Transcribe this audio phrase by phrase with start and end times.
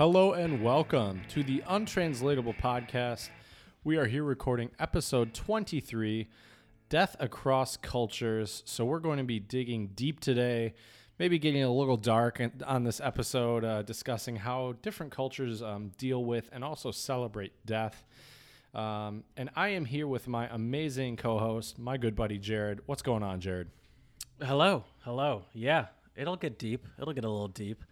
[0.00, 3.28] Hello and welcome to the Untranslatable Podcast.
[3.84, 6.26] We are here recording episode 23
[6.88, 8.62] Death Across Cultures.
[8.64, 10.72] So, we're going to be digging deep today,
[11.18, 16.24] maybe getting a little dark on this episode, uh, discussing how different cultures um, deal
[16.24, 18.06] with and also celebrate death.
[18.74, 22.80] Um, and I am here with my amazing co host, my good buddy Jared.
[22.86, 23.68] What's going on, Jared?
[24.42, 25.44] Hello, hello.
[25.52, 26.86] Yeah, it'll get deep.
[26.98, 27.84] It'll get a little deep,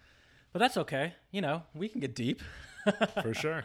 [0.58, 1.14] but that's okay.
[1.30, 2.42] You know, we can get deep.
[3.22, 3.62] For sure.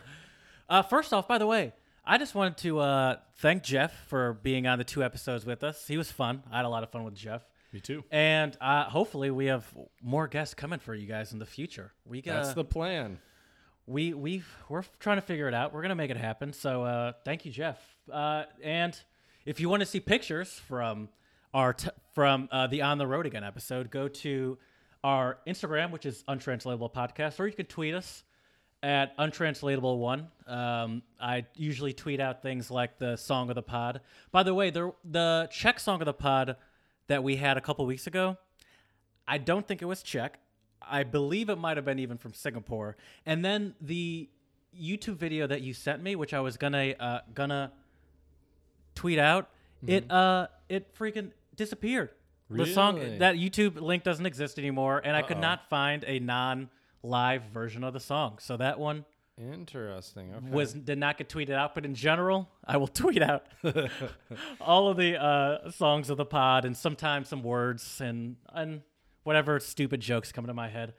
[0.69, 1.73] Uh, first off, by the way,
[2.05, 5.87] I just wanted to uh, thank Jeff for being on the two episodes with us.
[5.87, 6.43] He was fun.
[6.51, 8.03] I had a lot of fun with Jeff, Me too.
[8.11, 9.65] and uh, hopefully we have
[10.03, 11.93] more guests coming for you guys in the future.
[12.05, 13.17] We got That's the plan.
[13.87, 15.73] we we we're trying to figure it out.
[15.73, 16.53] We're gonna make it happen.
[16.53, 17.79] So uh, thank you, Jeff.
[18.11, 18.95] Uh, and
[19.45, 21.09] if you want to see pictures from
[21.55, 24.59] our t- from uh, the On the Road Again episode, go to
[25.03, 28.23] our Instagram, which is Untranslatable Podcast, or you can tweet us
[28.81, 30.27] at Untranslatable One.
[30.47, 34.01] Um, I usually tweet out things like the song of the pod.
[34.31, 36.57] By the way, the the Czech song of the pod
[37.07, 38.37] that we had a couple weeks ago.
[39.27, 40.39] I don't think it was Czech.
[40.81, 42.97] I believe it might have been even from Singapore.
[43.25, 44.29] And then the
[44.77, 47.71] YouTube video that you sent me, which I was gonna uh, gonna
[48.95, 49.49] tweet out,
[49.87, 52.09] it uh it freaking disappeared.
[52.49, 57.43] The song that YouTube link doesn't exist anymore, and I could not find a non-live
[57.53, 58.37] version of the song.
[58.39, 59.05] So that one
[59.37, 60.31] Interesting.
[60.33, 60.49] Okay.
[60.49, 61.73] was did not get tweeted out.
[61.73, 63.45] But in general, I will tweet out
[64.61, 68.81] all of the uh, songs of the pod and sometimes some words and and
[69.23, 70.93] whatever stupid jokes come to my head.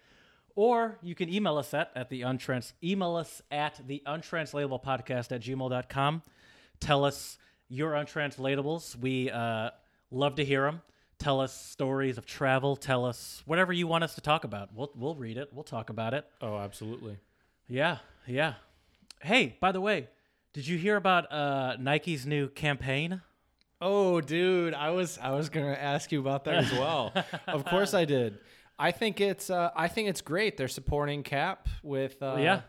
[0.57, 5.33] Or you can email us at, at the untrans email us at the untranslatable podcast
[5.33, 6.23] at gmail.com.
[6.81, 7.39] Tell us
[7.69, 8.97] your untranslatables.
[8.97, 9.71] We uh,
[10.11, 10.83] love to hear them.
[11.19, 12.77] Tell us stories of travel.
[12.77, 14.75] Tell us whatever you want us to talk about.
[14.75, 15.49] We'll we'll read it.
[15.53, 16.25] We'll talk about it.
[16.43, 17.19] oh, absolutely.
[17.69, 18.55] Yeah, yeah.
[19.23, 20.09] Hey, by the way,
[20.53, 23.23] did you hear about uh, Nike's new campaign?
[23.81, 27.13] Oh, dude, I was I was gonna ask you about that as well.
[27.47, 28.39] of course, I did.
[28.79, 30.57] I think it's uh, I think it's great.
[30.57, 32.61] They're supporting Kap with uh, Yeah.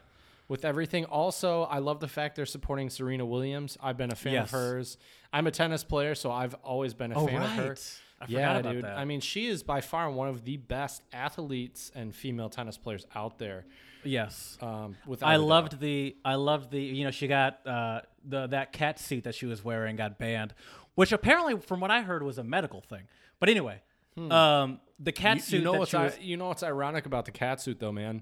[0.48, 1.06] with everything.
[1.06, 3.78] Also, I love the fact they're supporting Serena Williams.
[3.82, 4.46] I've been a fan Yes.
[4.46, 4.98] of hers.
[5.34, 7.76] I'm a tennis player, so I've always been a fan of her.
[8.22, 8.84] I yeah, forgot about dude.
[8.86, 8.98] that.
[8.98, 13.06] I mean, she is by far one of the best athletes and female tennis players
[13.16, 13.66] out there.
[14.04, 14.58] yes.
[14.62, 15.42] Um, I a doubt.
[15.42, 19.36] loved the I loved the you know she got uh, the that cat suit that
[19.36, 20.54] she was wearing got banned,
[20.96, 23.04] which apparently from what I heard was a medical thing.
[23.40, 23.82] But anyway,
[24.18, 25.38] um, the cat Hmm.
[25.38, 27.60] You, suit you know that what's was, i- you know what's ironic about the cat
[27.62, 28.22] suit though, man.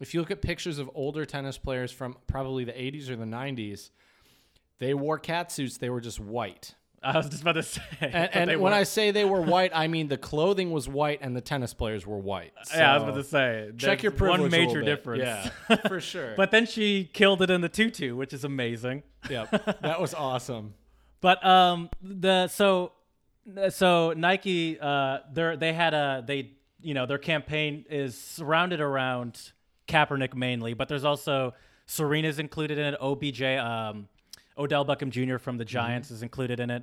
[0.00, 3.24] If you look at pictures of older tennis players from probably the 80s or the
[3.24, 3.90] 90s,
[4.78, 5.76] they wore cat suits.
[5.78, 6.76] They were just white.
[7.02, 7.80] I was just about to say.
[8.00, 11.36] And, and when I say they were white, I mean the clothing was white and
[11.36, 12.52] the tennis players were white.
[12.74, 14.40] yeah, I was about to say check your privilege.
[14.40, 15.22] one major difference.
[15.22, 16.34] Yeah, for sure.
[16.36, 19.02] but then she killed it in the tutu, which is amazing.
[19.30, 20.74] Yep, that was awesome.
[21.20, 22.92] But um, the so
[23.70, 29.52] so Nike uh, they they had a they you know their campaign is surrounded around
[29.88, 31.54] Kaepernick mainly, but there's also
[31.86, 33.00] Serena's included in it.
[33.00, 34.08] OBJ, um,
[34.58, 35.38] Odell Beckham Jr.
[35.38, 36.82] from the Giants is included in it,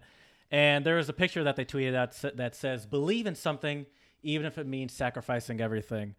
[0.52, 3.86] and there is a picture that they tweeted out that says "Believe in something,
[4.24, 6.16] even if it means sacrificing everything."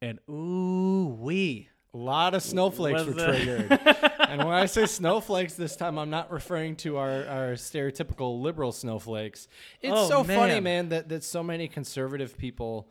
[0.00, 1.68] And ooh wee.
[1.94, 3.80] A lot of snowflakes Was were it- triggered.
[4.28, 8.72] and when I say snowflakes this time, I'm not referring to our, our stereotypical liberal
[8.72, 9.48] snowflakes.
[9.80, 10.62] It's Oh, so funny, man.
[10.62, 12.90] man, that, that so many conservative people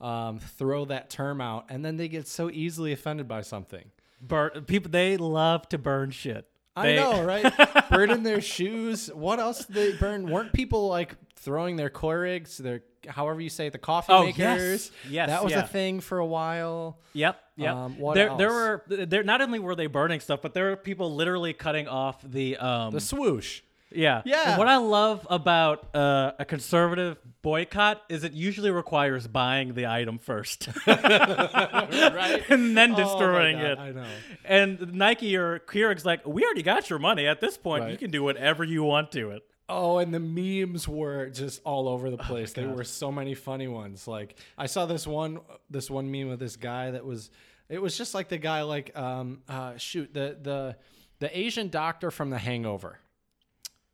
[0.00, 3.90] um, throw that term out and then they get so easily offended by something.
[4.20, 6.48] Burn, people they love to burn shit.
[6.78, 7.88] I know, right?
[7.90, 9.08] Burning their shoes.
[9.12, 10.28] What else did they burn?
[10.28, 14.90] Weren't people like throwing their Keurigs, their however you say it, the coffee Oh, makers?
[15.08, 15.60] Yes, that was yeah.
[15.64, 16.98] a thing for a while.
[17.12, 17.40] Yep.
[17.56, 17.74] Yep.
[17.74, 19.22] Um, there, there were there.
[19.22, 22.56] Not only were they burning stuff, but there were people literally cutting off the.
[22.56, 23.62] Um, The swoosh.
[23.90, 24.22] Yeah.
[24.24, 24.50] Yeah.
[24.50, 29.86] And what I love about uh, a conservative boycott is it usually requires buying the
[29.86, 32.44] item first, right?
[32.50, 33.78] and then Oh destroying God, it.
[33.78, 34.06] I know.
[34.44, 37.26] And Nike or Keurig's like, we already got your money.
[37.26, 39.42] At this point, you can do whatever you want to it.
[39.70, 42.54] Oh, and the memes were just all over the place.
[42.54, 42.76] there God.
[42.76, 44.08] were so many funny ones.
[44.08, 47.30] Like I saw this one this one meme with this guy that was
[47.68, 50.76] it was just like the guy like um uh shoot, the the
[51.18, 52.98] the Asian doctor from The Hangover.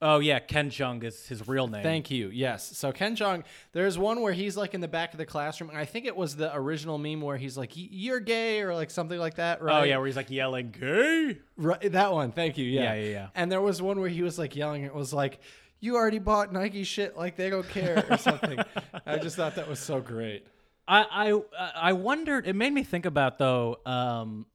[0.02, 1.82] Oh yeah, Ken Jeong is his real name.
[1.82, 2.29] Thank you.
[2.29, 2.76] Yes.
[2.76, 5.79] So Ken Jeong, there's one where he's like in the back of the classroom, and
[5.79, 9.19] I think it was the original meme where he's like, "You're gay" or like something
[9.19, 9.81] like that, right?
[9.81, 12.32] Oh yeah, where he's like yelling "gay." Right, that one.
[12.32, 12.64] Thank you.
[12.67, 12.82] Yeah.
[12.82, 13.29] Yeah, yeah, yeah.
[13.35, 14.82] And there was one where he was like yelling.
[14.82, 15.38] It was like,
[15.81, 17.17] "You already bought Nike shit.
[17.17, 18.58] Like they don't care or something."
[19.06, 20.46] I just thought that was so great.
[20.87, 21.06] I
[21.55, 22.46] I I wondered.
[22.46, 23.79] It made me think about though.
[23.87, 24.46] Um,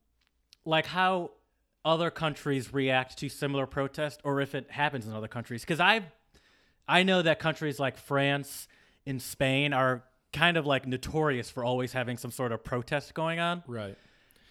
[0.66, 1.32] like how
[1.86, 6.02] other countries react to similar protest or if it happens in other countries because i
[6.88, 8.68] i know that countries like france
[9.06, 10.04] and spain are
[10.34, 13.98] kind of like notorious for always having some sort of protest going on Right.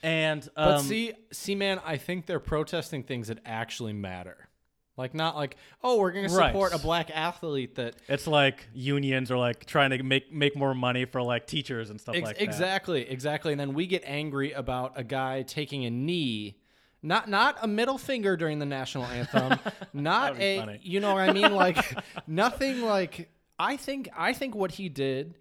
[0.02, 4.48] and um, But see, see, man, I think they're protesting things that actually matter.
[4.96, 6.48] Like not like, oh, we're gonna Right.
[6.50, 10.74] support a black athlete that it's like unions are like trying to make make more
[10.74, 13.52] money for like teachers and stuff Ex- like that exactly, exactly.
[13.52, 16.56] And then we get angry about a guy taking a knee,
[17.02, 19.58] not not a middle finger during the national anthem,
[19.92, 20.80] not a, funny.
[20.82, 21.52] you know what I mean?
[21.52, 22.82] Like nothing.
[22.82, 25.34] Like I think I think what he did.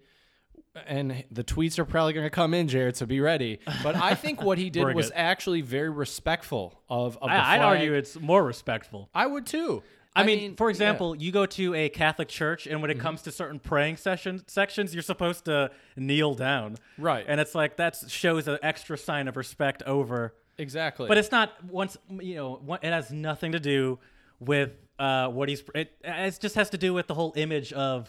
[0.86, 2.96] And the tweets are probably going to come in, Jared.
[2.96, 3.58] So be ready.
[3.82, 7.16] But I think what he did was actually very respectful of.
[7.16, 9.82] of the I, I'd argue it's more respectful I would too.
[10.14, 10.54] I, mean, for yeah.
[10.54, 10.70] Mm-hmm.
[10.70, 14.42] example, you go to a Catholic church, and when it comes to certain praying session
[14.48, 17.24] sections, you're supposed to kneel down, Right.
[17.28, 20.34] And it's like that shows an extra sign of respect over.
[20.58, 21.08] Exactly.
[21.08, 22.78] But it's not once you know.
[22.82, 23.98] It has nothing to do
[24.40, 25.62] with uh, what he's.
[25.74, 28.08] It, it just has to do with the whole image of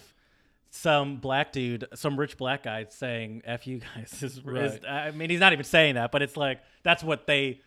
[0.72, 4.86] some black dude, some rich black guy saying "f you guys." Is, is- Right.
[4.86, 7.62] I mean, he's not even saying that, but it's like that's what they.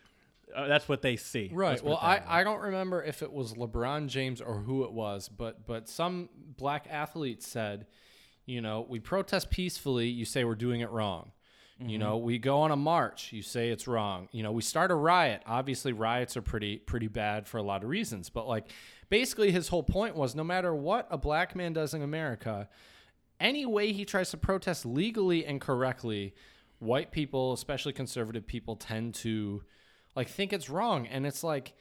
[0.55, 1.49] Uh, that's what they see.
[1.51, 1.83] Right.
[1.83, 2.21] Well, I.
[2.27, 6.29] I don't remember if it was LeBron James or who it was, but but some
[6.57, 7.87] black athlete said,
[8.45, 10.07] you know, we protest peacefully.
[10.09, 11.31] You say we're doing it wrong.
[11.79, 11.99] You mm-hmm.
[11.99, 13.33] know, we go on a march.
[13.33, 14.29] You say it's wrong.
[14.31, 15.41] You know, we start a riot.
[15.45, 18.29] Obviously, riots are pretty pretty bad for a lot of reasons.
[18.29, 18.67] But like,
[19.09, 22.69] basically, his whole point was, no matter what a black man does in America,
[23.39, 26.35] any way he tries to protest legally and correctly,
[26.79, 29.63] white people, especially conservative people, tend to
[30.15, 31.07] like think it's wrong.
[31.07, 31.73] And it's like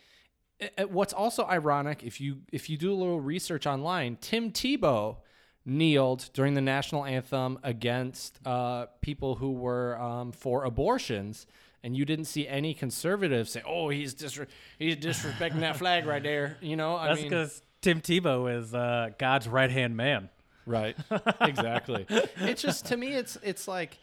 [0.59, 4.51] it- it- what's also ironic if you if you do a little research online, Tim
[4.53, 5.19] Tebow
[5.65, 11.47] kneeled during the national anthem against uh, people who were um, for abortions.
[11.85, 14.47] And you didn't see any conservatives say, "Oh, he's disre-
[14.79, 19.11] he's disrespecting that flag right there." You know, I That's because Tim Tebow is uh,
[19.19, 20.29] God's right hand man.
[20.65, 20.97] Right.
[21.41, 22.07] exactly.
[22.37, 23.99] it's just to me it's it's like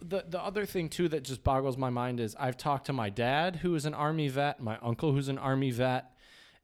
[0.00, 3.10] the the other thing too that just boggles my mind is I've talked to my
[3.10, 6.12] dad who is an army vet, my uncle who's an army vet,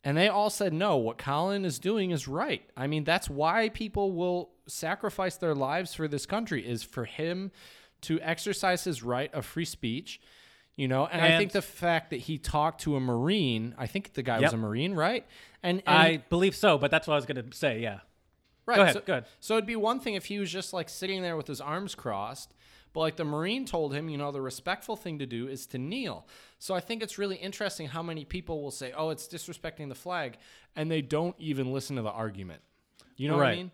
[0.04, 2.62] and they all said no, what Colin is doing is right.
[2.76, 7.50] I mean, that's why people will sacrifice their lives for this country is for him
[8.02, 10.20] to exercise his right of free speech.
[10.76, 14.14] You know, and, I think the fact that he talked to a Marine, I think
[14.14, 15.24] the guy was a Marine, right?
[15.62, 17.80] And, and I believe so, but that's what I was going to say.
[17.80, 18.00] Yeah.
[18.66, 18.76] Right.
[18.76, 19.26] Go ahead, So, go ahead.
[19.38, 21.94] So it'd be one thing if he was just like sitting there with his arms
[21.94, 22.52] crossed,
[22.94, 25.79] but like the Marine told him, you know, the respectful thing to do is to
[25.79, 26.26] kneel.
[26.58, 29.94] So I think it's really interesting how many people will say, oh, it's disrespecting the
[29.96, 30.38] flag,
[30.75, 32.62] and they don't even listen to the argument.
[33.17, 33.70] You know what I mean?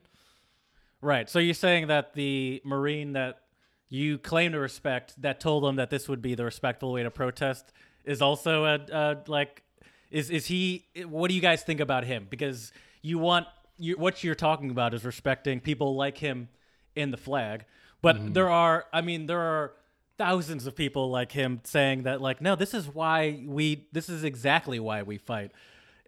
[1.02, 1.30] Right.
[1.30, 3.42] So you're saying that the Marine that
[3.90, 7.10] you claim to respect, that told them that this would be the respectful way to
[7.10, 7.72] protest,
[8.04, 9.62] is also a, a like,
[10.10, 10.86] is is he?
[11.06, 12.26] What do you guys think about him?
[12.28, 12.72] Because
[13.02, 13.46] you want
[13.78, 16.48] you, what you're talking about is respecting people like him
[16.96, 17.64] in the flag,
[18.02, 18.32] but Mm-hmm.
[18.32, 19.72] there are, I mean, there are
[20.18, 24.24] thousands of people like him saying that, like, no, this is why we, this is
[24.24, 25.52] exactly why we fight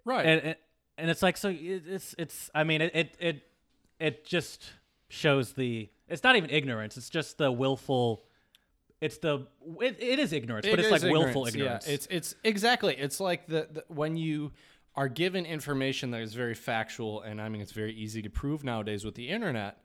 [0.05, 0.27] Right.
[0.27, 0.57] and and,
[0.99, 3.43] and it's like so it's it's I mean it, it it
[4.01, 4.71] it just
[5.09, 8.25] shows the it's not even ignorance it's just the willful
[9.01, 9.47] it's the
[9.81, 12.95] it, it is ignorance but it's like is willful ignorance, ignorance Yeah, it's it's exactly.
[12.97, 14.53] It's like the, the when you
[14.95, 18.63] are given information that is very factual, and I mean it's very easy to prove
[18.65, 19.79] nowadays with the internet,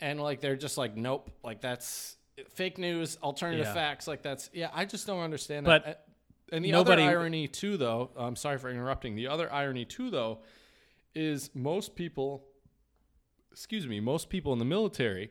[0.00, 2.16] and like they're just like, nope, like that's
[2.50, 3.74] fake news, alternative Yeah.
[3.74, 4.70] facts, like that's yeah.
[4.74, 6.04] I just don't understand But that.
[6.52, 9.14] And the nobody- other irony too, though, I'm sorry for interrupting.
[9.16, 10.40] The other irony too, though,
[11.14, 12.44] is most people,
[13.50, 15.30] excuse me, most people in the military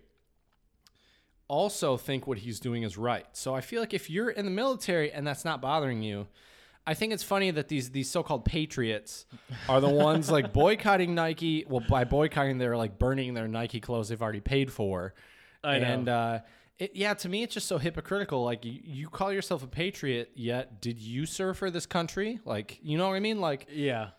[1.48, 3.26] also think what he's doing is right.
[3.34, 6.28] So I feel like if you're in the military and that's not bothering you,
[6.86, 9.26] I think it's funny that these these so-called patriots
[9.70, 11.66] are the ones like boycotting Nike.
[11.68, 15.14] Well, by boycotting, they're like burning their Nike clothes they've already paid for.
[15.64, 15.86] I know.
[15.86, 16.40] And uh,
[16.80, 18.44] it, yeah, to me, it's just so hypocritical.
[18.44, 22.40] Like you, you call yourself a patriot, yet did you serve for this country?
[22.44, 23.40] Like you know what I mean?
[23.40, 24.10] Like yeah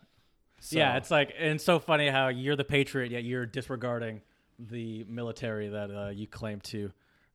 [0.61, 4.23] so- yeah it's like and it's so funny how you're the patriot yet you're disregarding
[4.59, 6.91] the military that uh, you claim to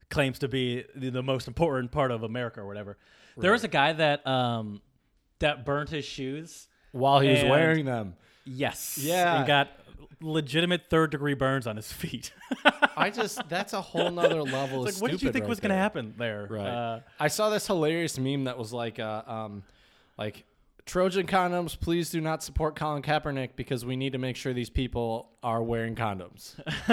[0.08, 2.96] claims to be the, the most important part of America or whatever
[3.36, 4.80] there was a guy that um
[5.40, 8.14] that burnt his shoes while he was And- wearing them.
[8.44, 8.98] Yes.
[8.98, 9.38] Yeah.
[9.38, 9.68] And got
[10.22, 12.32] legitimate third degree burns on his feet.
[12.96, 14.82] I just that's a whole nother level.
[14.82, 16.46] like, of what did you think right was going to happen there?
[16.50, 16.66] Right.
[16.66, 19.62] Uh, I saw this hilarious meme that was like, uh, um,
[20.18, 20.44] like
[20.90, 24.70] Trojan condoms, please do not support Colin Kaepernick because we need to make sure these
[24.70, 26.58] people are wearing condoms.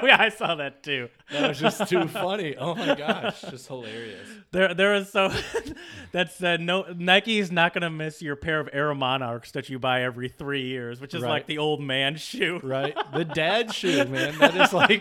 [0.00, 1.08] oh, yeah, I saw that too.
[1.32, 2.54] That was just too funny.
[2.56, 4.28] Oh my gosh, just hilarious.
[4.52, 5.32] There, there is so
[6.12, 9.50] that said uh, no Nike is not going to miss your pair of Air Monarchs
[9.50, 11.30] that you buy every three years, which is Right.
[11.30, 12.60] like the old man shoe.
[12.62, 14.38] Right, the dad shoe, man.
[14.38, 15.00] That is like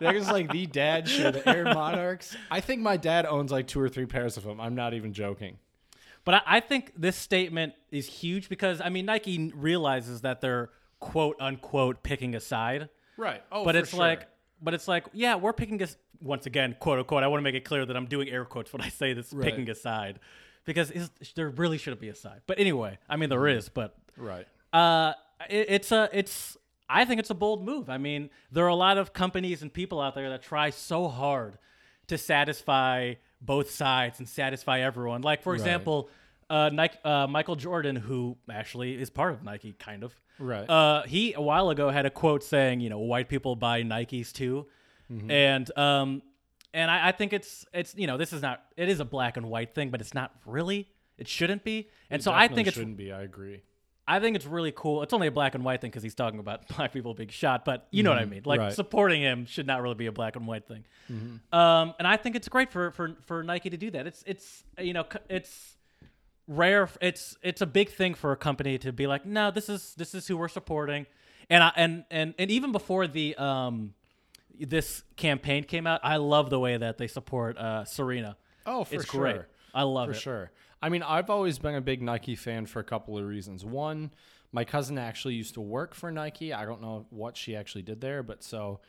[0.00, 2.36] that is like the dad shoe, the Air Monarchs.
[2.50, 4.60] I think my dad owns like two or three pairs of them.
[4.60, 5.58] I'm not even joking.
[6.24, 10.70] But I, I think this statement is huge because I mean Nike realizes that they're
[11.00, 13.42] quote unquote picking a side, Right.
[13.52, 14.28] Oh, but it's like,
[14.62, 15.88] but it's like, yeah, we're picking a
[16.22, 17.22] once again quote unquote.
[17.22, 19.32] I want to make it clear that I'm doing air quotes when I say this
[19.32, 19.44] Right.
[19.44, 20.20] picking a side,
[20.64, 22.42] because is, there really shouldn't be a side.
[22.46, 24.46] But anyway, I mean there is, but right.
[24.72, 25.14] uh,
[25.48, 26.56] it, it's a it's.
[26.92, 27.88] I think it's a bold move.
[27.88, 31.06] I mean, there are a lot of companies and people out there that try so
[31.06, 31.56] hard
[32.08, 35.22] to satisfy both sides and satisfy everyone.
[35.22, 36.08] Like, for example,
[36.48, 40.14] uh, Nike, uh, Michael Jordan, who actually is part of Nike, kind of.
[40.38, 40.68] Right.
[40.68, 44.32] Uh, he a while ago had a quote saying, you know, white people buy Nikes
[44.32, 44.66] too,
[45.12, 45.30] Mm-hmm.
[45.30, 46.22] and um,
[46.72, 49.36] and I, I think it's it's you know this is not it is a black
[49.36, 50.88] and white thing, but it's not really.
[51.18, 51.88] It shouldn't be.
[52.08, 53.12] And so I think it shouldn't be.
[53.12, 53.62] I agree.
[54.10, 55.02] I think it's really cool.
[55.02, 57.64] It's only a black and white thing because he's talking about black people being shot,
[57.64, 58.42] but you know what I mean.
[58.44, 58.72] Like right.
[58.72, 60.84] supporting him should not really be a black and white thing.
[61.52, 64.06] Um, and I think it's great for, for for Nike to do that.
[64.06, 65.76] It's it's you know it's
[66.48, 66.88] rare.
[67.00, 70.14] It's it's a big thing for a company to be like, no, this is this
[70.14, 71.06] is who we're supporting.
[71.48, 73.94] And I and and and even before the um
[74.58, 78.36] this campaign came out, I love the way that they support uh, Serena.
[78.66, 79.20] Oh, for it's sure.
[79.20, 79.42] great.
[79.72, 80.14] I love For it.
[80.14, 80.50] For sure.
[80.82, 83.64] I mean, I've always been a big Nike fan for a couple of reasons.
[83.64, 84.12] One,
[84.52, 86.52] my cousin actually used to work for Nike.
[86.52, 88.80] I don't know what she actually did there, but so,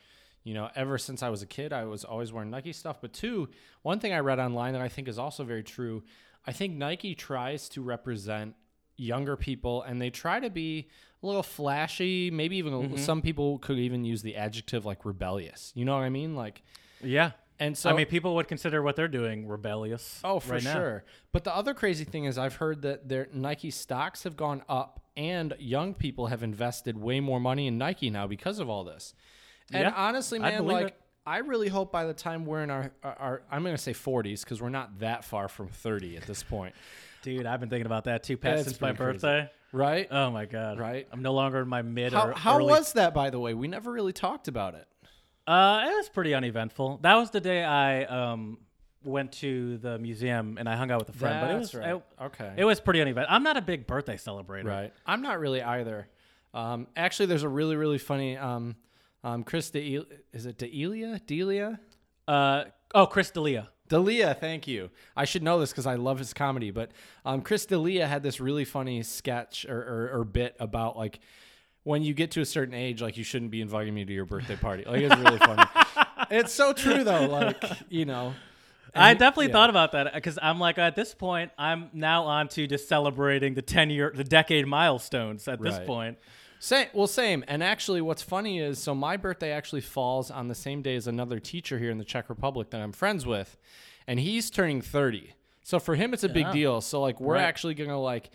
[0.43, 3.01] you know, ever since I was a kid, I was always wearing Nike stuff.
[3.01, 3.49] But two,
[3.81, 6.03] one thing I read online that I think is also very true
[6.43, 8.55] I think Nike tries to represent
[8.97, 10.87] younger people and they try to be
[11.21, 12.31] a little flashy.
[12.31, 12.97] Maybe even Mm-hmm.
[12.97, 15.71] some people could even use the adjective like rebellious.
[15.75, 16.35] You know what I mean?
[16.35, 16.63] Like,
[17.03, 17.31] Yeah.
[17.61, 20.19] And so I mean, people would consider what they're doing rebellious.
[20.23, 21.03] Oh, for right sure.
[21.31, 24.99] But the other crazy thing is, I've heard that their Nike stocks have gone up,
[25.15, 29.13] and young people have invested way more money in Nike now because of all this.
[29.71, 30.95] And Yeah, honestly, man, like it.
[31.25, 33.93] I really hope by the time we're in our, our, our I'm going to say
[33.93, 36.73] 40s because we're not that far from 30 at this point,
[37.21, 39.27] Dude, I've been thinking about that too, Pat, That's since my pretty crazy.
[39.27, 39.51] birthday.
[39.71, 40.07] right?
[40.09, 40.79] Oh my god!
[40.79, 41.07] Right.
[41.11, 42.65] I'm no longer in my mid how or how early.
[42.71, 43.53] was that, by the way?
[43.53, 44.87] We never really talked about it.
[45.51, 46.99] Uh, it was pretty uneventful.
[47.01, 48.57] That was the day I um
[49.03, 51.41] went to the museum and I hung out with a friend.
[51.41, 51.95] but it was right.
[51.95, 52.53] it, okay.
[52.55, 53.35] it was pretty uneventful.
[53.35, 54.65] I'm not a big birthday celebrator.
[54.65, 54.93] Right.
[55.05, 56.07] I'm not really either.
[56.53, 58.75] Um, actually, there's a really, really funny um,
[59.23, 61.19] um, Chris De is it Delia?
[61.25, 61.79] Delia?
[62.27, 62.65] Uh
[62.95, 63.69] oh, Chris D'Elia.
[63.89, 64.89] Delia, thank you.
[65.17, 66.71] I should know this because I love his comedy.
[66.71, 66.91] But
[67.25, 71.19] um, Chris D'Elia had this really funny sketch or, or, or bit about like
[71.83, 74.25] when you get to a certain age, like you shouldn't be inviting me to your
[74.25, 74.83] birthday party.
[74.85, 75.63] Like it's really funny.
[76.31, 77.25] it's so true though.
[77.27, 78.33] Like you know,
[78.93, 79.53] And I definitely yeah.
[79.53, 83.53] thought about that because I'm like at this point I'm now on to just celebrating
[83.55, 86.17] the ten year the decade milestones at this point.
[86.59, 86.87] Same.
[86.93, 87.43] Well, same.
[87.47, 91.07] And actually, what's funny is so my birthday actually falls on the same day as
[91.07, 93.57] another teacher here in the Czech Republic that I'm friends with,
[94.05, 95.33] and he's turning 30.
[95.63, 96.51] So for him, it's a big Yeah.
[96.53, 96.81] deal.
[96.81, 97.43] So like, we're Right.
[97.45, 98.29] actually gonna like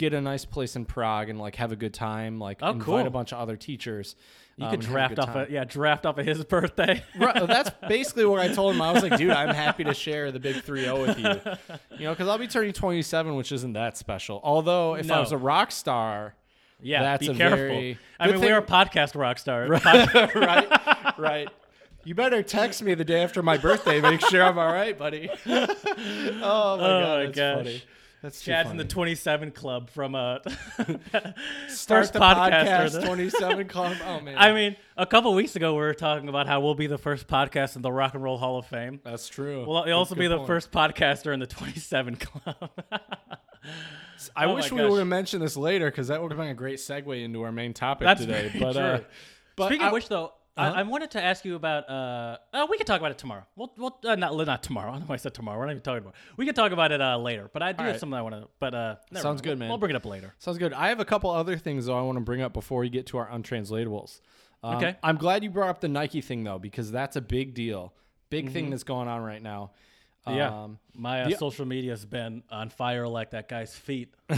[0.00, 2.38] get a nice place in Prague and like have a good time.
[2.38, 2.98] Like Oh, invite cool.
[3.06, 4.16] a bunch of other teachers.
[4.56, 5.46] You um, could and have a draft off time.
[5.48, 7.02] a yeah draft off of his birthday.
[7.18, 8.82] Right, that's basically what I told him.
[8.82, 11.76] I was like, dude, I'm happy to share the big 3-0 with you.
[11.98, 14.40] You know, because I'll be turning 27, which isn't that special.
[14.42, 16.34] Although if I was a rock star,
[16.82, 17.56] yeah, That's be a careful.
[17.58, 19.68] very- I mean, thing- we are podcast rock stars.
[19.84, 21.48] right, right.
[22.04, 24.00] You better text me the day after my birthday.
[24.00, 25.28] Make sure I'm all right, buddy.
[25.46, 27.56] oh my god, my that's gosh.
[27.56, 27.82] funny.
[28.22, 30.38] That's Chad's in the 27 club from uh
[30.78, 31.34] Start
[31.68, 33.96] first the podcaster podcast that- 27 club.
[34.06, 36.86] Oh man, I mean, a couple weeks ago we were talking about how we'll be
[36.86, 39.00] the first podcast in the Rock and Roll Hall of Fame.
[39.02, 39.64] that's true.
[39.66, 40.46] We'll Good- also be the point.
[40.48, 42.70] first podcaster in the 27 club.
[44.36, 46.54] I Oh wish we would have mentioned this later because that would have been a
[46.54, 48.52] great segue into our main topic That's today.
[48.58, 49.00] But uh,
[49.56, 50.72] but Speaking I- of which, though, Uh-huh.
[50.76, 51.88] I, I wanted to ask you about.
[51.88, 53.44] Uh, uh, we can talk about it tomorrow.
[53.56, 54.88] We'll, we'll uh, not not tomorrow.
[54.90, 55.58] I don't know why I said tomorrow.
[55.58, 56.14] We're not even talking about.
[56.14, 56.36] It.
[56.36, 57.48] We can talk about it uh, later.
[57.52, 58.00] But I do All have right.
[58.00, 58.48] something I want to.
[58.58, 59.42] But uh, Sounds mind.
[59.42, 59.68] good, man.
[59.68, 60.34] We'll bring it up later.
[60.38, 60.72] Sounds good.
[60.72, 63.06] I have a couple other things though I want to bring up before we get
[63.08, 64.20] to our untranslatables.
[64.62, 64.96] Um, Okay.
[65.02, 67.94] I'm glad you brought up the Nike thing though because that's a big deal,
[68.28, 68.52] big Mm-hmm.
[68.54, 69.70] thing that's going on right now.
[70.26, 70.64] Yeah.
[70.64, 74.12] Um, My uh, the- social media's been on fire like that guy's feet.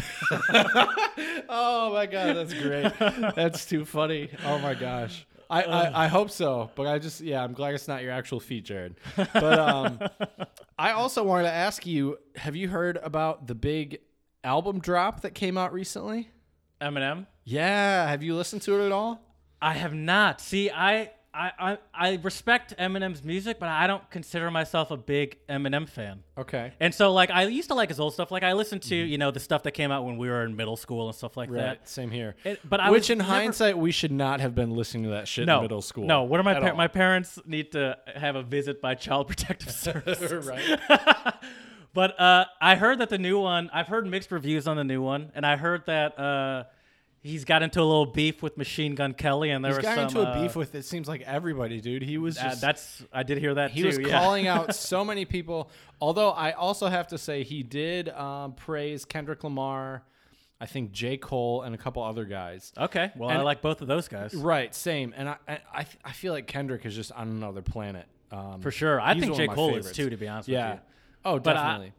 [1.48, 2.92] oh my god, that's great.
[3.34, 4.30] that's too funny.
[4.44, 5.26] Oh my gosh.
[5.52, 8.40] I, I, I hope so, but I just yeah, I'm glad it's not your actual
[8.40, 8.96] feet, Jared.
[9.34, 10.00] But um,
[10.78, 13.98] I also wanted to ask you: Have you heard about the big
[14.42, 16.30] album drop that came out recently?
[16.80, 17.26] Eminem.
[17.44, 19.20] Yeah, have you listened to it at all?
[19.60, 20.40] I have not.
[20.40, 25.38] See, I, I, I, I respect Eminem's music, but I don't consider myself a big
[25.48, 26.22] Eminem fan.
[26.36, 26.72] Okay.
[26.78, 28.30] And so, like, I used to like his old stuff.
[28.30, 30.56] Like, I listened to, you know, the stuff that came out when we were in
[30.56, 31.60] middle school and stuff like Right.
[31.62, 31.88] that.
[31.88, 32.34] Same here.
[32.44, 35.26] It- but I Which, in never- hindsight, we should not have been listening to that
[35.26, 36.04] shit no in middle school.
[36.06, 39.70] No, what are my par- my parents need to have a visit by Child Protective
[39.72, 40.46] Services.
[40.46, 41.34] right.
[41.94, 43.68] But uh, I heard that the new one.
[43.70, 46.64] I've heard mixed reviews on the new one, and I heard that uh,
[47.22, 49.94] he's got into a little beef with Machine Gun Kelly, and there He's was got
[49.94, 50.04] some.
[50.04, 52.02] into a uh, beef with it seems like everybody, dude.
[52.02, 53.86] He was uh, just that's I did hear that he too.
[53.86, 54.20] was yeah.
[54.20, 55.70] calling out so many people.
[56.00, 60.02] Although I also have to say he did um, praise Kendrick Lamar,
[60.60, 62.72] I think J Cole and a couple other guys.
[62.76, 65.14] Okay, well I like both of those guys Right, same.
[65.16, 68.06] And I I, I feel like Kendrick is just on another planet.
[68.30, 69.00] Um, for sure.
[69.00, 69.88] I think J Cole favorites.
[69.90, 70.70] is too, to be honest Yeah.
[70.70, 70.84] with you.
[71.24, 71.92] Oh, definitely.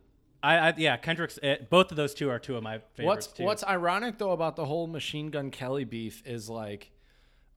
[0.44, 3.28] I, I yeah, Kendrick's uh, both of those two are two of my favorites What's
[3.28, 3.44] too.
[3.44, 6.92] What's ironic though about the whole Machine Gun Kelly beef is like,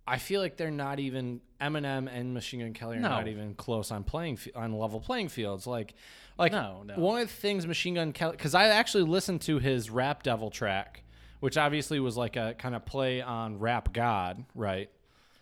[0.06, 3.08] I feel like they're not even Eminem and Machine Gun Kelly are No.
[3.08, 5.66] not even close on playing on level playing fields.
[5.66, 5.94] Like,
[6.38, 6.94] like No, no.
[6.94, 10.50] one of the things Machine Gun Kelly because I actually listened to his Rap Devil
[10.50, 11.02] track,
[11.40, 14.88] which obviously was like a kind of play on Rap God, right?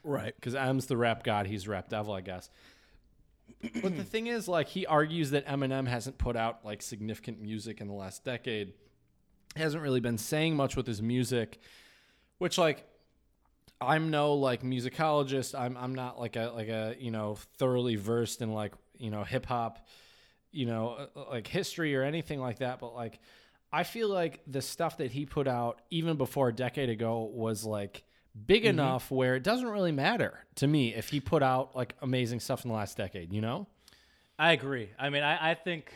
[0.03, 0.35] right?
[0.35, 2.49] because M's the rap god, he's rap devil, I guess.
[3.83, 7.81] But the thing is, like, he argues that Eminem hasn't put out like significant music
[7.81, 8.73] in the last decade.
[9.57, 11.61] Hasn't really been saying much with his music,
[12.39, 12.85] which like
[13.81, 15.59] I'm no like musicologist.
[15.59, 19.23] I'm I'm not like a like a you know thoroughly versed in like you know
[19.25, 19.87] hip hop,
[20.51, 22.81] you know uh, like history or anything like that.
[22.81, 23.21] But like
[23.73, 27.64] I feel like the stuff that he put out even before a decade ago was
[27.64, 28.05] like
[28.47, 32.40] big enough where it doesn't really matter to me if he put out like amazing
[32.40, 33.33] stuff in the last decade.
[33.33, 33.66] You know?
[34.38, 34.90] I agree.
[34.99, 35.92] I mean, I, I think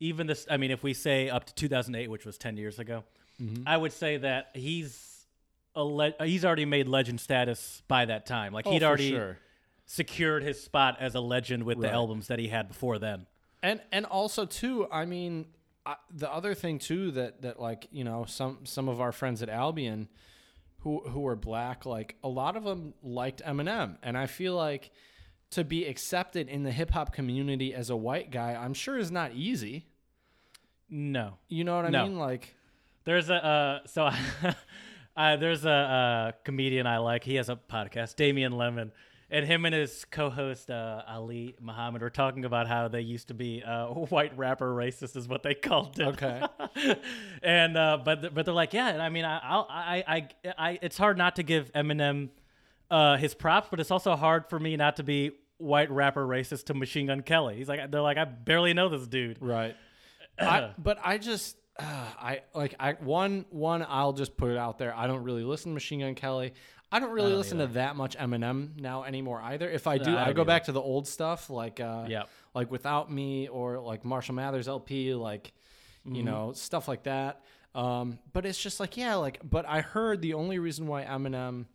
[0.00, 0.46] even this.
[0.50, 3.04] I mean, if we say up to 2008, which was 10 years ago,
[3.40, 3.64] Mm-hmm.
[3.68, 5.26] I would say that he's
[5.74, 8.54] a le- he's already made legend status by that time.
[8.54, 9.36] Like he'd Oh, already sure.
[9.84, 13.26] secured his spot as a legend with the albums that he had before then.
[13.62, 15.44] and and also too i mean
[15.84, 19.42] I, the other thing too that that like you know some some of our friends
[19.42, 20.08] at albion
[20.86, 23.96] who who were black like a lot of them liked eminem.
[24.04, 24.92] And i feel like
[25.50, 29.32] to be accepted in the hip-hop community as a white guy i'm sure is not
[29.34, 29.86] easy.
[30.88, 32.04] No, you know what i No.
[32.06, 32.18] mean?
[32.18, 32.54] Like
[33.04, 34.08] there's a uh, so
[35.16, 37.24] uh, there's a uh, comedian I like.
[37.24, 38.92] He has a podcast, Damian Lemon,
[39.30, 43.34] and him and his co-host uh, Ali Muhammad were talking about how they used to
[43.34, 46.06] be uh, white rapper racist, is what they called it.
[46.06, 46.42] Okay.
[47.42, 48.88] and uh, but but they're like, yeah.
[48.88, 52.30] and I mean, I I I I it's hard not to give Eminem
[52.90, 56.66] uh, his props, but it's also hard for me not to be white rapper racist
[56.66, 57.56] to Machine Gun Kelly.
[57.56, 59.38] He's like, they're like, I barely know this dude.
[59.40, 59.74] right
[60.38, 61.84] I, but i just uh,
[62.18, 65.70] i like i one one i'll just put it out there i don't really listen
[65.70, 66.52] to machine gun kelly
[66.92, 70.14] i don't really don't listen to that much eminem now anymore either if i do
[70.16, 70.44] I i, go either.
[70.44, 72.28] back to the old stuff like uh Yep.
[72.54, 75.52] like without me or like marshall mathers lp like
[76.04, 76.24] you Mm-hmm.
[76.24, 77.42] know stuff like that
[77.74, 81.66] um but it's just like yeah like but i heard the only reason why eminem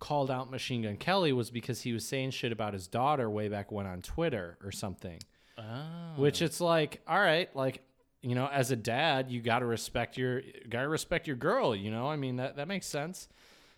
[0.00, 3.48] called out machine gun kelly was because he was saying shit about his daughter way
[3.48, 5.18] back when on twitter or something
[5.60, 6.14] Oh.
[6.16, 7.82] which it's like all right like
[8.22, 11.74] you know as a dad you got to respect your got to respect your girl
[11.74, 13.28] you know i mean that that makes sense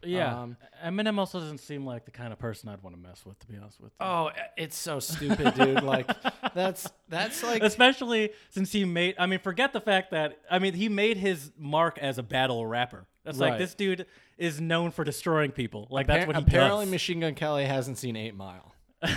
[0.05, 3.25] Yeah, Um, Eminem also doesn't seem like the kind of person I'd want to mess
[3.27, 4.07] with, to be honest with you.
[4.07, 6.11] oh it's so stupid dude like
[6.55, 10.75] that's that's like Especially since he made, I mean, forget the fact that, I mean,
[10.75, 13.07] he made his mark as a battle rapper.
[13.25, 14.07] That's like this dude
[14.39, 15.87] is known for destroying people.
[15.91, 16.91] Like that's what he apparently does.
[16.93, 18.75] machine gun kelly hasn't seen eight mile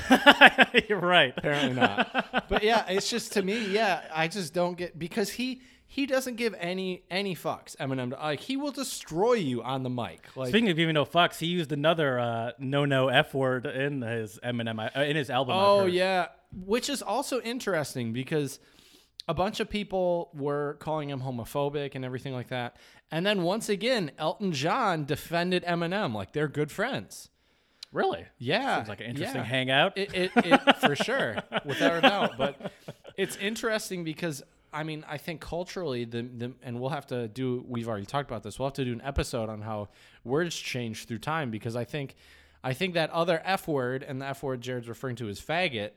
[0.89, 1.33] You're right.
[1.35, 5.61] apparently not but yeah it's just to me yeah i just don't get because he
[5.93, 10.25] he doesn't give any any fucks eminem like he will destroy you on the mic
[10.35, 14.01] like Speaking of giving no fucks, he used another uh, no no f word in
[14.01, 15.55] his Eminem uh, in his album.
[15.55, 18.59] Oh yeah, which is also interesting because
[19.27, 22.75] a bunch of people were calling him homophobic and everything like that.
[23.11, 27.29] And then once again, Elton John defended Eminem like they're good friends.
[27.91, 28.25] really.
[28.39, 29.47] Yeah, Seems like an interesting yeah.
[29.55, 29.97] hangout.
[29.97, 32.31] It, it, it for sure, without a doubt.
[32.37, 32.71] But
[33.17, 34.41] it's interesting because
[34.73, 37.63] I mean, I think culturally, the, the and we'll have to do.
[37.67, 38.57] We've already talked about this.
[38.57, 39.89] We'll have to do an episode on how
[40.23, 42.15] words change through time because I think,
[42.63, 45.91] I think that other F word and the F word Jared's referring to is faggot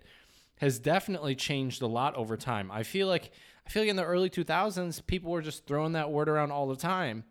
[0.59, 2.71] has definitely changed a lot over time.
[2.71, 3.31] I feel like
[3.67, 6.69] I feel like in the early 2000s, people were just throwing that word around all
[6.69, 7.25] the time.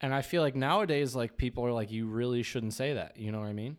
[0.00, 3.16] And I feel like nowadays, like people are like, you really shouldn't say that.
[3.16, 3.76] You know what I mean?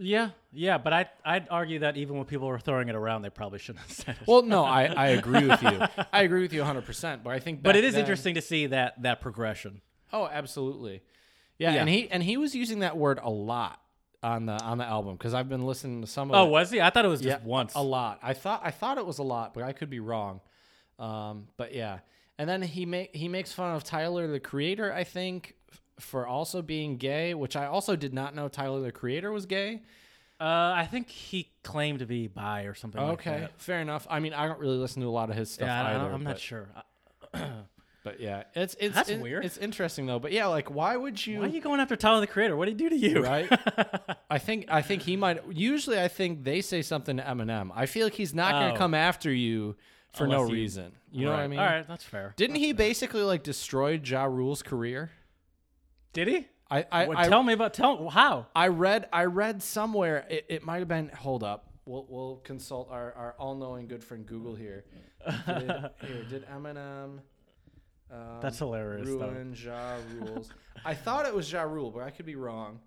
[0.00, 3.30] Yeah, yeah, but I I'd argue that even when people were throwing it around, they
[3.30, 4.26] probably shouldn't have said it.
[4.28, 5.80] Well, no, I, I agree with you.
[6.12, 7.24] I agree with you 100%.
[7.24, 9.80] But I think but it is then- interesting to see that that progression.
[10.12, 11.02] Oh, absolutely.
[11.58, 11.80] Yeah, Yeah.
[11.80, 13.80] and he and he was using that word a lot
[14.22, 16.50] on the on the album because I've been listening to some of Oh, it.
[16.50, 16.80] was he?
[16.80, 17.74] I thought it was just Yeah, once.
[17.74, 18.20] A lot.
[18.22, 20.40] I thought I thought it was a lot, but I could be wrong.
[21.00, 21.98] Um, but yeah,
[22.38, 24.92] and then he make he makes fun of Tyler the Creator.
[24.92, 25.56] I think
[26.00, 29.82] for also being gay, which I also did not know Tyler the Creator was gay.
[30.40, 30.44] Uh,
[30.76, 33.00] I think he claimed to be bi or something.
[33.00, 33.60] Okay, like that.
[33.60, 34.06] fair enough.
[34.08, 36.12] I mean, I don't really listen to a lot of his stuff Yeah, I, either.
[36.14, 36.68] am not sure.
[38.04, 39.44] But yeah, it's it's That's it- weird.
[39.44, 40.20] It's interesting though.
[40.20, 41.40] But yeah, like why would you?
[41.40, 42.56] Why are you going after Tyler the Creator?
[42.56, 43.22] What did he do to you?
[43.22, 43.48] right?
[44.30, 45.42] I think I think he might.
[45.52, 47.70] Usually, I think they say something to Eminem.
[47.74, 48.72] I feel like he's not going Oh.
[48.72, 49.76] to come after you
[50.14, 50.92] for no Unless you- reason.
[51.10, 51.58] You know what I mean?
[51.58, 52.32] All right, that's fair.
[52.36, 55.10] Didn't he basically like destroy Ja Rule's career?
[56.18, 56.48] Did he?
[56.68, 58.48] I I, Well, I, tell me about tell how.
[58.52, 61.10] I read I read somewhere it, it might have been.
[61.10, 61.70] Hold up.
[61.86, 64.84] We'll we'll consult our, our all knowing good friend Google here.
[65.46, 67.20] Did, here did Eminem.
[68.10, 69.28] Um, That's hilarious, though.
[69.28, 70.50] Ruin Ja Rules.
[70.84, 72.80] I thought it was Ja Rule, but I could be wrong.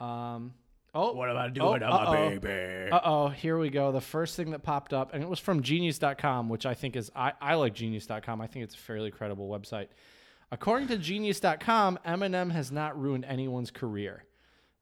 [0.00, 0.54] Um.
[0.94, 2.38] Oh, What am I doing to my uh-oh.
[2.38, 2.90] baby?
[2.90, 3.92] Uh oh, here we go.
[3.92, 7.10] The first thing that popped up, and it was from genius.com, which I think is,
[7.14, 8.40] I, I like genius.com.
[8.40, 9.88] I think it's a fairly credible website.
[10.50, 14.24] According to genius.com, Eminem has not ruined anyone's career.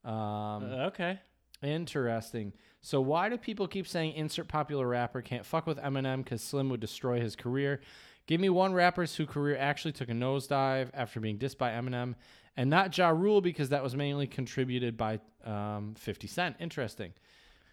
[0.05, 1.19] Um, okay.
[1.63, 2.53] interesting.
[2.81, 6.69] So, why do people keep saying insert popular rapper can't fuck with Eminem because Slim
[6.69, 7.81] would destroy his career?
[8.27, 12.15] Give me one rapper's whose career actually took a nosedive after being dissed by Eminem,
[12.57, 16.57] and not Ja Rule because that was mainly contributed by um, 50 Cent.
[16.61, 17.13] Interesting.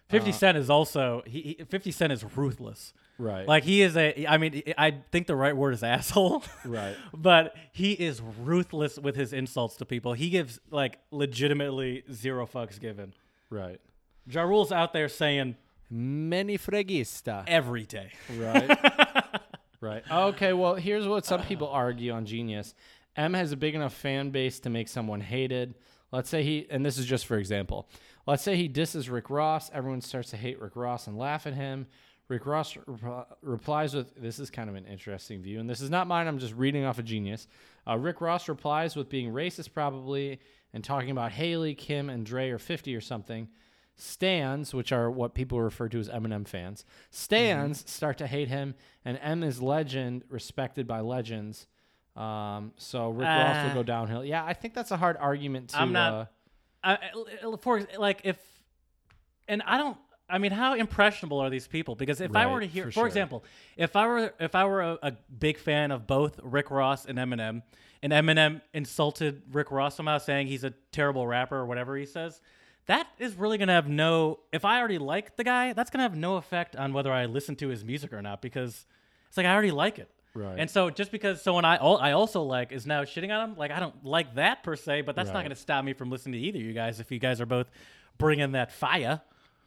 [0.08, 1.64] Fifty Cent is also he, he.
[1.64, 2.92] Fifty Cent is ruthless.
[3.18, 3.46] Right.
[3.46, 4.26] Like he is a.
[4.26, 6.42] I mean, I think the right word is asshole.
[6.64, 6.96] Right.
[7.14, 10.14] but he is ruthless with his insults to people.
[10.14, 13.14] He gives like legitimately zero fucks given.
[13.50, 13.80] Right.
[14.26, 15.56] Ja Rule's out there saying
[15.90, 17.44] Many fregista.
[17.46, 18.10] every day.
[18.36, 18.78] Right.
[19.80, 20.02] right.
[20.10, 22.74] Okay, well, here's what some people argue on Genius.
[23.16, 25.74] M has a big enough fan base to make someone hated.
[26.10, 27.88] Let's say he, and this is just for example,
[28.26, 29.70] let's say he disses Rick Ross.
[29.72, 31.86] Everyone starts to hate Rick Ross and laugh at him.
[32.28, 35.90] Rick Ross repl- replies with, this is kind of an interesting view, and this is
[35.90, 37.46] not mine, I'm just reading off of Genius.
[37.86, 40.40] Uh, Rick Ross replies with being racist, probably,
[40.72, 43.48] and talking about Hailie, Kim, and Dre are 50 or something.
[43.96, 47.88] Stans, which are what people refer to as Eminem fans, Stans Mm-hmm.
[47.88, 51.66] start to hate him, and M is legend, respected by legends.
[52.16, 54.24] Um, so Rick Ross will Uh, go downhill.
[54.24, 55.80] Yeah, I think that's a hard argument to.
[55.80, 56.12] I'm not-
[56.82, 56.96] Uh,
[57.42, 58.38] I- for like if,
[59.46, 59.96] and I don't.
[60.28, 61.94] I mean, how impressionable are these people?
[61.94, 63.06] Because if I were to hear, for for, sure.
[63.06, 63.44] example,
[63.76, 67.18] if I were if I were a, a big fan of both Rick Ross and
[67.18, 67.62] Eminem,
[68.02, 72.40] and Eminem insulted Rick Ross somehow, saying he's a terrible rapper or whatever he says,
[72.86, 74.40] that is really gonna have no.
[74.52, 77.54] If I already like the guy, that's gonna have no effect on whether I listen
[77.56, 78.86] to his music or not because
[79.28, 80.10] it's like I already like it.
[80.34, 80.58] Right.
[80.58, 83.70] And so just because someone I I also like is now shitting on him, like
[83.70, 86.40] I don't like that per se, but that's not going to stop me from listening
[86.40, 87.70] to either of you guys if you guys are both
[88.18, 89.20] bringing that fire.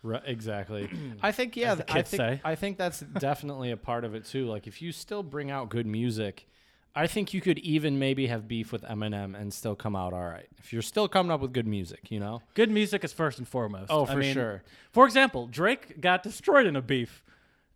[0.03, 0.89] Right, exactly.
[1.21, 2.41] I think yeah, I think say.
[2.43, 4.45] I think that's definitely a part of it too.
[4.45, 6.47] Like if you still bring out good music,
[6.97, 10.25] I think you could even maybe have beef with Eminem and still come out all
[10.25, 10.47] right.
[10.57, 12.41] If you're still coming up with good music, you know?
[12.55, 13.91] Good music is first and foremost.
[13.91, 14.63] Oh, I for mean, sure.
[14.91, 17.23] For example, Drake got destroyed in a beef,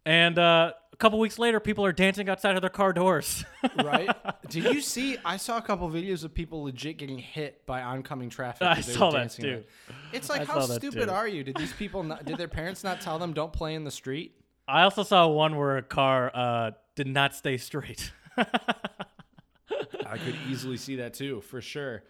[0.05, 3.43] and uh, a couple weeks later, people are dancing outside of their car doors.
[3.83, 4.09] Right?
[4.49, 8.29] Did you see I saw a couple videos of people legit getting hit by oncoming
[8.29, 8.63] traffic.
[8.67, 9.63] I 'cause they were saw that dancing too.
[10.11, 11.43] It's like I how stupid are you?
[11.43, 14.35] Did these people not did their parents not tell them don't play in the street?
[14.67, 18.11] I also saw one where a car uh, did not stay straight.
[18.37, 22.03] I could easily see that too, for sure.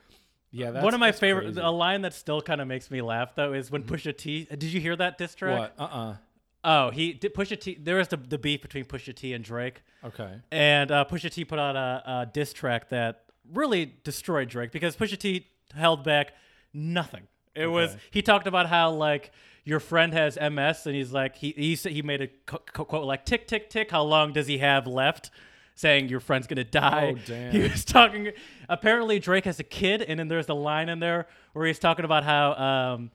[0.52, 1.62] Yeah, that's one of my favorite, crazy.
[1.62, 4.46] a line that still kind of makes me laugh though, is when Pusha T.
[4.50, 5.58] Did you hear that diss track?
[5.60, 5.74] What?
[5.80, 6.16] Uh-uh.
[6.64, 7.78] Oh, he did Pusha T.
[7.80, 10.32] There was the, the beef between Pusha T and Drake, Okay.
[10.52, 14.96] and uh, Pusha T put out a, a diss track that really destroyed Drake because
[14.96, 16.34] Pusha T held back
[16.74, 17.24] nothing.
[17.56, 19.32] It was he talked about how like
[19.66, 23.06] your friend has MS, and he's like he he said he made a co- quote
[23.06, 23.90] like tick tick tick.
[23.92, 25.32] How long does he have left?
[25.74, 27.16] Saying your friend's gonna die.
[27.18, 27.52] Oh, damn.
[27.52, 28.32] He was talking.
[28.70, 32.06] Apparently, Drake has a kid, and then there's a line in there where he's talking
[32.06, 33.12] about how um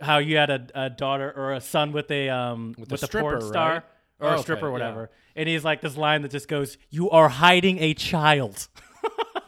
[0.00, 2.98] how you had a, a daughter or a son with a um with, a a
[2.98, 3.82] stripper, porn star right?
[4.20, 4.72] or Oh, a okay, stripper or yeah.
[4.72, 5.10] whatever.
[5.36, 8.68] And he's like this line that just goes, "You are hiding a child."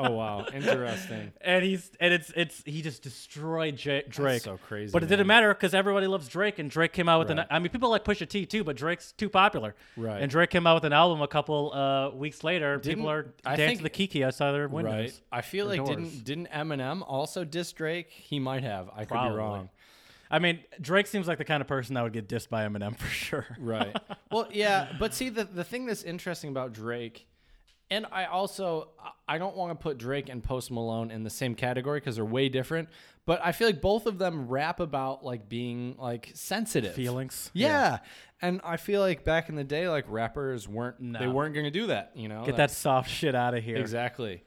[0.02, 1.30] Oh wow, interesting.
[1.42, 4.40] and he's and it's it's he just destroyed J- Drake.
[4.40, 7.28] so crazy, But it didn't matter because everybody loves Drake, and Drake came out with
[7.28, 7.40] Right.
[7.40, 7.46] an.
[7.50, 9.74] I mean, people like Pusha T too, but Drake's too popular.
[9.98, 10.22] Right.
[10.22, 12.78] And Drake came out with an album a couple uh, weeks later.
[12.78, 14.92] Didn't- people are I dancing think- the Kiki outside their windows.
[14.94, 15.20] Right.
[15.30, 15.90] I feel like doors.
[15.90, 18.08] didn't didn't Eminem also diss Drake?
[18.08, 18.88] He might have.
[18.96, 19.68] I could be wrong.
[20.30, 22.96] I mean, Drake seems like the kind of person that would get dissed by Eminem
[22.98, 23.46] for sure.
[23.58, 23.96] Right.
[24.30, 27.26] well, yeah, but see the the thing that's interesting about Drake,
[27.90, 28.88] and I also
[29.28, 32.24] I don't want to put Drake and Post Malone in the same category because they're
[32.24, 32.88] way different.
[33.26, 37.50] But I feel like both of them rap about like being like sensitive Feelings.
[37.52, 37.98] Yeah.
[38.42, 41.70] And I feel like back in the day, like rappers weren't they weren't going to
[41.70, 42.12] do that.
[42.14, 43.76] You know, Get that soft shit out of here.
[43.76, 44.42] exactly.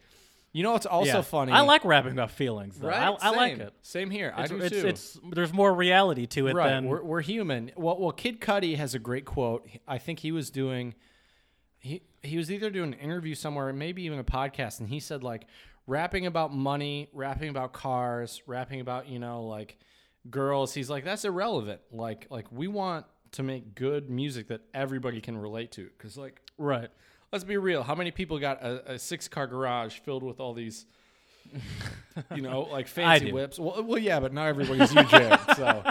[0.54, 1.22] You know what's also Yeah.
[1.22, 1.52] funny?
[1.52, 2.78] I like rapping about feelings.
[2.78, 2.88] Though.
[2.90, 3.18] right.
[3.22, 3.62] I, I like Same.
[3.62, 3.74] it.
[3.82, 4.34] Same here.
[4.36, 4.88] I It's, do it's, too.
[4.88, 6.70] it's there's more reality to it right.
[6.70, 7.72] than we're, we're human.
[7.76, 9.68] Well, well, Kid Cudi has a great quote.
[9.88, 10.94] I think he was doing,
[11.80, 15.00] he he was either doing an interview somewhere, or maybe even a podcast, and he
[15.00, 15.48] said like
[15.88, 19.78] rapping about money, rapping about cars, rapping about you know like
[20.30, 20.74] girls.
[20.76, 21.82] He's like that's irrelevant.
[21.92, 25.86] Like like we want to make good music that everybody can relate to.
[25.98, 26.90] Because like right.
[27.34, 30.54] Let's be real, how many people got a, a six car garage filled with all
[30.54, 30.86] these?
[32.34, 33.60] you know, like fancy whips.
[33.60, 35.40] Well, well, yeah, but not everybody's Jared.
[35.58, 35.84] So,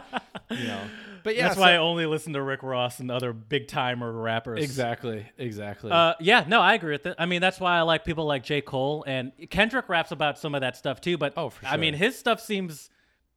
[0.50, 0.80] you know,
[1.22, 4.10] but yeah, That's so- why I only listen to Rick Ross and other big timer
[4.10, 4.62] rappers.
[4.64, 5.26] Exactly.
[5.38, 5.90] Exactly.
[5.90, 7.16] Uh, yeah, no, I agree with that.
[7.18, 8.60] I mean, that's why I like people like J.
[8.60, 11.18] Cole and Kendrick raps about some of that stuff too.
[11.18, 12.88] But Oh, for I mean, his stuff seems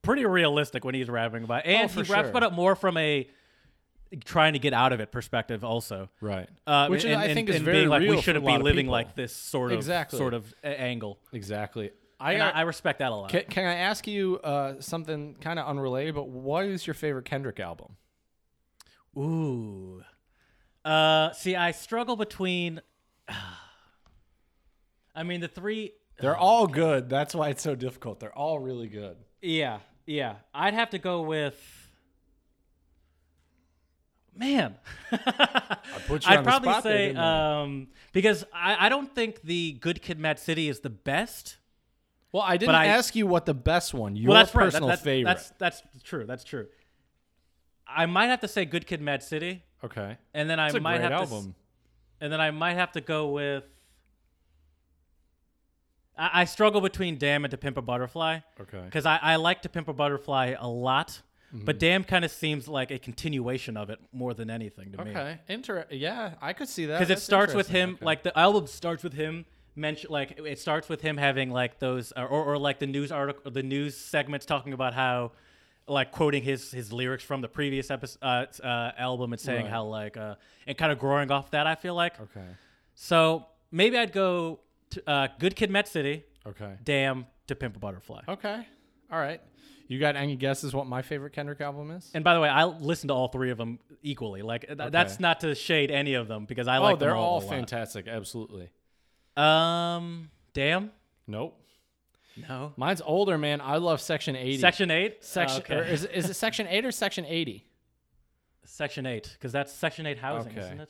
[0.01, 1.69] pretty realistic when he's rapping about, it.
[1.75, 2.29] and Oh, he raps sure.
[2.29, 3.27] about it more from a
[4.23, 6.09] trying to get out of it perspective, also.
[6.21, 6.47] right.
[6.65, 8.85] Uh, Which is, I and- think is very being like real we shouldn't be living
[8.85, 8.91] people.
[8.93, 10.17] like this sort of Exactly.
[10.17, 11.19] sort of angle.
[11.33, 11.91] Exactly.
[12.19, 13.29] I, I, got- I respect that a lot.
[13.29, 16.15] can, can I ask you uh, something kind of unrelated?
[16.15, 17.97] But what is your favorite Kendrick album?
[19.17, 20.01] Ooh.
[20.83, 22.81] Uh, see, I struggle between.
[25.15, 25.93] I mean, the three.
[26.19, 27.09] They're all good.
[27.09, 28.19] That's why it's so difficult.
[28.19, 29.17] They're all really good.
[29.41, 30.35] Yeah, yeah.
[30.53, 31.84] I'd have to go with.
[34.37, 34.75] Man,
[35.11, 39.13] I put you I'd on the probably spot say didn't um, because I, I don't
[39.15, 41.55] think the Good Kid, Mad City is the best.
[42.33, 44.15] well, I didn't I- ask you what the best one.
[44.17, 44.65] Your well, that's right.
[44.65, 45.33] That- personal favorite.
[45.33, 46.25] That's that's true.
[46.25, 46.67] That's true.
[47.87, 50.17] I might have to say Good Kid, Mad City, okay.
[50.33, 51.55] and then I It's might have to, album.
[52.19, 53.63] and then I might have to go with.
[56.17, 58.39] I, I struggle between Damn and To Pimp a Butterfly.
[58.59, 58.81] Okay.
[58.85, 61.21] because I, I like to pimp a butterfly a lot
[61.55, 61.65] Mm-hmm.
[61.65, 65.11] but damn kind of seems like a continuation of it more than anything to me
[65.11, 65.39] Okay.
[65.47, 66.99] Inter- yeah, I could see that.
[66.99, 68.05] because it starts with him Okay.
[68.05, 72.11] like the album starts with him mention like it starts with him having like those
[72.17, 75.31] or, or, or like the news article the news segments talking about how
[75.87, 79.71] like quoting his his lyrics from the previous episode uh, uh, album and saying Right.
[79.71, 80.35] how like uh
[80.67, 82.47] and kind of growing off that i feel like Okay.
[82.95, 84.59] so maybe i'd go
[84.91, 86.73] to, uh good kid mad city Okay.
[86.83, 88.65] damn to pimp a butterfly Okay.
[89.11, 89.41] All right.
[89.87, 92.09] You got any guesses what my favorite Kendrick album is?
[92.15, 94.41] And by the way, I listen to all three of them equally.
[94.41, 97.15] Like th- that's not to shade any of them because I oh, like them they're
[97.15, 97.49] all a lot.
[97.49, 98.07] fantastic.
[98.07, 98.69] Absolutely.
[99.37, 100.91] Um, damn,
[101.27, 101.59] Nope.
[102.49, 102.73] no.
[102.77, 103.61] Mine's older, man.
[103.61, 104.57] I love Section 80.
[104.57, 105.75] Section eight, Section Okay.
[105.75, 107.65] or is, it- is it Section 8 or Section 80?
[108.67, 110.61] Section eight, because that's Section eight housing, Okay.
[110.61, 110.89] isn't it?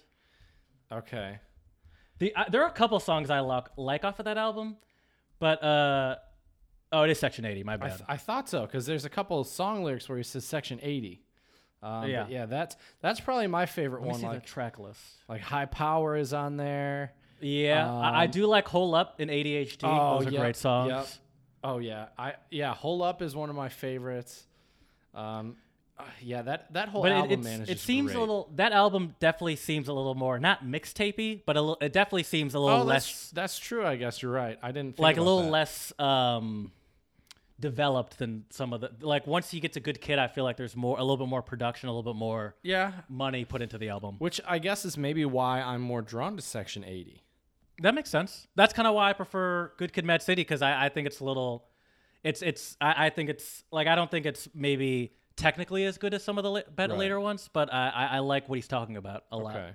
[0.91, 1.39] Okay.
[2.19, 4.77] The uh, there are a couple songs I like like off of that album,
[5.39, 6.15] but uh,
[6.91, 7.63] oh, it is Section eighty.
[7.63, 7.89] My I, bad.
[7.97, 10.79] th- I thought so because there's a couple of song lyrics where he says Section
[10.81, 11.21] 80.
[11.83, 12.23] Um, Yeah.
[12.23, 14.19] But yeah, that's that's probably my favorite Let me one.
[14.21, 15.01] see Like the track list.
[15.27, 17.13] like High Power is on there.
[17.41, 19.79] Yeah, I, I Um, do like "Hole Up" in ADHD.
[19.83, 20.89] Oh, Those are yep, great songs.
[20.89, 21.07] yep.
[21.63, 22.73] Oh yeah, I yeah.
[22.73, 24.47] Hole Up is one of my favorites.
[25.13, 25.57] Um,
[25.97, 28.17] uh, yeah, that that whole But it, album, it's- man, it seems great.
[28.17, 28.49] a little.
[28.55, 31.77] That album definitely seems a little more not mixtapey, but a little.
[31.81, 33.85] It definitely seems a little Oh, less that's that's true.
[33.85, 34.59] I guess you're right.
[34.61, 35.51] I didn't think like a little that.
[35.51, 36.71] less um
[37.59, 40.57] developed than some of the like once he gets a good kid i feel like
[40.57, 43.77] there's more a little bit more production a little bit more Yeah, money put into
[43.77, 47.23] the album which I guess is maybe why I'm more drawn to Section 80.
[47.81, 50.87] that makes sense that's kind of why i prefer good kid mad city because I,
[50.87, 51.63] I think it's a little
[52.25, 56.13] it's it's I, I think it's like i don't think it's maybe technically as good
[56.13, 56.99] as some of the la- better Right.
[56.99, 59.69] later ones but I, I i like what he's talking about a lot Okay.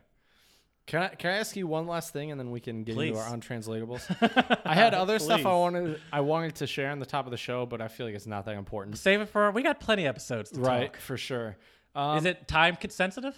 [0.87, 3.11] Can I can I ask you one last thing and then we can get Please.
[3.11, 4.61] into our untranslatables?
[4.65, 7.37] I had other stuff I wanted I wanted to share on the top of the
[7.37, 8.99] show, but I feel like it's not that important.
[8.99, 11.57] save it for we got plenty of episodes to Right, talk for sure.
[11.95, 13.37] Um, is it time sensitive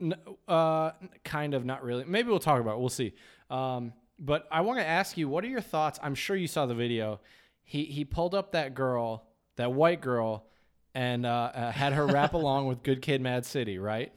[0.00, 0.14] N-
[0.48, 0.92] uh,
[1.24, 2.04] kind of, not really.
[2.04, 2.80] Maybe we'll talk about it.
[2.80, 3.12] We'll see.
[3.50, 5.98] Um, but I want to ask you, what are your thoughts?
[6.02, 7.20] I'm sure you saw the video.
[7.64, 10.46] He he pulled up that girl, that white girl,
[10.94, 14.12] and uh, uh, had her rap along with "Good Kid, Mad City," right?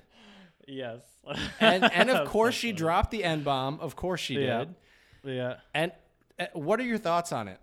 [0.67, 1.01] yes
[1.59, 3.79] And and of course she dropped the n bomb.
[3.79, 4.65] Of course she Yeah.
[4.65, 4.75] did.
[5.23, 5.91] yeah And
[6.39, 7.59] uh, what are your thoughts on it?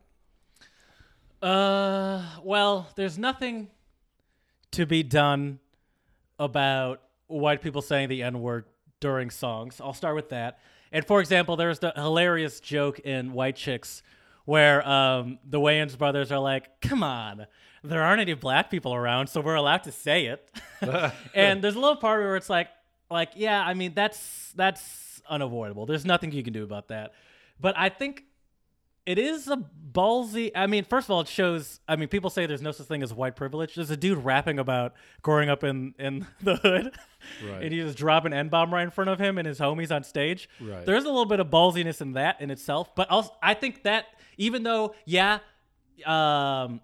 [1.43, 3.69] Uh, well, there's nothing
[4.73, 5.59] to be done
[6.39, 8.65] about white people saying the N word
[9.01, 9.81] during songs.
[9.81, 10.59] I'll start with that.
[10.91, 14.03] And for example, there's the hilarious joke in White Chicks
[14.47, 17.47] where um, the Wayans brothers are like, "Come on,
[17.85, 20.51] there aren't any black people around, so we're allowed to say it.
[21.35, 22.69] and there's a little part where it's like,
[23.11, 25.87] like, yeah, I mean, that's that's unavoidable.
[25.87, 27.13] There's nothing you can do about that.
[27.61, 28.25] But I think
[29.07, 29.59] it is a
[29.93, 30.51] ballsy.
[30.55, 31.81] I mean, first of all, it shows.
[31.87, 33.75] I mean, people say there's no such thing as white privilege.
[33.75, 36.91] There's a dude rapping about growing up in in the hood,
[37.47, 37.63] Right.
[37.65, 39.95] and he just drop an n bomb right in front of him and his homies
[39.95, 40.49] on stage.
[40.61, 40.85] Right.
[40.87, 44.07] There's a little bit of ballsiness in that in itself, but also I think that
[44.39, 45.39] even though, yeah,
[46.07, 46.81] um,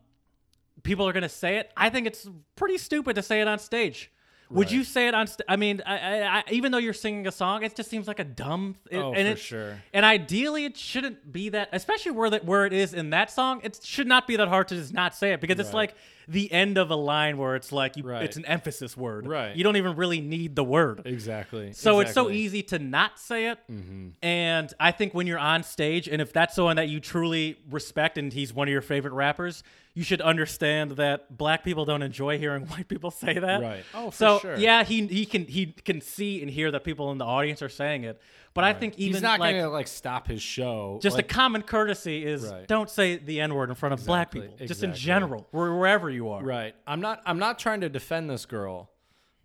[0.83, 4.11] people are gonna say it, I think it's pretty stupid to say it on stage.
[4.53, 5.29] Would you say it on?
[5.29, 8.09] St- I mean, I, I, I, even though you're singing a song, it just seems
[8.09, 8.75] like a dumb.
[8.91, 9.83] It, Oh, and for it- sure.
[9.93, 13.61] And ideally, it shouldn't be that, especially where that where it is in that song.
[13.63, 15.95] It should not be that hard to just not say it because it's like
[16.31, 18.23] the end of a line where it's like you, Right.
[18.23, 19.27] it's an emphasis word.
[19.27, 19.57] Right.
[19.57, 21.03] You don't even really need the word.
[21.05, 21.73] Exactly.
[21.73, 23.59] So it's so easy to not say it.
[23.71, 24.11] Mm-hmm.
[24.23, 28.17] And I think when you're on stage, and if that's someone that you truly respect
[28.17, 29.65] and he's one of your favorite rappers,
[29.95, 33.61] you should understand that black people don't enjoy hearing white people say that.
[33.61, 33.85] Right.
[33.93, 34.57] Oh, for so sure.
[34.57, 37.69] yeah, he he can he can see and hear that people in the audience are
[37.69, 38.21] saying it.
[38.53, 40.99] But I think even He's not like gonna like stop his show.
[41.03, 42.67] just like, a common courtesy is Right.
[42.67, 44.67] don't say the n word in front of black Exactly, people.
[44.67, 46.43] Just in general, wherever you are.
[46.43, 46.75] Right.
[46.87, 47.23] I'm not.
[47.25, 48.91] I'm not trying to defend this girl,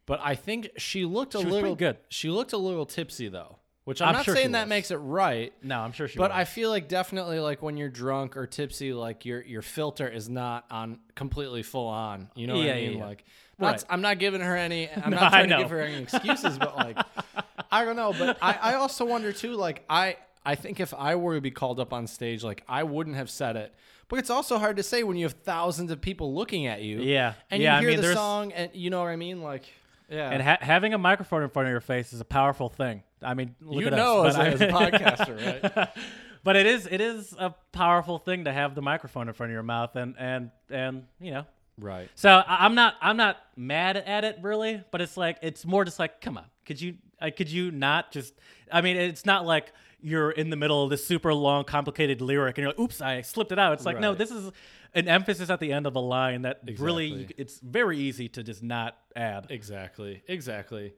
[0.08, 1.98] but I think she looked a was little good.
[2.10, 4.70] She looked a little tipsy though, which I'm, I'm not sure saying that was.
[4.70, 5.54] makes it right.
[5.62, 6.18] No, I'm sure she.
[6.18, 6.40] But was.
[6.40, 10.28] I feel like definitely like when you're drunk or tipsy, like your your filter is
[10.30, 12.30] not on completely full on.
[12.36, 12.98] You know what I mean?
[12.98, 13.06] yeah.
[13.06, 13.24] Like,
[13.58, 13.82] Right.
[13.88, 14.90] I'm not giving her any.
[14.90, 16.98] I'm No, not trying to give her any excuses, but like,
[17.72, 18.14] I don't know.
[18.18, 19.54] But I I also wonder too.
[19.54, 22.84] Like I I think if I were to be called up on stage, like I
[22.84, 23.74] wouldn't have said it.
[24.08, 27.02] But it's also hard to say when you have thousands of people looking at you.
[27.02, 27.34] Yeah.
[27.50, 29.42] And Yeah, you hear mean, the there's- song, and you know what I mean.
[29.42, 29.64] Like,
[30.10, 30.30] yeah.
[30.30, 33.02] and ha- having a microphone in front of your face is a powerful thing.
[33.24, 35.90] I mean, look you at know, us, as, but a, I- as a podcaster, right?
[36.44, 39.54] but it is it is a powerful thing to have the microphone in front of
[39.56, 41.46] your mouth and and and you know
[41.80, 42.08] right.
[42.14, 45.84] so I- i'm not i'm not mad at it really but it's like it's more
[45.84, 48.34] just like come on could you uh, could you not just
[48.72, 52.58] i mean it's not like you're in the middle of this super long complicated lyric
[52.58, 54.52] and you're like oops i slipped it out it's like no this is
[54.94, 57.20] an emphasis at the end of a line that really Exactly.
[57.38, 60.24] you- it's very easy to just not add Exactly.
[60.28, 60.94] Exactly.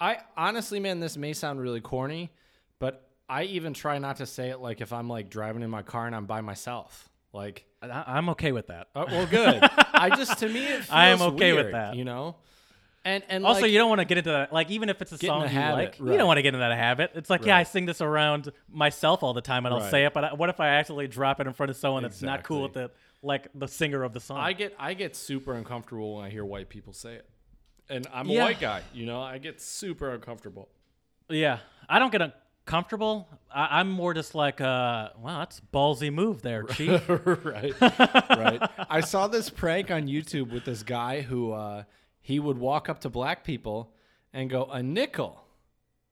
[0.00, 2.30] I honestly, man, this may sound really corny,
[2.78, 5.82] but I even try not to say it like if I'm like driving in my
[5.82, 7.08] car and I'm by myself.
[7.34, 9.60] Like, I- i'm okay with that uh, well, good.
[9.94, 11.96] I just to me, I am okay with that.
[11.96, 12.36] You know,
[13.04, 14.52] and and Also, like, you don't want to get into that.
[14.52, 16.48] Like, even if it's a song the you habit, like, you don't want to get
[16.48, 17.10] into that habit.
[17.14, 19.90] It's like, yeah, I sing this around myself all the time, and I'll Right.
[19.90, 20.14] say it.
[20.14, 22.62] But I, what if I actually drop it in front of someone that's not cool
[22.62, 24.38] with it, like the singer of the song?
[24.38, 27.28] I get I get super uncomfortable when I hear white people say it,
[27.88, 28.82] and I'm a white guy.
[28.92, 30.68] You know, I get super uncomfortable.
[31.28, 32.22] yeah, I don't get
[32.66, 33.28] uncomfortable.
[33.54, 37.06] I, I'm more just like, uh, wow, that's a ballsy move there, chief.
[37.08, 38.70] right, right.
[38.90, 41.84] I saw this prank on YouTube with this guy who uh,
[42.24, 43.92] he would walk up to black people
[44.32, 45.44] and go a nickel,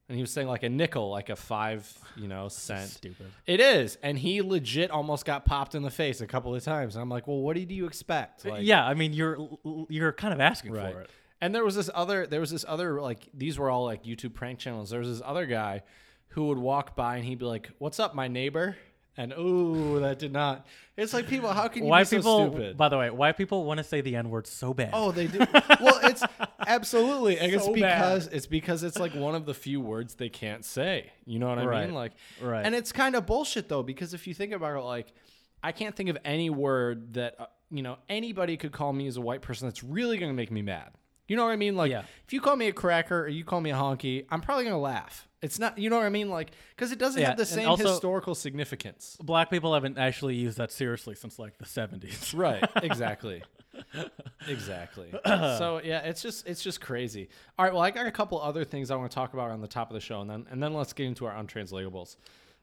[0.07, 2.87] and he was saying like a nickel, like a five, you know, cent.
[2.91, 3.25] Stupid.
[3.47, 6.95] It is, and he legit almost got popped in the face a couple of times.
[6.95, 8.45] And I'm like, well, what do you expect?
[8.45, 9.37] Uh, like, yeah, I mean, you're
[9.89, 10.93] you're kind of asking Right.
[10.93, 11.09] for it.
[11.41, 14.33] And there was this other, there was this other, like, these were all like YouTube
[14.35, 14.91] prank channels.
[14.91, 15.81] There was this other guy
[16.29, 18.77] who would walk by and he'd be like, "What's up, my neighbor?"
[19.15, 20.65] And ooh, that did not.
[20.97, 22.77] It's like people, how can you White be people, so stupid?
[22.77, 24.89] by the way, white people want to say the n word so bad.
[24.93, 25.39] Oh, they do.
[25.79, 26.23] well, it's
[26.67, 30.29] absolutely, and it's So because it's because it's like one of the few words they
[30.29, 31.11] can't say.
[31.25, 31.85] You know what I Right.
[31.85, 31.93] mean?
[31.95, 32.65] Like, Right.
[32.65, 35.13] And it's kind of bullshit though, because if you think about it, like,
[35.61, 39.17] I can't think of any word that uh, you know anybody could call me as
[39.17, 40.89] a white person that's really going to make me mad.
[41.27, 41.75] You know what I mean?
[41.75, 42.03] Like, Yeah.
[42.25, 44.73] if you call me a cracker or you call me a honky, I'm probably going
[44.75, 45.27] to laugh.
[45.43, 46.29] It's not, you know what I mean?
[46.29, 49.17] Like, because it doesn't Yeah, have the and same also- historical significance.
[49.21, 52.33] Black people haven't actually used that seriously since like the 70s.
[52.37, 52.63] Right.
[52.83, 53.43] Exactly.
[54.47, 55.11] exactly.
[55.25, 57.29] so yeah, it's just it's just crazy.
[57.57, 57.73] All right.
[57.73, 59.89] Well, I got a couple other things I want to talk about on the top
[59.89, 62.17] of the show, and then and then let's get into our untranslatables.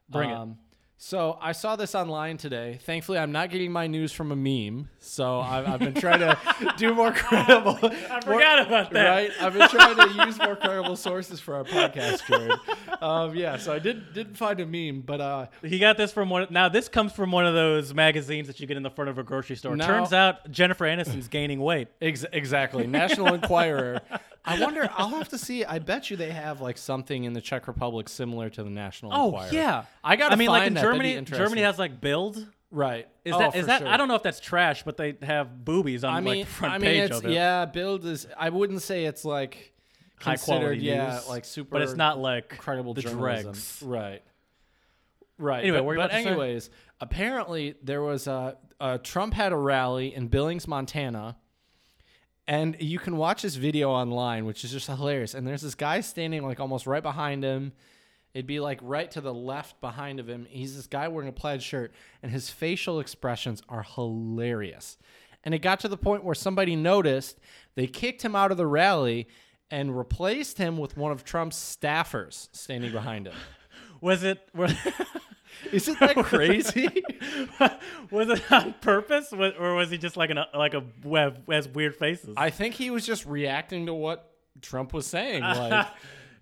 [0.08, 0.34] Bring it.
[0.34, 0.58] Um,
[1.02, 2.78] So I saw this online today.
[2.82, 4.90] Thankfully, I'm not getting my news from a meme.
[4.98, 6.36] So I've, I've been trying to
[6.76, 7.78] do more credible.
[7.82, 9.08] I forgot about that.
[9.08, 12.52] Right, I've been trying to use more credible sources for our podcast, Jared.
[13.00, 16.28] Um, yeah, so I did didn't find a meme, but uh, He got this from
[16.28, 16.48] one.
[16.50, 19.16] Now this comes from one of those magazines that you get in the front of
[19.16, 19.76] a grocery store.
[19.76, 21.88] Now- Turns out Jennifer Aniston's gaining weight.
[22.02, 22.86] Ex- exactly.
[22.86, 24.02] National Enquirer.
[24.44, 24.88] I wonder.
[24.96, 25.64] I'll have to see.
[25.64, 29.12] I bet you they have like something in the Czech Republic similar to the National
[29.14, 29.48] Oh Enquirer.
[29.52, 30.80] yeah, I gotta I mean, like in that.
[30.82, 31.20] Germany.
[31.22, 32.46] Germany has like Bild.
[32.70, 33.06] right.
[33.24, 33.80] Is Oh, that is that?
[33.80, 33.88] sure.
[33.88, 36.52] I don't know if that's trash, but they have boobies on I mean, like the
[36.52, 37.32] front I mean, page it's of it.
[37.32, 37.66] yeah.
[37.66, 38.26] Bild is.
[38.36, 39.72] I wouldn't say it's like
[40.20, 41.70] high quality Yeah, news, like super.
[41.72, 43.52] but it's not like credible the journalism.
[43.52, 43.82] dregs.
[43.84, 44.22] Right.
[45.38, 45.62] Right.
[45.64, 46.26] Anyway, but, but about to say?
[46.28, 46.70] anyways,
[47.00, 51.36] apparently there was a, a Trump had a rally in Billings, Montana,
[52.50, 55.34] and you can watch this video online, which is just hilarious.
[55.34, 57.70] And there's this guy standing like almost right behind him.
[58.34, 60.48] It'd be like right to the left behind of him.
[60.50, 61.92] He's this guy wearing a plaid shirt,
[62.24, 64.98] and his facial expressions are hilarious.
[65.44, 67.38] And it got to the point where somebody noticed.
[67.76, 69.28] They kicked him out of the rally
[69.70, 73.34] and replaced him with one of Trump's staffers standing behind him.
[74.00, 74.74] Was it were,
[75.72, 76.88] Isn't that crazy?
[78.10, 81.96] was it on purpose, or was he just like an like a web has weird
[81.96, 82.34] faces?
[82.36, 85.42] I think he was just reacting to what Trump was saying.
[85.60, 85.88] Like,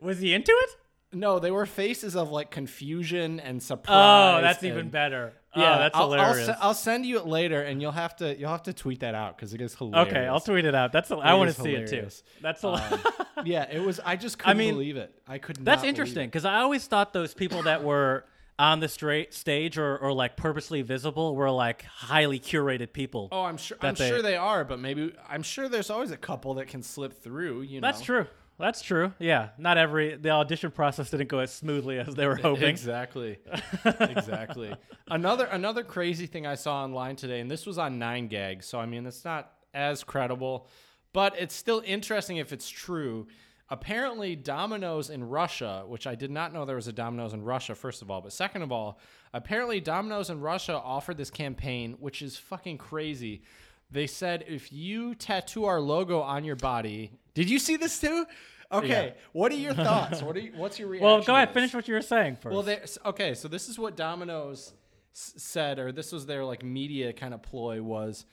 [0.00, 0.76] was he into it?
[1.12, 4.38] no, they were faces of like confusion and surprise.
[4.38, 5.32] Oh, that's even better.
[5.56, 6.56] Yeah, oh, that's I'll, I'll, hilarious.
[6.60, 9.36] I'll send you it later, and you'll have to you'll have to tweet that out
[9.36, 10.12] because it is hilarious.
[10.12, 10.92] okay, I'll tweet it out.
[10.92, 12.08] That's I want to see it too.
[12.42, 13.00] That's a, Um,
[13.46, 14.00] yeah, it was.
[14.04, 15.14] I just couldn't mean, believe it.
[15.26, 15.64] I could.
[15.64, 18.26] that's interesting because I always thought those people that were
[18.58, 23.28] on the straight stage or, or like purposely visible were like highly curated people.
[23.30, 23.78] Oh, I'm sure.
[23.80, 26.82] I'm they- sure they are, but maybe I'm sure there's always a couple that can
[26.82, 27.62] slip through.
[27.62, 28.26] You know, That's true.
[28.58, 29.12] That's true.
[29.20, 32.64] Yeah, not every the audition process didn't go as smoothly as they were hoping.
[32.64, 33.38] Exactly.
[33.84, 34.74] exactly.
[35.08, 38.78] Another another crazy thing I saw online today, and this was on Nine Gag, so
[38.80, 40.66] I mean it's not as credible,
[41.12, 43.28] but it's still interesting if it's true.
[43.70, 47.74] Apparently, Domino's in Russia, which I did not know there was a Domino's in Russia,
[47.74, 48.98] first of all, but second of all,
[49.34, 53.42] apparently Domino's in Russia offered this campaign, which is fucking crazy.
[53.90, 58.26] They said if you tattoo our logo on your body, did you see this too?
[58.70, 60.22] Okay, what are your thoughts?
[60.22, 61.06] What are you, what's your reaction?
[61.08, 61.52] Well, go ahead.
[61.54, 62.52] Finish what you were saying first.
[62.52, 63.32] Well, they okay.
[63.34, 64.74] So this is what Domino's
[65.14, 68.26] s- said, or this was their like media kind of ploy was,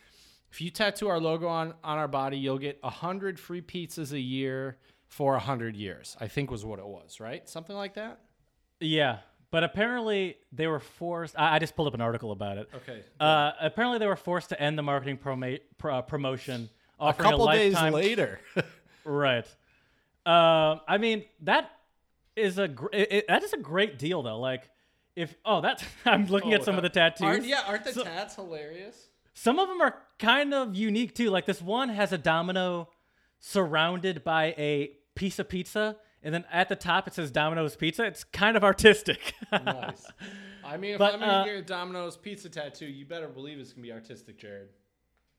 [0.52, 4.12] if you tattoo our logo on on our body, you'll get a hundred free pizzas
[4.12, 4.78] a year
[5.16, 6.18] for a hundred years.
[6.20, 7.47] I think was what it was, right?
[7.47, 8.20] Something like that.
[8.82, 11.36] yeah, but apparently they were forced.
[11.39, 12.70] I, I just pulled up an article about it.
[12.76, 13.01] Okay.
[13.18, 17.47] Uh, apparently they were forced to end the marketing proma- pro- uh, promotion, a couple
[17.47, 18.39] days lifetime later.
[19.05, 19.45] Right.
[20.26, 21.70] Um, I mean that
[22.36, 24.39] is a gr- it, it- that is a great deal though.
[24.39, 24.70] Like
[25.16, 27.22] if oh that's I'm looking at some of the tattoos.
[27.26, 29.07] Aren't, yeah, aren't the tats hilarious?
[29.34, 31.30] Some of them are kind of unique too.
[31.30, 32.89] Like this one has a domino
[33.39, 38.03] surrounded by a piece of pizza, and then at the top it says Domino's Pizza.
[38.05, 39.34] It's kind of artistic.
[39.51, 40.05] Nice.
[40.66, 43.59] I mean, if But, I'm gonna uh, get a Domino's pizza tattoo, you better believe
[43.59, 44.70] it's gonna be artistic, Jared.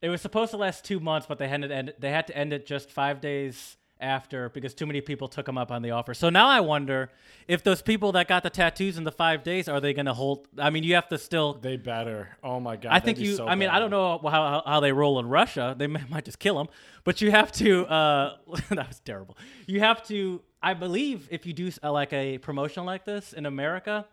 [0.00, 1.94] It was supposed to last two months, but they had to end.
[1.98, 5.57] They had to end it just five days after because too many people took them
[5.57, 6.14] up on the offer.
[6.14, 7.11] So now I wonder
[7.49, 10.12] if those people that got the tattoos in the five days are they going to
[10.12, 10.49] hold?
[10.59, 11.55] I mean, you have to still.
[11.55, 12.36] They better.
[12.42, 12.92] Oh my god.
[12.92, 13.36] I think you.
[13.36, 15.74] so I mean, I don't know how, how, how they roll in Russia.
[15.76, 16.68] They may, might just kill them,
[17.05, 17.86] but you have to.
[17.86, 18.36] Uh,
[18.70, 19.36] that was terrible.
[19.66, 20.42] You have to.
[20.62, 24.07] I believe if you do uh, like a promotion like this in America,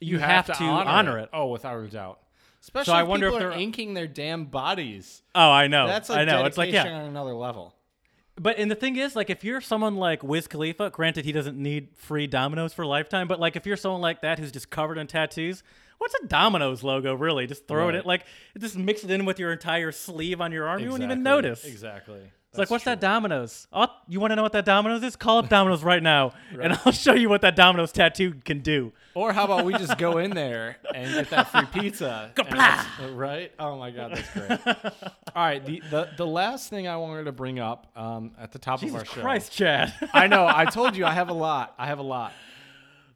[0.00, 1.30] you, have, to, honor, it.
[1.32, 2.18] Oh, without a doubt.
[2.60, 5.22] Especially I if wonder people if they're- inking their damn bodies.
[5.34, 5.86] Oh, I know.
[5.86, 6.44] That's like I know.
[6.44, 6.86] It's like yeah.
[6.86, 7.74] on another level.
[8.42, 11.56] But and the thing is, like, if you're someone like Wiz Khalifa, granted he doesn't
[11.56, 14.68] need free Domino's for a lifetime, but like if you're someone like that who's just
[14.68, 15.62] covered in tattoos,
[15.98, 17.46] what's a Domino's logo really?
[17.46, 18.26] Just throw it in, like,
[18.58, 20.80] just mix it in with your entire sleeve on your arm.
[20.80, 21.64] You wouldn't even notice.
[21.64, 22.32] Exactly.
[22.52, 23.66] It's like, what's that Domino's?
[23.72, 25.16] Oh, you want to know what that Domino's is?
[25.16, 28.92] Call up Domino's right now, and I'll show you what that Domino's tattoo can do.
[29.14, 32.30] Or how about we just go in there and get that free pizza?
[33.00, 33.52] and right?
[33.58, 34.60] Oh my god, that's great.
[35.34, 38.58] All right, the, the the last thing I wanted to bring up um, at the
[38.58, 39.20] top Jesus of our show.
[39.22, 39.94] Christ, Chad.
[40.12, 40.46] I know.
[40.46, 41.74] I told you I have a lot.
[41.78, 42.34] I have a lot.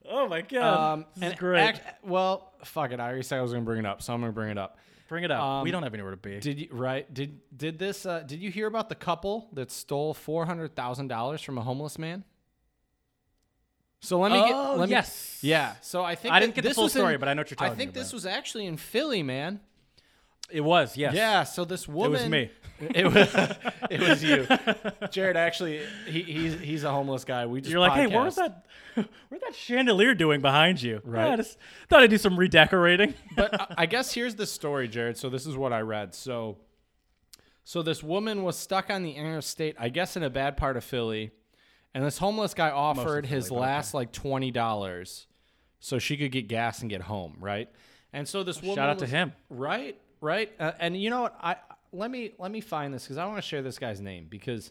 [0.09, 0.93] oh my God.
[0.95, 1.61] Um, this is great.
[1.61, 3.01] act- well, fuck it.
[3.01, 4.49] I already said I was going to bring it up, so I'm going to bring
[4.51, 4.79] it up.
[5.09, 5.65] Bring it up.
[5.65, 6.41] we um, don't have anywhere to be.
[6.41, 7.13] Did you right?
[7.13, 8.07] Did did this?
[8.07, 11.63] Uh, did you hear about the couple that stole four hundred thousand dollars from a
[11.63, 12.25] homeless man?
[14.01, 14.81] So let me oh, get.
[14.81, 15.39] Let me, yes.
[15.43, 15.75] Yeah.
[15.81, 17.51] So I think I didn't get the full was in- story, but I know what
[17.51, 19.61] you're I talking think this was actually in Philly, man.
[20.51, 21.15] It was, yes.
[21.15, 21.43] Yeah.
[21.45, 22.13] So this woman.
[22.13, 22.51] It was me.
[22.79, 23.35] It was.
[23.91, 24.47] it was you,
[25.11, 25.35] Jared.
[25.35, 27.47] Actually, he, he's he's a homeless guy.
[27.47, 28.67] We just You're like, hey, what was that?
[28.95, 31.01] What's that chandelier doing behind you?
[31.03, 31.25] Right.
[31.27, 31.57] Yeah, I just
[31.89, 33.15] thought I'd do some redecorating.
[33.35, 35.17] but I- guess here's the story, Jared.
[35.17, 36.15] So this is what I read.
[36.15, 36.59] So,
[37.65, 40.85] so this woman was stuck on the interstate, I guess, in a bad part of
[40.85, 41.31] Philly,
[41.95, 45.29] and this homeless guy offered his Philly, last like twenty dollars,
[45.81, 47.71] so she could get gas and get home, right?
[48.13, 49.33] And so this woman Shout out to him.
[49.49, 49.99] right?
[50.21, 50.53] Right?
[50.59, 51.37] Uh, and you know what?
[51.41, 51.57] I
[51.93, 54.71] let me let me find this because I want to share this guy's name because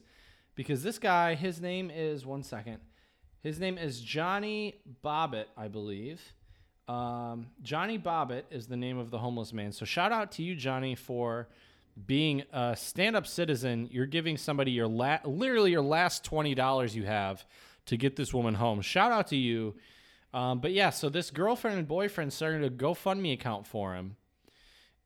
[0.56, 2.78] because this guy, his name is one second.
[3.42, 6.22] His name is Johnny Bobbitt, I believe.
[6.88, 9.72] Um, Johnny Bobbitt is the name of the homeless man.
[9.72, 11.48] So shout out to you, Johnny, for
[12.06, 13.88] being a stand-up citizen.
[13.92, 17.46] You're giving somebody your la- literally your last twenty dollars you have
[17.88, 18.82] to get this woman home.
[18.82, 19.76] Shout out to you.
[20.34, 24.18] Um, but yeah, so this girlfriend and boyfriend started a GoFundMe account for him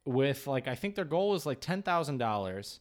[0.05, 2.79] with like I think their goal was like ten thousand dollars,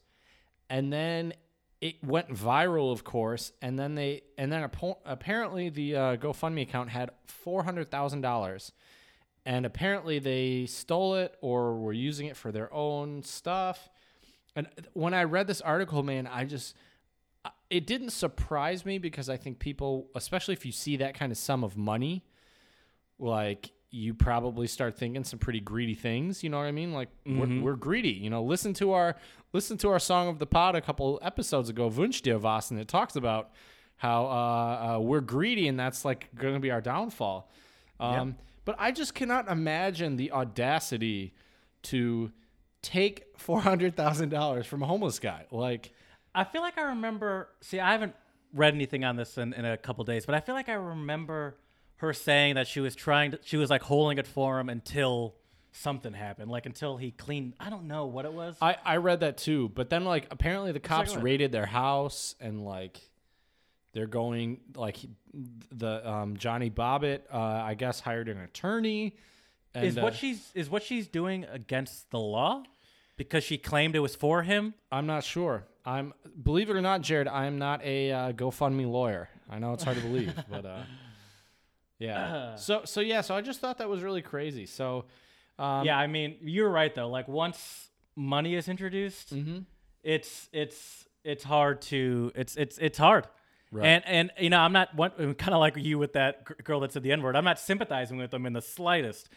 [0.71, 1.35] and then
[1.81, 4.69] it went viral, of course, and then they and then
[5.05, 8.73] apparently the uh, GoFundMe account had four hundred thousand dollars,
[9.47, 13.89] and apparently they stole it or were using it for their own stuff.
[14.57, 16.75] And when I read this article, man, I just
[17.71, 21.39] it didn't surprise me because I think people, especially if you see that kind of
[21.39, 22.25] sum of money,
[23.19, 26.43] like you probably start thinking some pretty greedy things.
[26.45, 26.93] You know what I mean?
[26.93, 28.11] Like we're, we're greedy.
[28.11, 29.17] You know, listen to our
[29.53, 32.79] listen to our song of the pod a couple episodes ago, Wunsch dir was, and
[32.79, 33.51] it talks about
[33.97, 37.51] how uh, uh, we're greedy and that's like going to be our downfall.
[37.99, 41.33] Um, But I just cannot imagine the audacity
[41.85, 42.31] to
[42.83, 45.47] take four hundred thousand dollars from a homeless guy.
[45.51, 45.93] Like,
[46.35, 47.49] I feel like I remember.
[47.63, 48.15] See, I haven't
[48.53, 51.57] read anything on this in, in a couple days, but I feel like I remember
[51.99, 53.39] her saying that she was trying to.
[53.45, 55.35] She was like holding it for him until
[55.73, 57.55] something happened, like until he cleaned.
[57.61, 58.57] I don't know what it was.
[58.61, 61.23] I, I read that too, but then like apparently the cops what?
[61.23, 63.01] raided their house and like
[63.93, 64.99] they're going like
[65.73, 69.17] the um, Johnny Bobbitt uh, I guess hired an attorney.
[69.75, 72.63] And, is what uh, she's is what she's doing against the law
[73.17, 74.75] because she claimed it was for him.
[74.91, 75.67] I'm not sure.
[75.85, 77.29] I'm believe it or not, Jared.
[77.29, 79.29] I'm not a uh, GoFundMe lawyer.
[79.51, 80.83] I know it's hard to believe, but uh,
[81.99, 82.55] yeah.
[82.57, 83.21] So so yeah.
[83.23, 84.67] So I just thought that was really crazy.
[84.67, 85.05] So
[85.59, 87.09] um, yeah, I mean, you're right though.
[87.09, 89.59] Like once money is introduced, Mm-hmm.
[90.03, 93.27] it's it's it's hard to it's it's it's hard.
[93.71, 93.85] Right.
[93.87, 97.03] And and you know, I'm not kind of like you with that girl that said
[97.03, 97.37] the N word.
[97.37, 99.29] I'm not sympathizing with them in the slightest.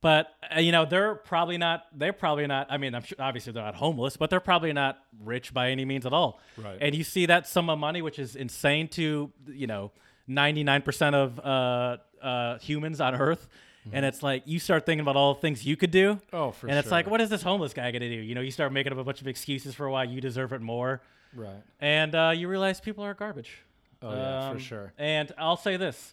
[0.00, 1.84] But uh, you know, they're probably not.
[1.94, 2.68] They're probably not.
[2.70, 5.84] I mean, I'm sure obviously they're not homeless, but they're probably not rich by any
[5.84, 6.40] means at all.
[6.56, 6.78] Right.
[6.80, 9.90] And you see that sum of money, which is insane to you know,
[10.28, 13.48] 99% of uh, uh, humans on Earth.
[13.90, 16.14] And it's like you start thinking about all the things you could do.
[16.16, 16.36] Mm-hmm.
[16.36, 18.16] Oh, for And it's like, what is this homeless guy gonna do?
[18.16, 20.60] You know, you start making up a bunch of excuses for why you deserve it
[20.60, 21.00] more,
[21.34, 21.62] right.
[21.80, 23.62] and uh, you realize people are garbage.
[24.02, 24.92] Oh yeah, for Um, sure.
[24.98, 26.12] And I'll say this: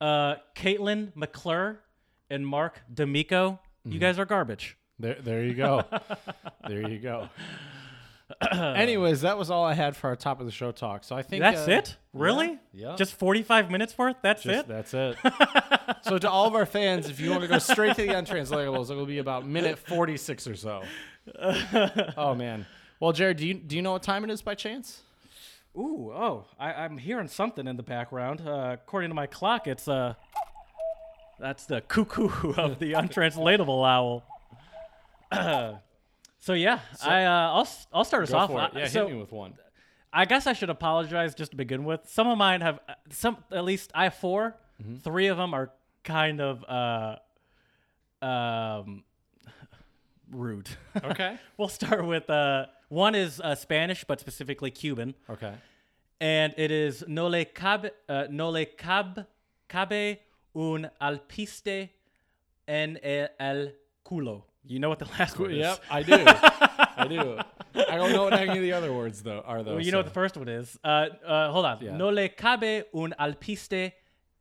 [0.00, 1.80] uh, Katelyn McClure
[2.30, 3.92] and Mark D'Amico, Mm-hmm.
[3.94, 4.76] you guys are garbage.
[5.00, 5.82] There, there you go.
[6.68, 7.28] there you go.
[8.52, 11.02] Anyways, that was all I had for our top of the show talk.
[11.02, 11.96] So I think That's uh, it?
[12.12, 12.58] Really?
[12.72, 12.94] yeah.
[12.96, 14.16] Just forty-five minutes worth?
[14.22, 14.68] That's Just- it?
[14.68, 15.16] That's it.
[16.02, 18.90] so to all of our fans, if you want to go straight to the untranslatables,
[18.90, 20.82] it will be about minute forty-six or so.
[22.16, 22.66] oh man.
[23.00, 25.02] Well, Jared, do you do you know what time it is by chance?
[25.76, 28.42] Ooh, oh, I, I'm hearing something in the background.
[28.44, 30.14] Uh, according to my clock, it's uh,
[31.38, 34.24] that's the cuckoo of the untranslatable owl.
[36.40, 38.50] so yeah, I uh, I'll I'll start us off.
[38.50, 39.54] Uh, Yeah, so hit me with one.
[40.12, 42.00] I guess I should apologize just to begin with.
[42.08, 44.96] Some of mine have uh, some at least I have 4 Mm-hmm.
[44.98, 45.72] Three of them are
[46.04, 47.16] kind of uh,
[48.24, 49.02] um,
[50.30, 50.68] rude.
[51.02, 51.36] Okay.
[51.56, 55.14] we'll start with uh, one is uh, Spanish, but specifically Cuban.
[55.28, 55.52] Okay.
[56.20, 59.26] and it is no le cabe, uh, no le cab,
[59.68, 60.18] cabe
[60.54, 61.90] un alpiste
[62.66, 63.72] en el
[64.04, 64.44] culo.
[64.68, 65.58] You know what the last word is?
[65.58, 66.14] Yep, I do.
[66.24, 67.38] I do.
[67.88, 69.72] I don't know what any of the other words though are though.
[69.76, 70.78] Well, you know what the first one is.
[70.84, 71.78] Uh, uh, hold on.
[71.80, 71.96] Yeah.
[71.96, 73.92] No le cabe un alpiste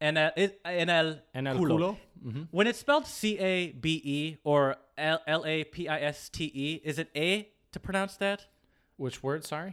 [0.01, 0.31] en el,
[0.65, 1.75] en el, En el culo.
[1.77, 1.97] culo?
[2.25, 2.41] Mm-hmm.
[2.51, 6.45] When it's spelled C A B E or L L A P I S T
[6.53, 8.45] E, is it A to pronounce that?
[8.97, 9.45] Which word?
[9.45, 9.71] Sorry.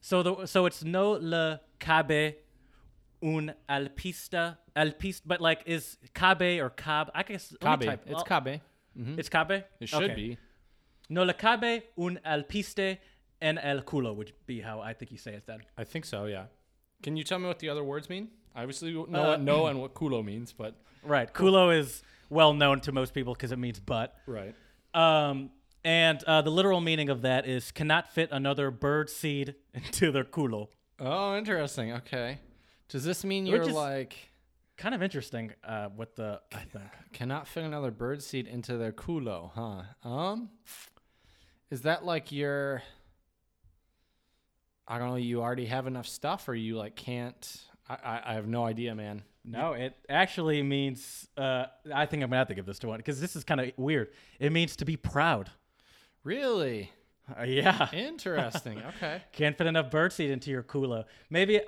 [0.00, 2.34] So the so it's no le cabe
[3.22, 7.10] un alpista alpista, but like is cabe or cab?
[7.14, 7.86] I guess Cabe.
[7.86, 8.60] type- It's I'll- cabe.
[9.18, 9.64] It's cabe.
[9.80, 10.14] It should Okay.
[10.14, 10.38] be.
[11.08, 12.98] No le cabe un alpiste
[13.40, 15.60] en el culo would be how I think you say it then.
[15.76, 16.24] I think so.
[16.26, 16.46] Yeah.
[17.02, 18.28] Can you tell me what the other words mean?
[18.54, 21.32] I obviously know Uh, what no and what culo means, but Right.
[21.32, 24.14] Culo is well known to most people because it means butt.
[24.26, 24.54] right.
[24.94, 25.50] Um,
[25.84, 30.24] and uh, the literal meaning of that is cannot fit another bird seed into their
[30.24, 30.68] culo.
[30.98, 31.92] Oh, interesting.
[31.92, 32.38] Okay.
[32.88, 34.16] Does this mean you're is- like
[34.76, 35.52] Kind of interesting.
[35.64, 36.84] Uh, what the I think.
[37.12, 40.08] cannot fit another bird seed into their culo, huh?
[40.08, 40.50] Um,
[41.70, 42.82] is that like you're?
[44.86, 45.16] I don't know.
[45.16, 47.60] You already have enough stuff, or you like can't?
[47.88, 49.22] I I, I have no idea, man.
[49.44, 51.26] No, it actually means.
[51.36, 53.60] Uh, I think I'm gonna have to give this to one because this is kind
[53.60, 54.08] of weird.
[54.38, 55.50] It means to be proud.
[56.22, 56.90] Really
[57.38, 58.80] Uh, yeah, interesting.
[58.96, 61.04] okay, can't fit enough birdseed into your culo.
[61.30, 61.60] Maybe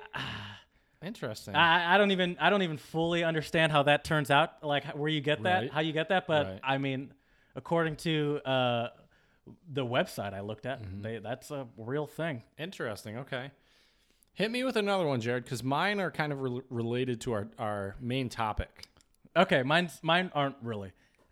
[1.05, 1.55] interesting.
[1.55, 4.63] I, I don't even I don't even fully understand how that turns out.
[4.63, 5.71] Like where you get that, Right.
[5.71, 6.27] how you get that.
[6.27, 6.59] But Right.
[6.63, 7.13] I mean,
[7.55, 8.89] according to uh,
[9.71, 11.01] the website I looked at, Mm-hmm.
[11.01, 12.43] they, that's a real thing.
[12.57, 13.17] Interesting.
[13.19, 13.51] Okay.
[14.33, 17.47] Hit me with another one, Jared, because mine are kind of re- related to our,
[17.57, 18.85] our main topic.
[19.35, 20.91] Okay, mine's mine aren't really.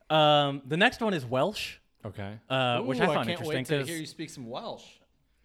[0.10, 2.34] Um, the next one is Welsh, Okay.
[2.50, 4.84] uh, which I Ooh, found can't interesting wait to hear you speak some Welsh.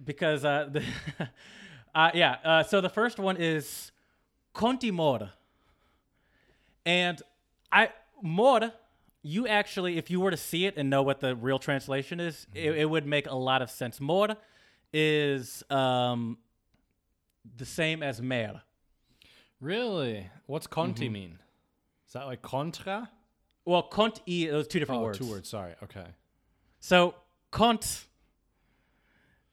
[0.04, 0.82] because uh, the
[1.94, 2.36] uh, yeah.
[2.44, 3.91] Uh, so the first one is
[4.53, 5.30] Conti Mor,
[6.84, 7.20] and
[7.70, 7.90] I
[8.22, 8.72] Mor.
[9.24, 12.48] You actually, if you were to see it and know what the real translation is,
[12.55, 14.00] it, it would make a lot of sense.
[14.00, 14.36] Mor
[14.92, 16.38] is um,
[17.57, 18.62] the same as mer.
[19.61, 20.28] Really?
[20.46, 21.38] What's conti mean?
[22.09, 23.09] Is that like contra?
[23.64, 25.18] Well, cont e those two different Oh, words.
[25.18, 25.48] two words.
[25.48, 25.74] Sorry.
[25.84, 26.05] Okay.
[26.80, 27.14] So
[27.53, 28.07] cont.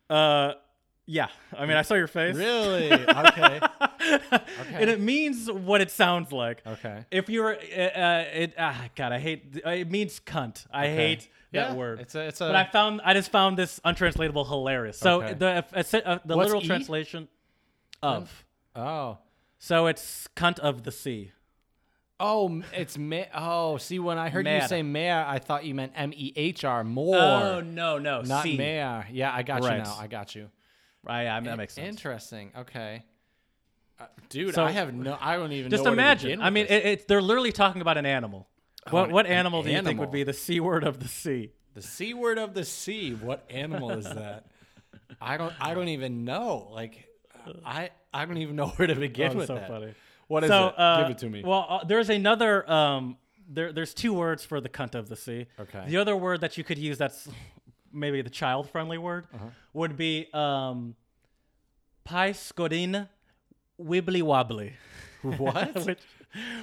[0.09, 0.53] Uh,
[1.05, 1.27] yeah.
[1.55, 2.35] I mean, I saw your face.
[2.35, 2.91] Really?
[3.07, 3.59] okay.
[4.73, 6.61] and it means what it sounds like.
[6.65, 7.05] Okay.
[7.11, 9.61] If you're, uh, uh, it, ah, God, I hate.
[9.65, 10.65] It means cunt.
[10.71, 10.95] I Okay.
[10.95, 11.99] hate that Yeah, word.
[12.01, 12.27] It's a.
[12.27, 12.45] It's a.
[12.45, 14.97] but I found, I just found this untranslatable hilarious.
[14.97, 15.33] So Okay.
[15.33, 16.65] the uh, uh, the What's literal E?
[16.67, 17.27] translation
[18.01, 18.45] of.
[18.75, 19.17] oh.
[19.61, 21.31] So it's cunt of the sea.
[22.21, 23.25] Oh, it's me.
[23.33, 26.63] Oh, see, when I heard you say mayor, I thought you meant M E H
[26.65, 27.15] R, more.
[27.17, 29.05] Oh no, no, not mayor.
[29.11, 29.77] Yeah, I got Right.
[29.77, 29.95] you now.
[29.99, 30.49] I got you.
[31.03, 31.87] Right, yeah, that makes sense.
[31.87, 32.51] Interesting.
[32.57, 33.03] Okay.
[33.99, 35.17] Uh, dude, So- I have no.
[35.19, 36.41] I don't even Just know where to imagine.
[36.41, 36.85] I mean, this.
[37.01, 38.47] it, they're literally talking about an animal.
[38.89, 41.51] What what an animal do you think would be the c word of the sea?
[41.75, 43.13] the c word of the sea.
[43.13, 44.47] What animal is that?
[45.21, 45.53] I don't.
[45.59, 46.69] I don't even know.
[46.71, 47.07] Like,
[47.65, 47.89] I.
[48.13, 49.67] I don't even know where to begin Oh, with so that.
[49.67, 49.93] funny.
[50.27, 50.79] What is so it?
[50.79, 51.43] uh, Give it to me.
[51.45, 52.69] Well, uh, there's another.
[52.71, 55.45] Um, there there's two words for the cunt of the sea.
[55.59, 55.83] Okay.
[55.87, 57.27] The other word that you could use that's
[57.91, 59.45] maybe the child friendly word Uh-huh.
[59.73, 60.95] would be um,
[62.03, 63.07] pai scorin
[63.79, 64.73] wibbly wobbly.
[65.21, 65.75] what?
[65.85, 65.99] which,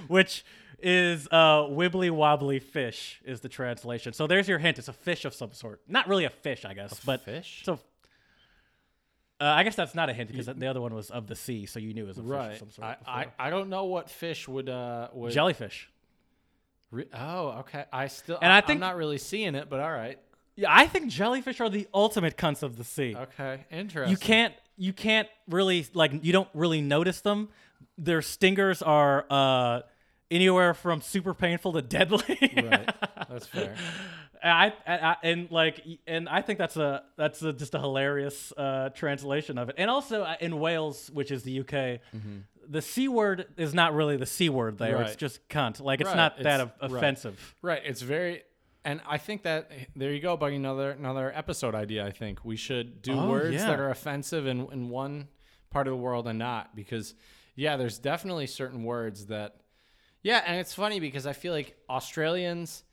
[0.08, 0.44] which
[0.78, 4.12] is uh, wibbly wobbly fish is the translation.
[4.12, 4.78] So there's your hint.
[4.78, 5.80] It's a fish of some sort.
[5.88, 7.62] Not really a fish, I guess, but fish?
[7.64, 7.78] So
[9.40, 11.66] uh, I guess that's not a hint because the other one was of the sea,
[11.66, 12.98] so you knew it was a fish of some sort.
[13.06, 13.22] I.
[13.22, 13.26] I.
[13.38, 14.68] I don't know what fish would.
[14.68, 15.08] Uh.
[15.12, 15.32] Would.
[15.32, 15.90] Jellyfish.
[16.90, 17.84] Re- oh, okay.
[17.92, 18.38] I still.
[18.40, 20.18] And I I think- I'm not really seeing it, but all right.
[20.54, 23.14] Yeah, I think jellyfish are the ultimate cunts of the sea.
[23.14, 23.66] Okay.
[23.70, 24.10] Interesting.
[24.10, 27.48] You can't you can't really like you don't really notice them.
[27.98, 29.80] Their stingers are uh
[30.30, 32.38] anywhere from super painful to deadly.
[32.56, 32.94] Right.
[33.28, 33.74] That's fair.
[34.42, 38.52] I, I, I and like and I think that's a that's a, just a hilarious
[38.56, 39.76] uh, translation of it.
[39.78, 42.00] And also uh, in Wales, which is the UK,
[42.68, 45.00] the c word is not really the c word there.
[45.00, 45.18] It's Mm-hmm.
[45.18, 45.80] Just cunt.
[45.80, 46.98] Like it's Right, not that it's- of- right.
[46.98, 47.56] offensive.
[47.62, 47.80] Right.
[47.84, 48.42] It's very,
[48.86, 50.56] and I think that eh, there you go, Buddy.
[50.56, 52.06] Another another episode idea.
[52.06, 53.66] I think we should do Oh, words yeah.
[53.68, 55.28] that are offensive in in one
[55.70, 57.14] part of the world and not because,
[57.54, 59.56] yeah, there's definitely certain words that,
[60.22, 62.84] yeah, and it's funny because I feel like Australians,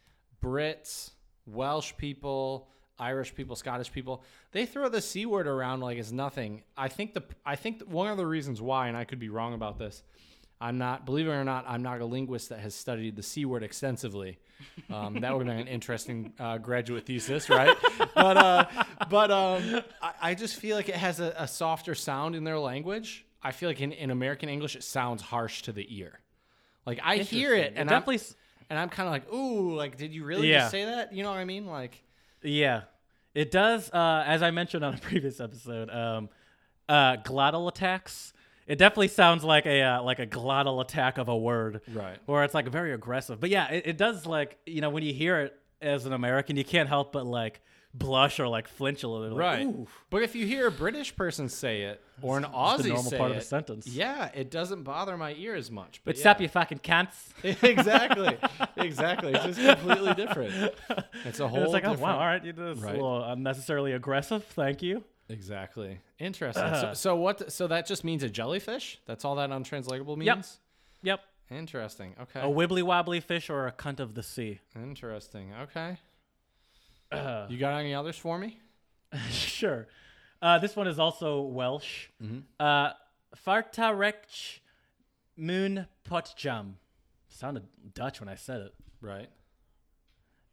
[0.42, 1.12] Brits,
[1.46, 2.68] Welsh people.
[3.00, 6.64] Irish people, Scottish people, they throw the c word around like it's nothing.
[6.78, 9.56] I think the I think one of the reasons why, and I could be wrong
[9.56, 10.04] about this,
[10.64, 13.44] I'm not, believe it or not, I'm not a linguist that has studied the C
[13.46, 14.38] word extensively.
[14.90, 17.76] Um, that would have been an interesting uh, graduate thesis, right?
[18.16, 18.66] but uh,
[19.10, 22.58] but um, I, I just feel like it has a, a softer sound in their
[22.60, 23.26] language.
[23.44, 26.20] I feel like in, in American English, it sounds harsh to the ear.
[26.86, 28.04] Like I hear it, and It I'm,
[28.70, 30.60] and I'm kind of like, ooh, like did you really Yeah.
[30.60, 31.14] just say that?
[31.14, 31.66] You know what I mean?
[31.68, 32.02] Like,
[32.42, 32.82] Yeah,
[33.34, 33.92] it does.
[33.92, 36.30] Uh, as I mentioned on a previous episode, um,
[36.88, 38.33] uh, glottal attacks.
[38.68, 42.18] It definitely sounds like a uh, like a glottal attack of a word, Right.
[42.28, 43.40] Or it's like very aggressive.
[43.40, 46.56] But yeah, it, it does like you know when you hear it as an American,
[46.56, 47.62] you can't help but like
[47.96, 49.36] blush or like flinch a little.
[49.38, 49.66] like, right.
[49.68, 53.04] "Ooh." But if you hear a British person say it or an Aussie the normal
[53.12, 53.86] say part of it, the sentence.
[53.86, 56.00] yeah, it doesn't bother my ear as much.
[56.06, 56.32] But What's yeah.
[56.32, 57.34] up, you fucking cunts?
[57.64, 58.38] exactly,
[58.78, 59.34] exactly.
[59.34, 60.74] It's just completely different.
[61.26, 61.58] It's a whole.
[61.58, 62.02] And it's like, oh different...
[62.02, 62.92] wow, all right, you did this Right.
[62.92, 64.44] a little unnecessarily aggressive.
[64.46, 65.04] Thank you.
[65.30, 66.00] Exactly.
[66.24, 66.64] Interesting.
[66.64, 66.82] Uh.
[66.82, 67.52] so, so what?
[67.52, 69.00] So that just means a jellyfish?
[69.06, 70.60] That's all that untranslatable means.
[71.04, 71.20] Yep.
[71.50, 71.58] Yep.
[71.60, 72.16] Interesting.
[72.22, 72.40] Okay.
[72.40, 74.60] A wibbly wobbly fish or a cunt of the sea.
[74.76, 75.54] Interesting.
[75.64, 75.98] Okay.
[77.12, 78.60] Uh, You got any others for me?
[79.30, 79.88] sure.
[80.42, 82.08] Uh, this one is also Welsh.
[82.22, 82.40] Mm-hmm.
[82.60, 82.92] Uh,
[83.46, 84.60] Fartarech
[85.38, 86.74] Moon Potjam.
[87.28, 87.64] Sounded
[87.94, 88.74] Dutch when I said it.
[89.02, 89.30] Right.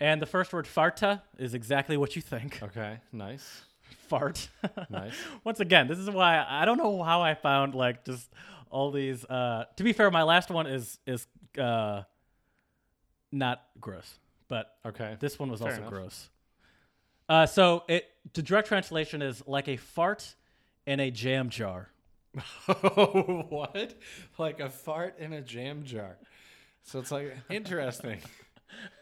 [0.01, 2.61] And the first word farta is exactly what you think.
[2.63, 2.99] Okay.
[3.13, 3.63] Nice.
[4.11, 4.49] Fart.
[4.91, 5.15] Nice.
[5.45, 8.29] Once again, this is why I don't know how I found like just
[8.71, 9.25] all these.
[9.25, 11.27] Uh, to be fair, my last one is is
[11.59, 12.03] uh,
[13.33, 15.17] not gross, but Okay.
[15.21, 15.91] this one was Fair also enough.
[15.91, 16.29] gross.
[17.29, 20.35] Uh, so it the direct translation is like a fart
[20.87, 21.89] in a jam jar.
[23.49, 23.95] what?
[24.39, 26.17] Like a fart in a jam jar.
[26.83, 28.19] So it's like interesting.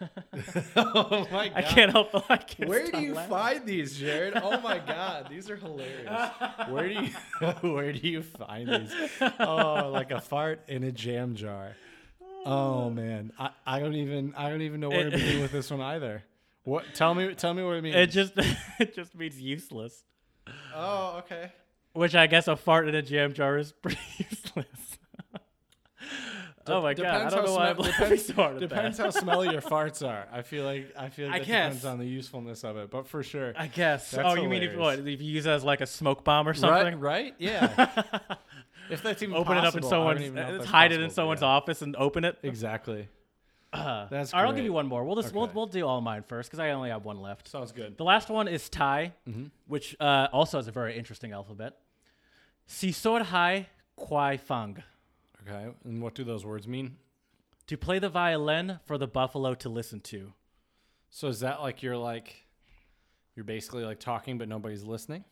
[0.77, 1.53] oh my god.
[1.57, 2.31] I can't help.
[2.31, 3.31] I can't Where do you laughing.
[3.31, 4.35] find these, Jared?
[4.37, 6.31] Oh my god, these are hilarious.
[6.69, 7.11] Where do you
[7.75, 8.93] where do you find these?
[9.41, 11.77] Oh, like a fart in a jam jar.
[12.47, 15.53] Oh man, I, I don't even I don't even know where to It- begin with
[15.53, 16.23] this one either.
[16.65, 16.85] What?
[16.95, 17.97] Tell me tell me what it means.
[17.97, 18.33] It just
[18.79, 20.05] it just means useless.
[20.75, 21.53] oh okay.
[21.95, 24.99] Which I guess a fart in a jam jar is pretty useless.
[26.69, 27.07] Oh my god!
[27.07, 30.07] I Depends don't know how why I'm depends, so hard depends how smelly your farts
[30.07, 30.27] are.
[30.33, 33.07] I feel like I feel like I that depends on the usefulness of it, but
[33.07, 33.53] for sure.
[33.57, 34.15] I guess.
[34.15, 34.99] Oh, you mean if what?
[35.01, 36.99] If you use it as like a smoke bomb or something?
[37.01, 37.89] Right, right, yeah.
[38.91, 41.01] if that's even Open it up in possible, someone's, even know if uh, hide it
[41.01, 41.49] in someone's yeah.
[41.49, 42.39] office and open it.
[42.43, 43.09] Exactly.
[43.71, 45.05] Uh, That's all right, I'll give you one more.
[45.05, 47.49] We'll just we'll, we'll do all mine first because I only have one left.
[47.49, 47.99] Sounds good.
[47.99, 49.45] The last one is Thai, Mm-hmm.
[49.67, 51.77] which uh, also has a very interesting alphabet.
[52.67, 54.83] Sisor Hai Kwai Fang.
[55.49, 56.97] Okay, and what do those words mean?
[57.69, 60.33] To play the violin for the buffalo to listen to.
[61.11, 62.47] So is that like you're like
[63.35, 65.25] you're basically like talking but nobody's listening?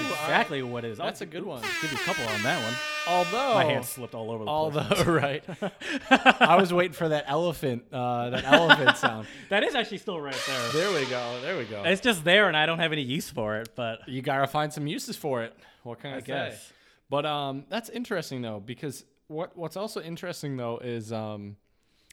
[0.00, 0.98] Exactly what it is.
[0.98, 1.62] That's I'll a good one.
[1.80, 2.74] give you a couple on that one.
[3.06, 5.06] Although My hand slipped all over the although place.
[5.06, 5.44] right,
[6.40, 9.28] I was waiting for that elephant uh, that elephant sound.
[9.50, 10.68] That is actually still right there.
[10.72, 11.40] There we go.
[11.42, 11.84] There we go.
[11.84, 13.68] It's just there, and I don't have any use for it.
[13.76, 15.54] But you gotta find some uses for it.
[15.82, 16.26] What can I, I say?
[16.26, 16.72] guess.
[17.10, 21.56] But um, that's interesting though because what what's also interesting though is um,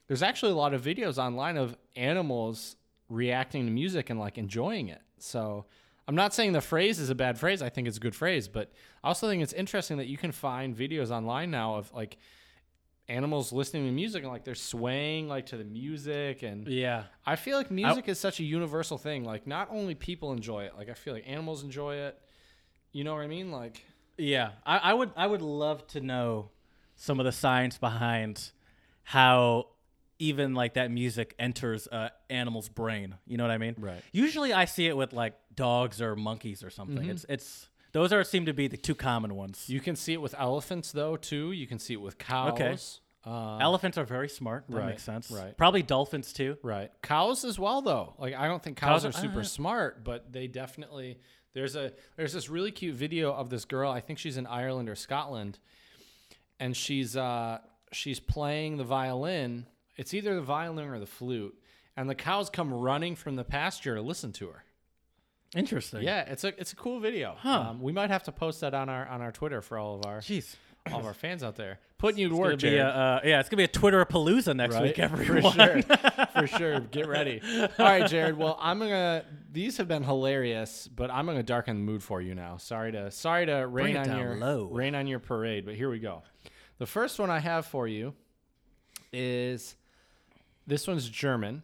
[0.07, 2.75] there's actually a lot of videos online of animals
[3.09, 5.01] reacting to music and like enjoying it.
[5.17, 5.65] So
[6.07, 7.61] I'm not saying the phrase is a bad phrase.
[7.61, 8.71] I think it's a good phrase, but
[9.03, 12.17] I also think it's interesting that you can find videos online now of like
[13.07, 17.35] animals listening to music and like they're swaying like to the music and yeah, I
[17.35, 19.23] feel like music is such a universal thing.
[19.23, 22.19] Like not only people enjoy it, like I feel like animals enjoy it.
[22.93, 23.51] You know what I mean?
[23.51, 23.85] Like
[24.21, 24.51] yeah.
[24.65, 26.49] I, I would I would love to know
[26.95, 28.51] some of the science behind
[29.03, 29.67] how
[30.19, 33.15] even like that music enters a animal's brain.
[33.25, 33.75] You know what I mean?
[33.77, 34.01] Right.
[34.11, 37.09] Usually, I see it with like dogs or monkeys or something.
[37.09, 39.65] It's it's those are seem to be the two common ones.
[39.67, 41.51] you can see it with elephants though too.
[41.51, 42.53] You can see it with cows.
[42.53, 42.75] Okay.
[43.23, 44.65] Uh, Elephants are very smart.
[44.67, 45.29] That right, makes sense.
[45.29, 45.55] right.
[45.55, 46.57] Probably dolphins too.
[46.63, 46.89] right.
[47.03, 48.15] Cows as well though.
[48.17, 51.19] Like I don't think cows, Cows are are- super uh, smart, but they definitely
[51.53, 53.91] there's a there's this really cute video of this girl.
[53.91, 55.59] I think she's in Ireland or Scotland,
[56.59, 57.59] and she's uh
[57.91, 59.65] she's playing the violin.
[59.97, 61.55] It's either the violin or the flute,
[61.97, 64.63] and the cows come running from the pasture to listen to her.
[65.55, 66.03] Interesting.
[66.03, 67.35] Yeah, it's a it's a cool video.
[67.37, 67.67] Huh.
[67.69, 70.05] Um, we might have to post that on our on our Twitter for all of
[70.05, 70.55] our Jeez.
[70.91, 71.79] All of our fans out there.
[71.97, 72.81] Putting you to work, be a, Jared.
[72.95, 74.83] uh, yeah, it's gonna be a Twitter palooza next right?
[74.85, 75.51] week, everyone.
[75.53, 75.81] For sure,
[76.33, 76.79] for sure.
[76.79, 77.41] Get ready.
[77.61, 78.35] All right, Jared.
[78.37, 79.23] Well, I'm gonna.
[79.51, 82.57] These have been hilarious, but I'm gonna darken the mood for you now.
[82.57, 84.69] Sorry to sorry to rain on your low.
[84.71, 86.23] rain on your parade, but here we go.
[86.79, 88.15] The first one I have for you
[89.13, 89.75] is
[90.65, 91.61] this one's German,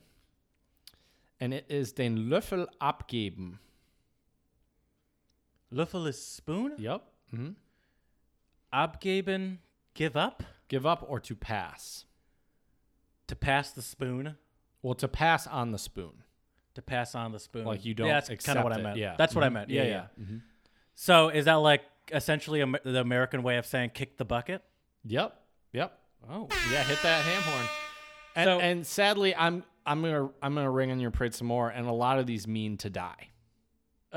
[1.40, 3.58] and it is den Löffel abgeben.
[5.74, 6.74] Löffel is spoon.
[6.78, 7.02] Yep.
[7.32, 7.50] hmm
[8.74, 9.58] Abgeben,
[9.94, 12.06] give up Give up or to pass.
[13.28, 14.36] to pass the spoon.
[14.82, 16.24] Well, to pass on the spoon.
[16.76, 17.66] To pass on the spoon.
[17.66, 18.98] Like you don't Yeah, that's kind of what I meant.
[18.98, 19.16] Yeah.
[19.18, 19.54] That's what I Mhm.
[19.54, 19.70] meant.
[19.70, 20.08] Yeah, yeah.
[20.20, 20.42] Mhm.
[20.96, 24.64] So is that like essentially Am- the American way of saying kick the bucket?
[25.06, 25.42] Yep.
[25.74, 26.00] Yep.
[26.30, 27.66] Oh, Yeah, hit that ham horn.
[28.36, 31.70] And, So- and sadly, I'm I'm gonna I'm gonna ring on your parade some more.
[31.70, 33.30] And a lot of these mean to die.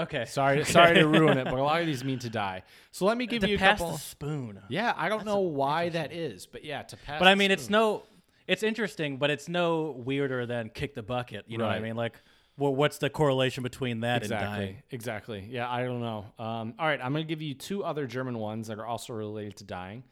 [0.01, 0.25] Okay.
[0.25, 2.63] Sorry, sorry to ruin it, but a lot of these mean to die.
[2.91, 3.93] So let me give to you a pass couple.
[3.93, 4.61] the spoon.
[4.69, 7.19] Yeah, I don't know why that is, but yeah, to pass.
[7.19, 7.73] But I the mean, it's spoon.
[7.73, 8.03] no,
[8.47, 11.45] it's interesting, but it's no weirder than kick the bucket.
[11.49, 11.83] You know what I Right.
[11.83, 11.97] mean?
[11.97, 12.21] Like,
[12.57, 14.83] well, what's the correlation between that and exactly dying?
[14.91, 15.47] exactly.
[15.51, 16.27] Yeah, I don't know.
[16.39, 19.57] Um, all right, I'm gonna give you two other German ones that are also related
[19.59, 20.05] to dying.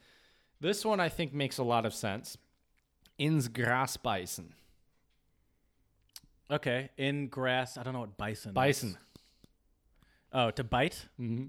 [0.60, 2.36] This one I think makes a lot of sense.
[3.18, 4.50] Ins Gras beißen.
[6.50, 7.76] Okay, in grass.
[7.76, 8.46] I don't know what beißen.
[8.48, 8.54] is.
[8.54, 8.96] Beißen.
[10.32, 11.06] Oh, to bite.
[11.20, 11.46] Mm-hmm.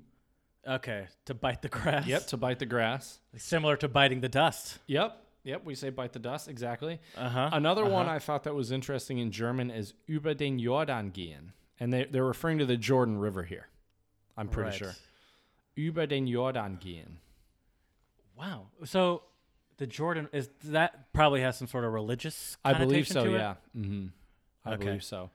[0.67, 2.05] Okay, to bite the grass.
[2.05, 3.19] Yep, to bite the grass.
[3.37, 4.79] Similar to biting the dust.
[4.87, 5.25] Yep.
[5.43, 6.99] Yep, we say bite the dust, exactly.
[7.17, 7.49] Uh huh.
[7.53, 11.53] Another one I thought that was interesting in German is über den Jordan gehen.
[11.79, 13.67] And they, they're referring to the Jordan River here.
[14.37, 14.95] I'm pretty sure.
[15.77, 17.17] Über den Jordan gehen.
[18.37, 18.67] Wow.
[18.83, 19.23] So
[19.77, 22.57] the Jordan is that probably has some sort of religious.
[22.65, 23.37] I believe so, to it?
[23.37, 23.53] yeah.
[23.75, 24.07] Mm-hmm.
[24.65, 24.85] I Okay.
[24.85, 25.29] believe so.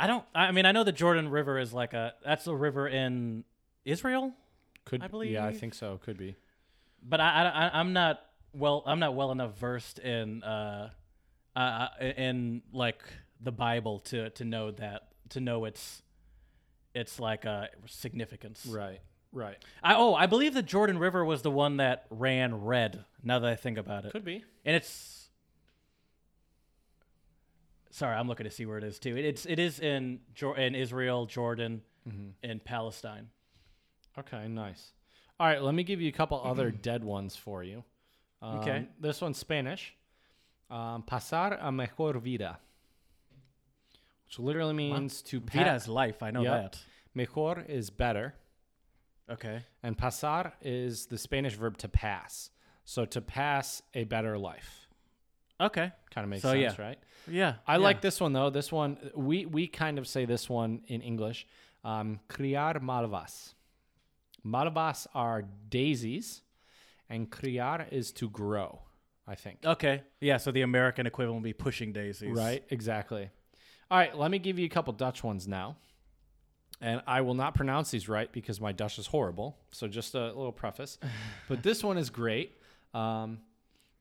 [0.00, 0.24] I don't.
[0.34, 2.14] I mean, I know the Jordan River is like a.
[2.24, 3.44] That's a river in
[3.84, 4.32] Israel,
[4.84, 5.98] Could I Yeah, I think so.
[6.02, 6.36] Could be.
[7.02, 8.20] but I, I, I'm not
[8.54, 8.82] well.
[8.86, 10.90] I'm not well enough versed in, uh,
[11.54, 13.02] uh, in like
[13.40, 16.02] the Bible to to know that to know its,
[16.94, 18.66] its like uh significance.
[18.66, 19.00] Right.
[19.32, 19.58] Right.
[19.82, 23.04] I, oh, I believe the Jordan River was the one that ran red.
[23.22, 24.44] Now that I think about it, Could be.
[24.64, 25.19] and it's.
[27.90, 29.16] Sorry, I'm looking to see where it is too.
[29.16, 30.20] It, it's it is in
[30.56, 31.82] in Israel, Jordan,
[32.42, 33.28] and Palestine.
[34.18, 34.92] Okay, nice.
[35.38, 37.82] All right, let me give you a couple other dead ones for you.
[38.42, 38.86] Um, Okay.
[39.00, 39.94] This one's Spanish.
[40.70, 42.58] Um, pasar a mejor vida,
[44.26, 46.22] which literally means to Vida is life.
[46.22, 46.62] I know Yep.
[46.72, 46.78] that.
[47.14, 48.34] Mejor is better,
[49.28, 49.64] Okay.
[49.82, 52.50] and pasar is the Spanish verb to pass.
[52.84, 54.79] So to pass a better life.
[55.60, 55.92] Okay.
[56.10, 56.84] Kind of makes So, sense, yeah.
[56.84, 56.98] right?
[57.28, 57.54] Yeah.
[57.66, 57.78] I yeah.
[57.78, 58.50] like this one though.
[58.50, 61.46] This one we we kind of say this one in English.
[61.84, 63.54] Um, criar malvas.
[64.44, 66.42] Malvas are daisies,
[67.08, 68.80] and criar is to grow.
[69.26, 69.58] I think.
[69.64, 70.02] Okay.
[70.20, 70.38] Yeah.
[70.38, 72.36] So the American equivalent would be pushing daisies.
[72.36, 72.64] Right.
[72.70, 73.30] Exactly.
[73.90, 74.16] All right.
[74.16, 75.76] Let me give you a couple Dutch ones now,
[76.80, 79.56] and I will not pronounce these right because my Dutch is horrible.
[79.72, 80.98] So just a little preface.
[81.48, 82.56] but this one is great.
[82.94, 83.38] Um,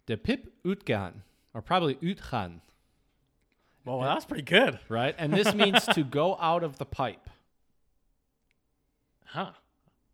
[0.08, 1.22] de pip uitgaan,
[1.54, 2.60] or probably utchan.
[3.86, 4.80] Well, that's pretty good.
[4.90, 5.16] right?
[5.18, 7.30] And this means to go out of the pipe.
[9.26, 9.52] Huh.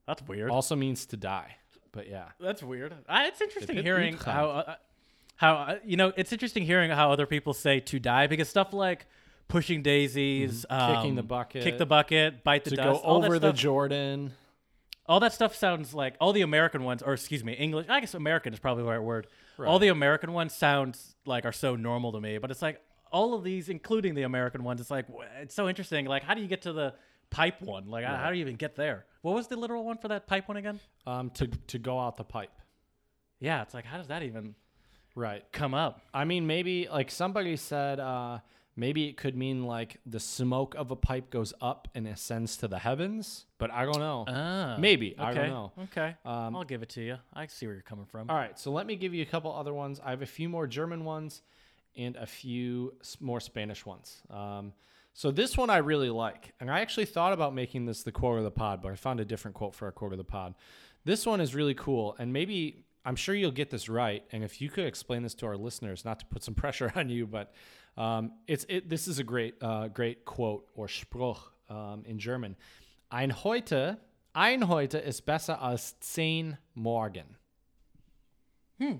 [0.07, 0.51] That's weird.
[0.51, 1.55] also means to die.
[1.91, 2.93] But yeah, That's weird.
[3.07, 4.31] I, it's interesting hearing Uitgaan.
[4.31, 4.75] how uh,
[5.37, 8.73] how uh, you know it's interesting hearing how other people say to die because stuff
[8.73, 9.05] like
[9.47, 13.21] pushing daisies, Kicking um, the bucket, kick the bucket, bite the to dust, go all
[13.21, 14.33] that over the Jordan.
[15.05, 17.87] all that stuff sounds like all the American ones, or excuse me, English.
[17.87, 19.27] I guess American is probably the right word.
[19.59, 19.81] All Right.
[19.81, 22.81] the American ones sounds like are so normal to me, but it's like
[23.11, 25.05] all of these, including the American ones, it's like
[25.41, 26.05] it's so interesting.
[26.05, 26.93] Like, how do you get to the
[27.29, 27.87] pipe one?
[27.89, 29.05] Like, how- how do you even get there?
[29.21, 30.79] What was the literal one for that pipe one again?
[31.07, 32.51] Um, to to go out the pipe.
[33.39, 34.55] Yeah, it's like how does that even
[35.15, 35.43] Right.
[35.51, 36.01] come up?
[36.13, 38.39] I mean, maybe like somebody said, uh,
[38.75, 42.67] maybe it could mean like the smoke of a pipe goes up and ascends to
[42.67, 43.45] the heavens.
[43.57, 44.25] But I don't know.
[44.27, 45.15] Ah, Maybe.
[45.17, 45.71] I don't know.
[45.83, 47.17] Okay, Um, I'll give it to you.
[47.33, 48.29] I see where you're coming from.
[48.29, 48.57] All right.
[48.59, 49.99] So let me give you a couple other ones.
[50.03, 51.41] I have a few more German ones
[51.95, 54.21] and a few more Spanish ones.
[54.29, 54.73] Um,
[55.13, 58.37] so this one I really like, and I actually thought about making this the quote
[58.37, 60.55] of the pod, but I found a different quote for our quote of the pod.
[61.05, 64.23] This one is really cool, and maybe I'm sure you'll get this right.
[64.33, 67.07] And if you could explain this to our listeners, not to put some pressure on
[67.07, 67.53] you, but
[67.97, 68.89] um, it's it.
[68.89, 71.39] This is a great uh, great quote or Spruch
[71.69, 72.55] um, in German.
[73.11, 73.97] Ein heute,
[74.33, 77.37] ein heute ist besser als zehn morgen.
[78.79, 78.97] Hmm.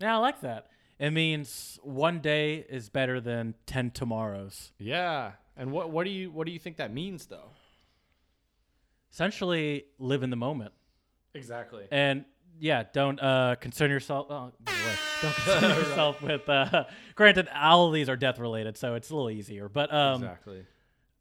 [0.00, 0.68] Yeah, I like that.
[0.98, 4.72] It means one day is better than ten tomorrows.
[4.78, 5.32] Yeah.
[5.56, 7.50] And what what do you what do you think that means though?
[9.12, 10.72] Essentially, live in the moment.
[11.34, 11.84] Exactly.
[11.90, 12.24] And
[12.60, 14.26] yeah, don't uh, concern yourself.
[14.30, 14.52] Oh,
[15.22, 16.48] don't concern yourself with.
[16.48, 16.84] Uh,
[17.14, 19.68] granted, all of these are death related, so it's a little easier.
[19.68, 20.64] But um, exactly.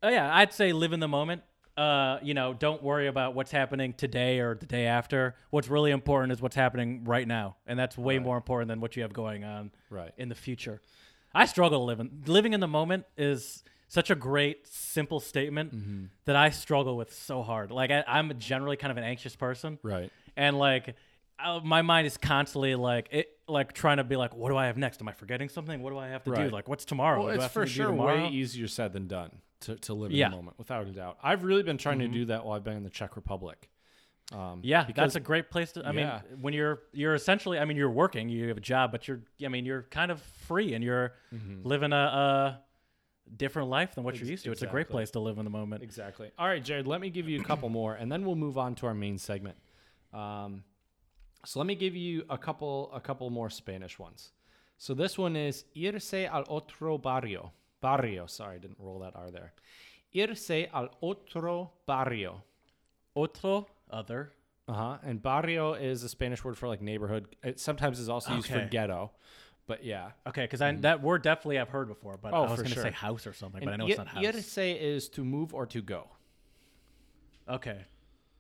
[0.04, 1.42] uh, yeah, I'd say live in the moment.
[1.78, 5.36] Uh, you know, don't worry about what's happening today or the day after.
[5.52, 8.96] What's really important is what's happening right now, and that's way more important than what
[8.96, 10.12] you have going on Right.
[10.18, 10.82] in the future.
[11.34, 15.74] I struggle to live in living in the moment is such a great simple statement
[15.74, 16.04] Mm-hmm.
[16.26, 17.72] that I struggle with so hard.
[17.72, 20.12] Like I, I'm generally kind of an anxious person, Right.
[20.36, 20.96] and like
[21.44, 24.68] uh, my mind is constantly like it, like trying to be like, what do I
[24.68, 25.02] have next?
[25.02, 25.82] Am I forgetting something?
[25.82, 26.50] What do I have to do?
[26.50, 27.26] Like, what's tomorrow?
[27.26, 29.32] Well, it's for sure way easier said than done
[29.62, 30.26] to, to live Yeah.
[30.28, 31.18] in the moment, without a doubt.
[31.24, 33.70] I've really been trying to do that while I've been in the Czech Republic.
[34.34, 35.86] Um, Yeah, because that's a great place to.
[35.86, 39.08] I mean, when you're you're essentially, I mean, you're working, you have a job, but
[39.08, 41.14] you're, I mean, you're kind of free and you're
[41.64, 42.60] living a, a
[43.36, 44.52] different life than what you're used to.
[44.52, 45.84] It's a great place to live in the moment.
[45.84, 46.32] exactly.
[46.40, 46.88] All right, Jared.
[46.88, 49.18] Let me give you a couple more, and then we'll move on to our main
[49.18, 49.58] segment.
[50.14, 50.64] Um,
[51.46, 54.32] so let me give you a couple a couple more Spanish ones.
[54.78, 57.52] So this one is irse al otro barrio.
[57.82, 58.26] Barrio.
[58.28, 59.54] Sorry, I didn't roll that R there.
[60.16, 62.44] Irse al otro barrio.
[63.16, 64.32] Otro, other.
[64.68, 64.98] Uh huh.
[65.04, 67.28] And barrio is a Spanish word for like neighborhood.
[67.44, 69.12] It sometimes is also used for ghetto.
[69.68, 70.12] But yeah.
[70.28, 72.74] Okay, because I that word definitely I've heard before, but Oh, I was going to
[72.74, 72.84] sure.
[72.84, 74.24] say house or something, but I know ir- it's not house.
[74.24, 76.08] Irse is to move or to go.
[77.50, 77.86] Okay,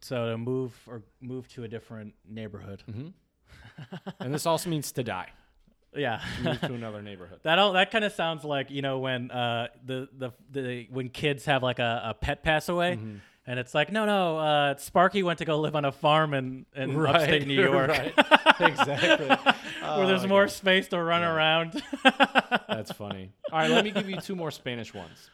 [0.02, 2.84] so to move or move to a different neighborhood.
[2.89, 3.08] Mm-hmm.
[4.20, 5.30] and this also means to die.
[5.95, 6.22] Yeah.
[6.43, 7.39] Move to another neighborhood.
[7.43, 11.10] That all, that kind of sounds like you know when uh the the, the when
[11.10, 13.16] kids have like a, a pet pass away, Mm-hmm.
[13.47, 16.66] and it's like no no uh, Sparky went to go live on a farm in,
[16.76, 18.14] in upstate New York right.
[18.62, 19.28] Exactly.
[19.28, 20.52] where there's Oh, more God.
[20.52, 21.82] space to run around.
[22.70, 23.32] That's funny.
[23.52, 25.30] All right, let me give you two more Spanish ones.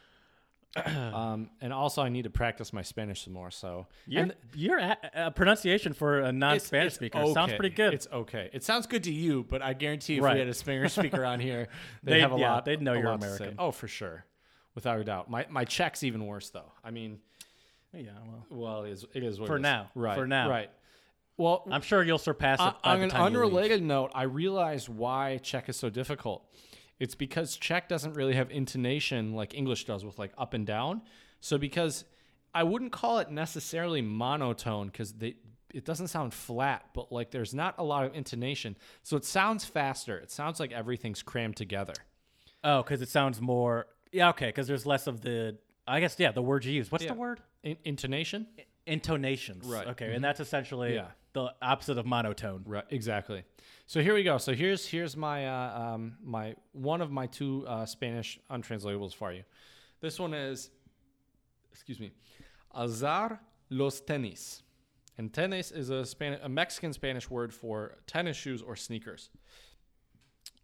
[0.86, 3.50] Um, and also, I need to practice my Spanish some more.
[3.50, 7.94] So, your and your a, uh, pronunciation for a non-Spanish it's speaker sounds pretty good.
[7.94, 8.50] It's okay.
[8.52, 10.34] It sounds good to you, but I guarantee if Right.
[10.34, 11.68] we had a Spanish speaker on here,
[12.02, 12.64] they'd, They'd- have a yeah, lot.
[12.64, 13.36] they'd know you're lot to say.
[13.36, 13.56] American.
[13.58, 14.24] Oh, for sure,
[14.74, 15.30] without a doubt.
[15.30, 16.70] My my Czech's even worse though.
[16.84, 17.18] I mean,
[17.92, 19.62] yeah, well, well, it is it is what For it is.
[19.62, 19.90] now.
[19.94, 20.16] Right.
[20.16, 20.48] For now.
[20.50, 20.70] Right.
[21.38, 22.62] Well, I'm sure you'll surpass it.
[22.62, 23.46] On- by on an time you leave.
[23.46, 26.44] unrelated note, I realized why Czech is so difficult.
[27.00, 31.02] It's because Czech doesn't really have intonation like English does with like up and down.
[31.40, 32.04] So because
[32.54, 35.36] I wouldn't call it necessarily monotone because they
[35.72, 38.74] it doesn't sound flat, but like there's not a lot of intonation.
[39.02, 40.16] So it sounds faster.
[40.18, 41.92] It sounds like everything's crammed together.
[42.64, 43.86] Oh, because it sounds more.
[44.10, 44.46] Yeah, okay.
[44.46, 45.58] Because there's less of the.
[45.86, 46.32] I guess yeah.
[46.32, 46.90] The word you use.
[46.90, 47.12] What's Yeah.
[47.12, 47.40] the word?
[47.62, 48.46] In- intonation?
[48.86, 49.66] Intonations.
[49.66, 49.82] Right.
[49.82, 49.90] Mm-hmm.
[49.90, 51.08] Okay, and that's essentially Yeah.
[51.38, 52.62] The opposite of monotone.
[52.66, 53.44] Right, exactly.
[53.86, 54.38] So here we go.
[54.38, 59.32] So here's here's my uh, um, my one of my two uh, Spanish untranslatables for
[59.32, 59.44] you.
[60.00, 60.70] This one is,
[61.72, 62.10] excuse me,
[62.74, 63.38] alzar
[63.70, 64.62] los tenis,
[65.16, 69.30] and tenis is a Spanish a Mexican Spanish word for tennis shoes or sneakers.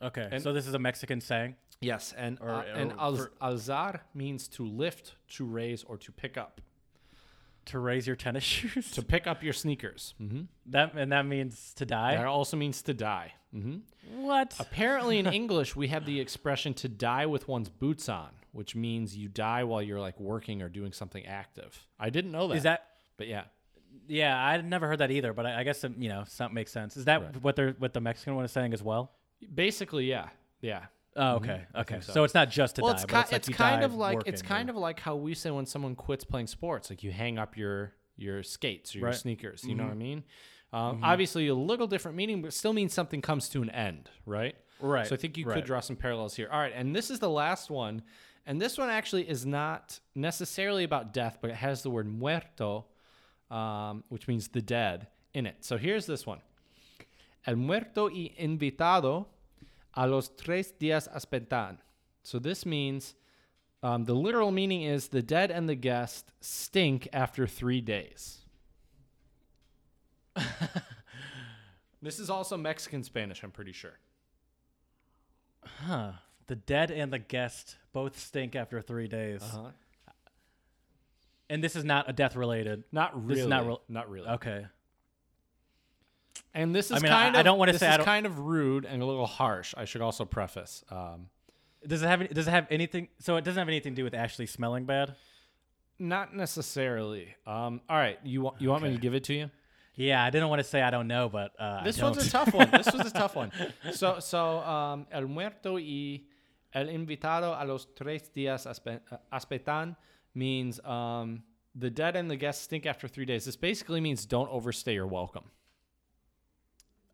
[0.02, 1.54] Okay, And- so this is a Mexican saying.
[1.80, 6.10] Yes, and Or- uh, and or for- alzar means to lift, to raise, or to
[6.12, 6.60] pick up.
[7.66, 8.90] To raise your tennis shoes.
[8.92, 10.14] To pick up your sneakers.
[10.20, 10.42] Mm-hmm.
[10.66, 12.16] that and that means to die.
[12.16, 13.32] That also means to die.
[13.52, 13.76] hmm
[14.16, 14.54] What?
[14.58, 19.16] Apparently, in English, we have the expression to die with one's boots on, which means
[19.16, 21.86] you die while you're like working or doing something active.
[21.98, 22.56] I didn't know that.
[22.56, 22.86] Is that?
[23.16, 23.44] But yeah.
[24.08, 25.32] Yeah, I never heard that either.
[25.32, 26.96] But I, I guess it, you know, something makes sense.
[26.96, 27.42] Is that Right.
[27.42, 29.12] what they're what the Mexican one is saying as well?
[29.54, 30.28] Basically, yeah.
[30.60, 30.82] Yeah.
[31.16, 32.00] Oh, okay, okay.
[32.00, 32.12] so.
[32.12, 32.24] So.
[32.24, 33.84] it's not just to well, die, it's, but ki- it's, like it's you kind die
[33.84, 36.90] of like it's kind or- of like how we say when someone quits playing sports,
[36.90, 39.14] like you hang up your your skates or your Right.
[39.14, 39.20] Mm-hmm.
[39.20, 39.64] sneakers.
[39.64, 40.24] You know what I mean?
[40.72, 44.56] Um, Obviously, a little different meaning, but still means something comes to an end, right?
[44.80, 46.48] Right, So I think you could draw some parallels here.
[46.50, 48.02] All right, and this is the last one,
[48.44, 52.86] and this one actually is not necessarily about death, but it has the word muerto,
[53.52, 55.58] um, which means the dead, in it.
[55.64, 56.40] So here's this one:
[57.46, 59.26] El muerto y invitado
[59.97, 61.78] a los tres días espantan.
[62.22, 63.14] So this means
[63.82, 68.38] um, the literal meaning is the dead and the guest stink after three days.
[72.03, 73.99] this is also Mexican Spanish, I'm pretty sure.
[75.86, 76.12] Huh.
[76.47, 79.42] The dead and the guest both stink after three days.
[79.42, 79.70] Uh-huh.
[81.49, 82.84] And this is not a death related.
[82.90, 83.40] Not This really.
[83.42, 84.28] is not real- not really.
[84.28, 84.66] Okay.
[86.55, 88.05] And this is I mean, kind I of don't wanna this say I is don't-
[88.07, 89.74] kind of rude and a little harsh.
[89.76, 90.84] I should also preface.
[90.88, 91.28] Um,
[91.86, 94.14] Does it have does it have anything so it doesn't have anything to do with
[94.14, 95.14] Ashley smelling bad?
[95.98, 97.34] not necessarily.
[97.46, 99.50] Um, all right, you want you want me to give it to you?
[99.96, 102.20] Yeah, I didn't want to say I don't know, but uh, I This one's a
[102.20, 102.30] don't.
[102.30, 102.68] tough one.
[102.70, 103.52] This was a tough one.
[103.92, 106.22] So so um, el muerto y
[106.72, 109.94] el invitado a los tres días aspe- uh, aspetan
[110.34, 111.42] means um,
[111.76, 113.44] the dead and the guests stink after three days.
[113.44, 115.44] This basically means don't overstay your welcome.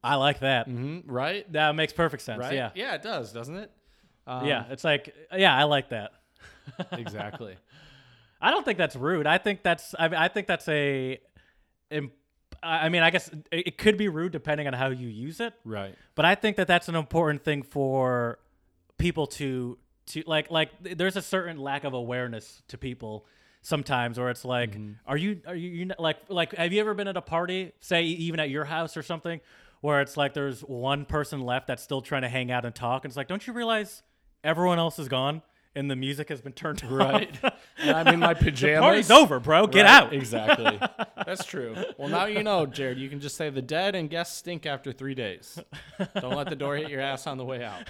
[0.02, 0.68] I like that.
[0.68, 1.50] Mm-hmm, right?
[1.52, 2.40] That makes perfect sense.
[2.40, 2.54] Right?
[2.54, 2.70] Yeah.
[2.74, 3.70] Yeah, it does, doesn't it?
[4.26, 6.12] Um, yeah, it's like yeah, I like that.
[6.92, 7.56] exactly.
[8.40, 9.26] I don't think that's rude.
[9.26, 11.20] I think that's I, mean, I think that's a
[12.62, 15.94] I mean, I guess it could be rude depending on how you use it, Right.
[16.14, 18.38] but I think that that's an important thing for
[18.98, 23.24] people to to like like there's a certain lack of awareness to people
[23.62, 24.76] sometimes where it's like
[25.06, 28.02] are you are you, you like like have you ever been at a party say
[28.02, 29.40] even at your house or something
[29.80, 33.04] where it's like there's one person left that's still trying to hang out and talk
[33.04, 34.02] and it's like don't you realize
[34.44, 35.42] everyone else is gone
[35.76, 37.38] and the music has been turned to Right.
[37.78, 38.80] and I'm in my pajamas.
[38.80, 40.78] party's over bro get Right, out Exactly.
[41.26, 41.76] That's true.
[41.98, 42.98] Well, now you know, Jared.
[42.98, 45.58] You can just say the dead and guests stink after three days.
[46.18, 47.86] Don't let the door hit your ass on the way out.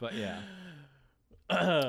[0.00, 0.40] but yeah.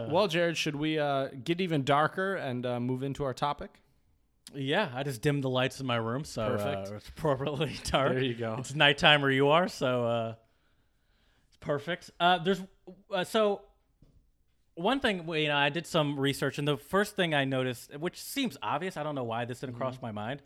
[0.09, 3.81] well, Jared, should we uh, get even darker and uh, move into our topic?
[4.55, 6.91] Yeah, I just dimmed the lights in my room, so Perfect.
[6.91, 8.13] Uh, it's appropriately dark.
[8.13, 8.55] There you go.
[8.59, 10.35] It's nighttime where you are, so uh,
[11.47, 12.11] it's perfect.
[12.19, 12.61] Uh, there's
[13.13, 13.61] uh, so
[14.75, 18.21] one thing you know I did some research, and the first thing I noticed, which
[18.21, 19.81] seems obvious, I don't know why this didn't Mm-hmm.
[19.81, 20.41] cross my mind,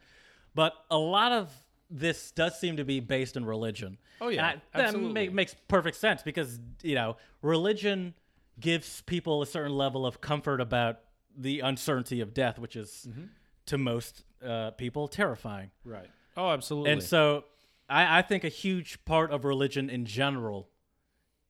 [0.56, 1.52] but a lot of
[1.90, 3.98] this does seem to be based in religion.
[4.22, 5.28] Oh, yeah, I- that absolutely.
[5.28, 8.14] ma- makes perfect sense because you know religion
[8.60, 11.00] gives people a certain level of comfort about
[11.38, 13.24] the uncertainty of death, which is Mm-hmm.
[13.68, 15.72] To most uh, people terrifying.
[15.86, 16.10] Right.
[16.38, 16.92] Oh, absolutely.
[16.92, 17.46] And so
[17.90, 20.70] I, I think a huge part of religion in general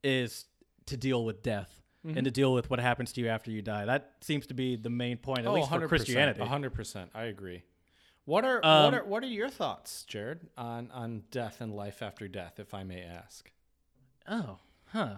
[0.03, 0.45] is
[0.87, 2.17] to deal with death Mm-hmm.
[2.17, 3.85] and to deal with what happens to you after you die.
[3.85, 6.41] That seems to be the main point, at oh, least for 100%, Christianity.
[6.41, 7.11] hundred percent.
[7.13, 7.61] I agree.
[8.25, 12.01] What are what Um, are what are your thoughts, Jared, on on death and life
[12.01, 13.51] after death, if I may ask?
[14.27, 14.57] Oh,
[14.87, 15.17] huh.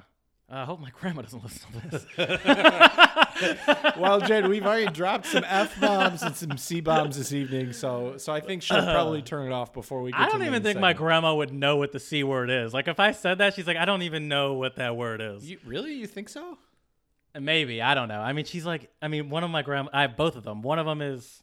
[0.52, 2.06] Uh, I hope my grandma doesn't listen to this.
[3.98, 8.18] well, Jared, we've already dropped some f bombs and some c bombs this evening, so
[8.18, 10.12] so I think she'll probably uh, turn it off before we.
[10.12, 10.98] Get I to don't the even main think my segment.
[11.06, 12.74] grandma would know what the C word is.
[12.74, 15.50] Like, if I said that, she's like, I don't even know what that word is.
[15.50, 16.58] You, really, you think so?
[17.34, 18.20] Uh, maybe I don't know.
[18.20, 20.62] I mean, she's like, I mean, one of my grandma, I have both of them.
[20.62, 21.42] One of them is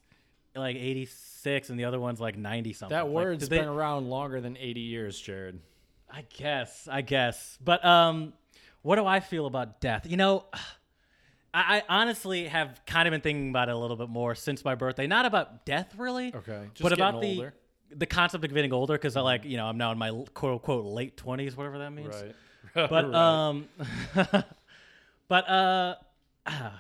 [0.54, 2.94] like 86, and the other one's like 90 something.
[2.94, 5.58] That Like, word's did they- been around longer than eighty years, Jared.
[6.12, 7.56] I guess, I guess.
[7.64, 8.32] But um,
[8.82, 10.06] what do I feel about death?
[10.08, 10.44] You know,
[11.52, 14.64] I, I honestly have kind of been thinking about it a little bit more since
[14.64, 15.06] my birthday.
[15.06, 17.54] Not about death really, Okay, just but about the older.
[17.94, 20.52] the concept of getting older because I like you know I'm now in my quote
[20.52, 22.14] unquote late twenties, whatever that means.
[22.14, 22.34] Right.
[22.74, 23.14] But Right.
[23.14, 23.68] um,
[25.28, 25.94] but uh,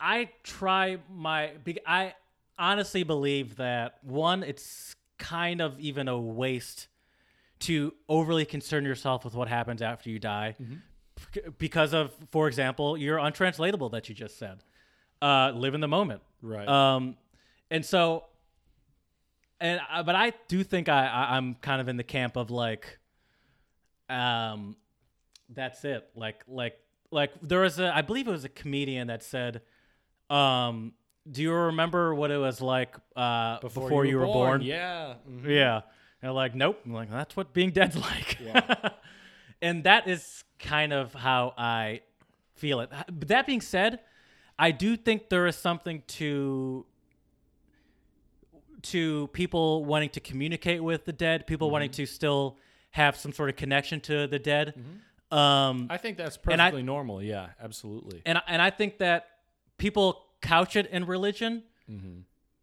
[0.00, 1.52] I try my.
[1.86, 2.14] I
[2.58, 6.88] honestly believe that one, it's kind of even a waste
[7.66, 10.54] to overly concern yourself with what happens after you die,
[11.34, 14.62] Bec- because of, for example, your untranslatable that you just said.
[15.22, 16.20] Uh, live in the moment.
[16.42, 16.68] Right.
[16.68, 17.16] Um,
[17.70, 18.24] and so,
[19.60, 22.50] and I- but I do think I, I I'm kind of in the camp of
[22.50, 22.98] like,
[24.08, 24.76] um,
[25.48, 26.08] that's it.
[26.14, 26.76] Like like
[27.10, 29.62] like there was a I believe it was a comedian that said,
[30.30, 30.92] um,
[31.30, 34.60] do you remember what it was like uh before, you, were born?
[34.62, 35.14] Yeah.
[35.28, 35.48] mhm.
[35.48, 35.80] Yeah.
[36.26, 36.80] And like, nope.
[36.84, 38.38] I'm like, that's what being dead's like.
[38.40, 38.90] Yeah.
[39.62, 42.00] and that is kind of how I
[42.54, 42.90] feel it.
[43.10, 44.00] But that being said,
[44.58, 46.84] I do think there is something to
[48.82, 52.02] to people wanting to communicate with the dead, people wanting Mm-hmm.
[52.02, 52.56] to still
[52.90, 54.74] have some sort of connection to the dead.
[55.30, 57.22] Um, I think that's And I- perfectly normal.
[57.22, 58.22] Yeah, absolutely.
[58.24, 59.26] and and I think that
[59.78, 62.20] people couch it in religion, Mm-hmm.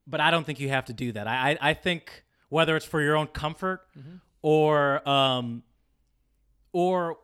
[0.07, 1.27] but I don't think you have to do that.
[1.27, 2.23] I I, I think
[2.53, 4.15] whether it's for your own comfort Mm-hmm.
[4.41, 5.63] or um
[6.71, 7.17] or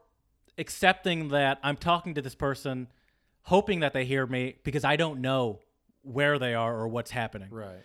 [0.58, 2.88] accepting that I'm talking to this person,
[3.44, 5.60] hoping that they hear me because I don't know
[6.04, 7.50] where they are or what's happening.
[7.52, 7.84] Right.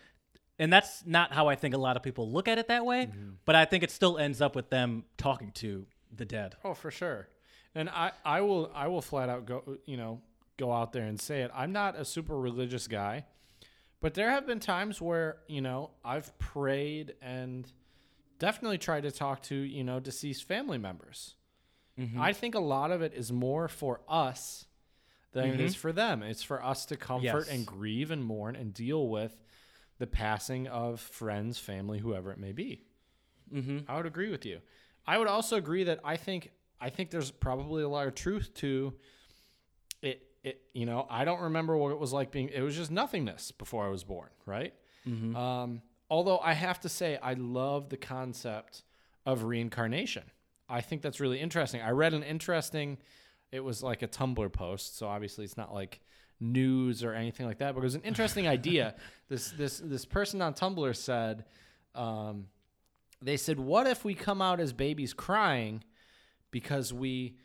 [0.58, 3.06] And that's not how I think a lot of people look at it that way,
[3.06, 3.30] Mm-hmm.
[3.44, 6.54] but I think it still ends up with them talking to the dead.
[6.64, 7.28] Oh, for sure.
[7.74, 10.20] And I, I will, I will flat out go, you know,
[10.56, 11.50] go out there and say it.
[11.54, 13.24] I'm not a super religious guy,
[14.04, 17.66] but there have been times where you know I've prayed and
[18.38, 21.36] definitely tried to talk to you know deceased family members.
[22.18, 24.66] I think a lot of it is more for us
[25.32, 26.22] than it is for them.
[26.22, 27.48] It's for us to comfort Yes.
[27.48, 29.40] and grieve and mourn and deal with
[29.98, 32.82] the passing of friends, family, whoever it may be.
[33.54, 33.78] Mm-hmm.
[33.88, 34.58] I would agree with you.
[35.06, 38.52] I would also agree that I think I think there's probably a lot of truth
[38.56, 38.92] to
[40.44, 40.60] it.
[40.72, 42.48] You know I don't remember what it was like being.
[42.50, 44.72] It was just nothingness before I was born, right?
[45.36, 48.84] Um, although I have to say I love the concept
[49.26, 50.24] of reincarnation.
[50.68, 51.80] I think that's really interesting.
[51.82, 52.98] I read an interesting.
[53.52, 56.00] It was like a Tumblr post, so obviously it's not like
[56.40, 57.74] news or anything like that.
[57.74, 58.94] But it was an interesting idea.
[59.28, 61.46] This this this person on Tumblr said.
[61.94, 62.46] Um,
[63.22, 65.82] they said, What if we come out as babies crying
[66.50, 67.36] because we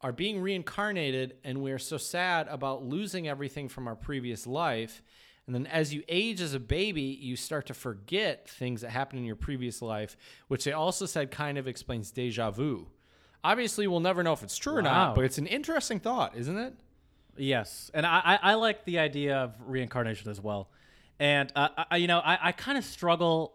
[0.00, 5.02] are being reincarnated and we're so sad about losing everything from our previous life?
[5.46, 9.20] And then as you age as a baby, you start to forget things that happened
[9.20, 10.16] in your previous life,
[10.48, 12.88] which they also said kind of explains deja vu.
[13.44, 16.58] Obviously, we'll never know if it's true or not, but it's an interesting thought, isn't
[16.58, 16.74] it?
[17.36, 20.68] Yes, and I, I, I like the idea of reincarnation as well.
[21.20, 23.54] And uh, I, you know, I, I kind of struggle.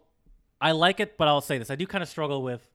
[0.60, 2.66] I like it, but I'll say this: I do kind of struggle with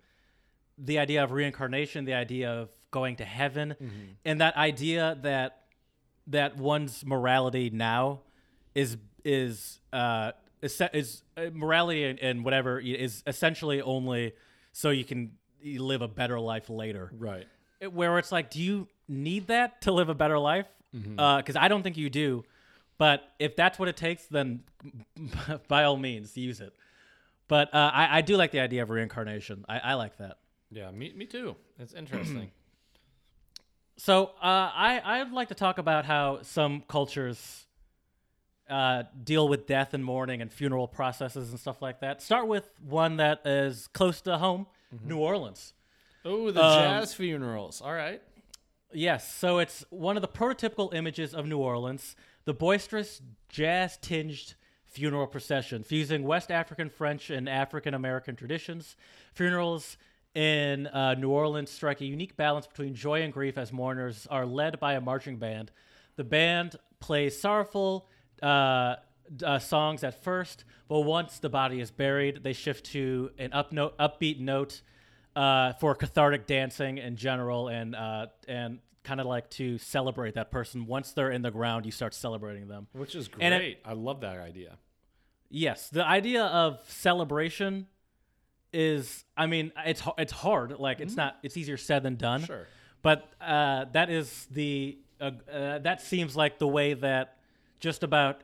[0.78, 3.67] the idea of reincarnation, the idea of going to heaven,
[4.25, 5.49] and that idea that
[6.35, 8.21] that one's morality now
[8.75, 10.31] is is uh
[10.61, 14.33] is, is uh, morality and, and whatever is essentially only
[14.73, 15.31] so you can
[15.91, 17.47] live a better life later Right.
[17.79, 20.67] it- where it's like, do you need that to live a better life?
[20.91, 22.43] Because I don't think you do.
[22.97, 24.63] But if that's what it takes, then
[25.67, 26.74] by all means, use it.
[27.47, 29.63] But uh, I, I do like the idea of reincarnation.
[29.69, 30.37] I, I like that.
[30.71, 31.55] Yeah, me, me too.
[31.79, 32.49] It's interesting.
[33.97, 37.65] So uh, I I'd like to talk about how some cultures
[38.69, 42.21] uh, deal with death and mourning and funeral processes and stuff like that.
[42.21, 44.67] Start with one that is close to home,
[45.03, 45.74] New Orleans.
[46.25, 47.82] oh, the Um, jazz funerals.
[47.82, 48.21] All right.
[48.93, 52.15] Yes, so it's one of the prototypical images of New Orleans,
[52.45, 54.53] the boisterous, jazz tinged
[54.86, 58.95] funeral procession, fusing West African, French, and African American traditions.
[59.33, 59.97] Funerals
[60.38, 64.46] in uh, New Orleans strike a unique balance between joy and grief as mourners are
[64.46, 65.72] led by a marching band.
[66.16, 68.08] The band plays sorrowful
[68.43, 68.97] uh,
[69.43, 73.72] uh, songs at first, but once the body is buried, they shift to an up
[73.72, 74.82] note, upbeat note
[75.36, 80.51] uh, for cathartic dancing in general, and uh, and kind of like to celebrate that
[80.51, 80.86] person.
[80.86, 82.86] Once they're in the ground, you start celebrating them.
[82.93, 83.54] Which is great.
[83.54, 84.78] It- I love that idea.
[85.50, 87.88] Yes, the idea of celebration
[88.73, 90.77] is, I mean, it's it's hard.
[90.79, 92.43] Like it's not, it's easier said than done.
[92.43, 92.67] Sure.
[93.01, 97.37] But uh, that is the uh, uh, that seems like the way that
[97.79, 98.41] just about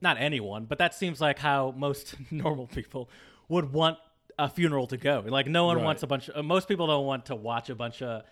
[0.00, 3.08] not anyone, but that seems like how most normal people
[3.48, 3.98] would want
[4.38, 5.24] a funeral to go.
[5.26, 5.84] Like no one Right.
[5.84, 6.30] wants a bunch.
[6.34, 8.22] uh, most people don't want to watch a bunch of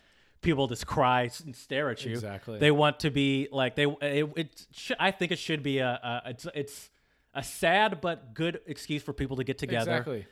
[0.42, 2.12] people just cry and stare at you.
[2.12, 2.58] Exactly.
[2.58, 3.86] They want to be like they.
[3.86, 5.88] It, it sh- I think it should be a,
[6.26, 6.90] a it's it's
[7.34, 10.26] a sad but good excuse for people to get together Exactly.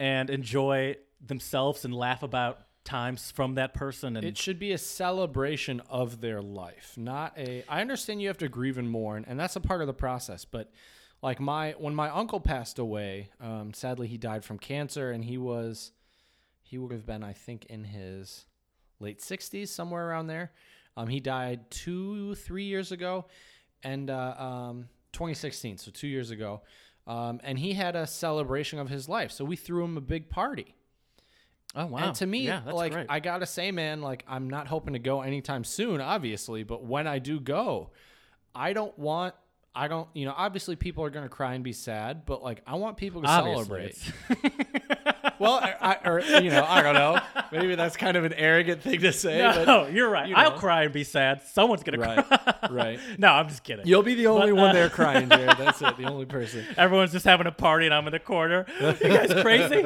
[0.00, 4.16] And enjoy themselves and laugh about times from that person.
[4.16, 7.62] And It should be a celebration of their life, not a.
[7.68, 10.44] I understand you have to grieve and mourn, and that's a part of the process.
[10.46, 10.72] But
[11.22, 15.36] like my when my uncle passed away, um, sadly he died from cancer, and he
[15.36, 15.92] was
[16.62, 18.46] he would have been I think in his
[18.98, 20.52] late sixties, somewhere around there.
[20.96, 23.26] Um, he died two three years ago,
[23.82, 26.62] and uh, um, 2016, so two years ago.
[27.10, 30.30] Um, and he had a celebration of his life, so we threw him a big
[30.30, 30.76] party.
[31.74, 33.06] oh wow, And to me, yeah, like great.
[33.08, 37.08] I gotta say, man, like I'm not hoping to go anytime soon, obviously, but when
[37.08, 37.90] I do go,
[38.54, 39.34] I don't want
[39.74, 42.76] I don't you know, obviously people are gonna cry and be sad, but like I
[42.76, 45.02] want people to Obviously, celebrate.
[45.40, 47.18] well, I, I, or you know, I don't know.
[47.50, 50.28] Maybe that's kind of an arrogant thing to say, no, but you're right.
[50.28, 51.42] you I'll cry and be sad.
[51.52, 52.54] Someone's gonna right, cry.
[52.70, 53.00] right.
[53.18, 53.86] no, I'm just kidding.
[53.86, 55.48] You'll be the only But, one uh, there crying, Jared.
[55.58, 55.96] That's it.
[55.96, 56.64] The only person.
[56.76, 58.66] Everyone's just having a party and I'm in the corner.
[58.80, 59.82] You guys crazy?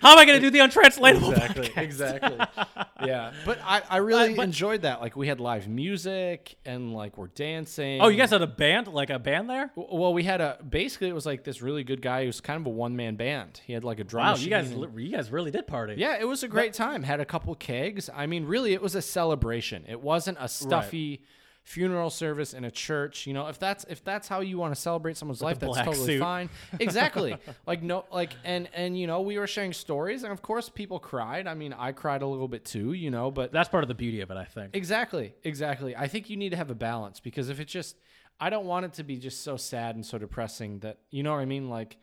[0.00, 1.82] How am I going to do the untranslatable exactly podcast?
[1.82, 2.38] exactly
[3.06, 6.92] yeah but i, I really Uh, but- enjoyed that like we had live music and
[6.92, 9.70] like we're dancing Oh, you guys had a band, like a band there?
[9.76, 12.66] Well we had a basically it was like this really good guy who's kind of
[12.66, 15.02] a one-man band he had like a drum Wow, machine you guys, Mm.
[15.02, 15.94] you guys really did party.
[15.96, 17.02] yeah it was a great time.
[17.02, 18.10] Had a couple kegs.
[18.14, 19.84] I mean really it was a celebration.
[19.88, 21.24] It wasn't a stuffy
[21.64, 23.24] funeral service in a church.
[23.26, 25.84] You know if that's if that's how you want to celebrate someone's life that's black
[25.84, 26.20] totally suit.
[26.20, 26.50] fine.
[26.80, 27.36] Exactly.
[27.66, 30.98] Like no like and and you know we were sharing stories and of course people
[30.98, 31.46] cried.
[31.46, 33.94] I mean i cried a little bit too you know but That's part of the
[33.94, 34.74] beauty of it, I think.
[34.74, 35.94] Exactly, exactly.
[35.96, 37.96] I think you need to have a balance because if it's just,
[38.40, 41.30] I don't want it to be just so sad and so depressing that you know
[41.32, 41.68] what I mean.
[41.70, 41.96] Like,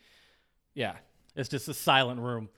[0.74, 0.96] yeah,
[1.36, 2.50] It's just a silent room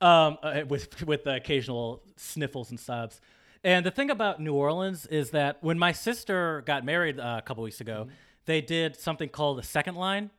[0.00, 3.20] um, uh, with with the occasional sniffles and sobs.
[3.62, 7.42] And the thing about New Orleans is that when my sister got married uh, a
[7.42, 8.08] couple weeks ago,
[8.46, 10.30] they did something called a second line,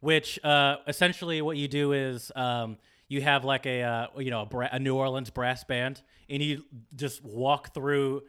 [0.00, 2.76] which uh, essentially what you do is um,
[3.08, 6.42] you have like a uh, you know a, bra- a New Orleans brass band, and
[6.42, 6.64] you
[6.94, 8.24] just walk through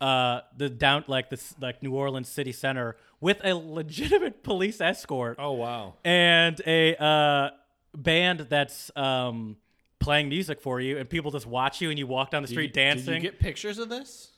[0.00, 5.36] uh, the down like this like New Orleans city center with a legitimate police escort
[5.38, 5.94] Oh wow.
[6.06, 7.50] and a uh,
[7.96, 9.56] band that's um,
[9.98, 12.72] playing music for you, and people just watch you, and you walk down the street
[12.72, 13.06] dancing.
[13.06, 14.30] Did you get pictures of this?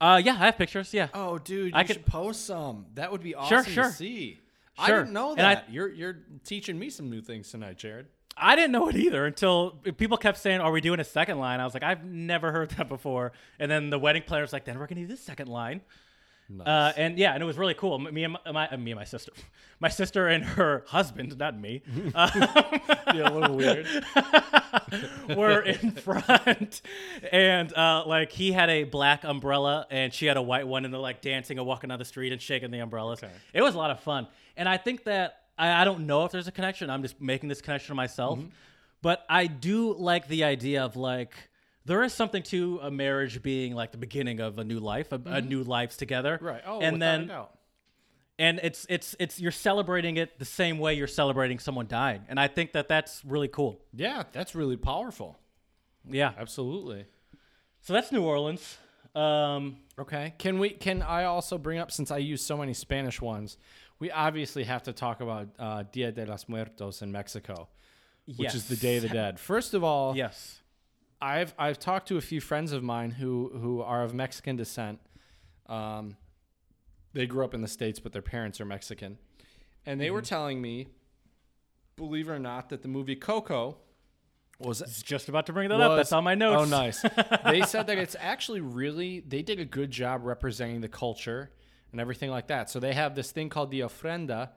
[0.00, 0.92] uh, yeah, I have pictures.
[0.92, 2.86] Yeah, Oh, dude, you I should could- post some.
[2.94, 3.84] That would be awesome sure.
[3.84, 4.40] to see.
[4.78, 5.72] I didn't know And I- that.
[5.72, 8.06] you're you're teaching me some new things tonight, Jared.
[8.36, 11.58] I didn't know it either until people kept saying, "Are we doing a second line?"
[11.60, 14.66] I was like, "I've never heard that before." And then the wedding planner was like,
[14.66, 15.80] "Then we're gonna do this second line."
[16.64, 17.98] Uh, and yeah, and it was really cool.
[17.98, 19.32] Me and my, my uh, me and my sister,
[19.80, 21.82] my sister and her husband, not me,
[22.14, 22.30] uh,
[23.14, 23.86] yeah, a little weird.
[25.36, 26.82] were in front,
[27.32, 30.94] and uh, like he had a black umbrella and she had a white one, and
[30.94, 33.22] they're like dancing and walking down the street and shaking the umbrellas.
[33.22, 33.32] Okay.
[33.52, 36.32] It was a lot of fun, and I think that I, I don't know if
[36.32, 36.90] there's a connection.
[36.90, 38.48] I'm just making this connection myself, Mm-hmm.
[39.02, 41.32] but I do like the idea of like.
[41.86, 45.20] There is something to a marriage being like the beginning of a new life, a,
[45.24, 46.44] a new lives together, Mm-hmm.
[46.44, 46.62] Right.
[46.66, 47.58] Oh, and then a doubt.
[48.38, 52.38] and it's it's it's you're celebrating it the same way you're celebrating someone dying, and
[52.38, 53.80] I think that that's really cool.
[53.94, 55.38] Yeah, that's really powerful.
[56.08, 57.06] Yeah, Absolutely.
[57.80, 58.78] so that's New Orleans.
[59.14, 60.34] Um, Okay.
[60.38, 60.70] Can we?
[60.70, 63.56] Can I also bring up since I use so many Spanish ones?
[63.98, 67.68] We obviously have to talk about uh, Dia de los Muertos in Mexico,
[68.36, 69.40] which is the Day of the Dead.
[69.40, 70.60] First of all, Yes.
[71.20, 75.00] I've I've talked to a few friends of mine who who are of Mexican descent.
[75.66, 76.16] Um,
[77.12, 79.18] they grew up in the states, but their parents are Mexican,
[79.84, 80.88] and they were telling me,
[81.96, 83.78] believe it or not, that the movie Coco
[84.58, 85.96] was was just about to bring that up.
[85.96, 86.62] That's on my notes.
[86.62, 87.02] Oh, nice.
[87.44, 91.50] they said that it's actually really they did a good job representing the culture
[91.92, 92.70] and everything like that.
[92.70, 94.50] So they have this thing called the ofrenda,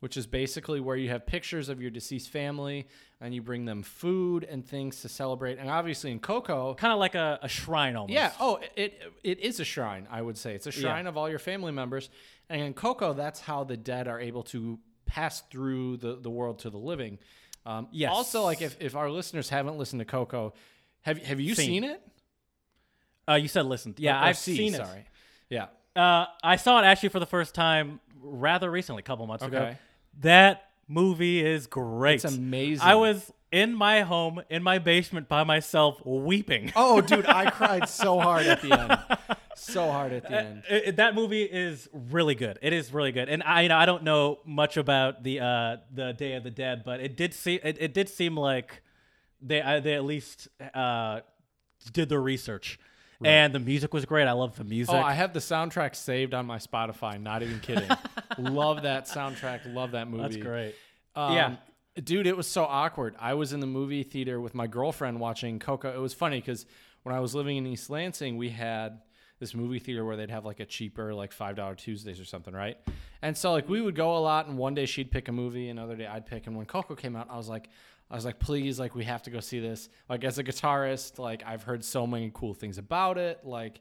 [0.00, 2.88] which is basically where you have pictures of your deceased family
[3.20, 5.58] and you bring them food and things to celebrate.
[5.58, 8.12] And obviously in Coco, Kind of like a, a shrine almost.
[8.14, 8.32] yeah.
[8.40, 10.08] Oh, it it is a shrine.
[10.10, 12.08] I would say it's a shrine of all your family members.
[12.48, 16.60] And in Coco, that's how the dead are able to pass through the, the world
[16.60, 17.18] to the living.
[17.66, 18.10] Um, Yes.
[18.12, 20.54] Also, like if, if our listeners haven't listened to Coco,
[21.02, 21.66] have have you Seen.
[21.82, 22.02] seen, it?
[23.28, 23.94] Uh, you said listen.
[23.98, 24.78] Yeah, Or I've see, seen it.
[24.78, 25.04] Sorry.
[25.50, 25.66] Yeah.
[25.94, 29.74] Uh, I saw it actually for the first time rather recently, a couple months ago.
[30.20, 32.24] That movie is great.
[32.24, 32.86] It's amazing.
[32.86, 36.72] I was in my home in my basement by myself weeping.
[36.76, 38.98] Oh, dude, I cried so hard at the end.
[39.56, 40.62] So hard at the end.
[40.70, 42.58] It- it- that movie is really good.
[42.62, 45.76] It is really good, and I, you know, I don't know much about the uh,
[45.92, 48.80] the Day of the Dead, but it did seem it, it did seem like
[49.42, 51.20] they uh, they at least uh,
[51.92, 52.78] did their research,
[53.24, 54.26] and the music was great.
[54.26, 54.94] I love the music.
[54.94, 57.20] Oh, I have the soundtrack saved on my Spotify.
[57.20, 57.88] Not even kidding.
[58.38, 59.72] love that soundtrack.
[59.74, 60.22] Love that movie.
[60.22, 60.74] That's great.
[61.14, 61.56] Um, Yeah.
[62.02, 63.16] Dude, it was so awkward.
[63.18, 65.92] I was in the movie theater with my girlfriend watching Coco.
[65.92, 66.64] It was funny because
[67.02, 69.00] when I was living in East Lansing, we had
[69.40, 72.76] this movie theater where they'd have like a cheaper, like $5 Tuesdays or something, right?
[73.22, 75.68] And so, like, we would go a lot, and one day she'd pick a movie,
[75.68, 76.46] another day I'd pick.
[76.46, 77.68] And when Coco came out, I was like,
[78.10, 79.88] I was like, please, like, we have to go see this.
[80.08, 83.40] Like, as a guitarist, like, I've heard so many cool things about it.
[83.44, 83.80] Like,